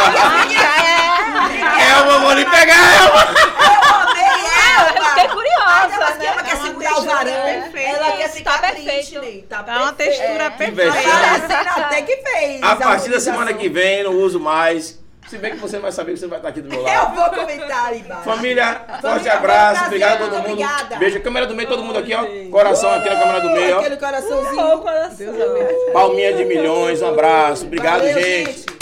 [1.91, 3.23] Elma, vou lhe pegar, Elma!
[4.03, 4.97] Amei ela!
[4.97, 6.27] Eu fiquei curiosa, ela, né?
[6.27, 7.33] ela quer segurar o varão.
[7.33, 7.89] perfeita.
[7.91, 9.11] Ela quer Isso, ficar tá perfeito.
[9.21, 9.43] Britney.
[9.43, 10.51] Tá, Tá uma textura É.
[10.51, 10.93] perfeita.
[11.77, 12.63] até que fez.
[12.63, 15.02] A partir da semana que vem, não uso mais.
[15.33, 17.17] Se bem que você vai saber que você vai estar aqui do meu lado.
[17.17, 18.23] Eu vou comentar aí embaixo.
[18.23, 20.51] Família, forte abraço, obrigado a todo mundo.
[20.51, 20.97] obrigada.
[20.97, 22.51] Beijo, câmera do meio, todo mundo aqui, ó.
[22.51, 23.79] Coração aqui na câmera do meio, ó.
[23.81, 24.85] Aquele coraçãozinho.
[25.17, 25.93] Deus abençoe.
[25.95, 27.65] Palminha de milhões, um abraço.
[27.65, 28.53] Obrigado, Valeu, gente.
[28.53, 28.82] gente.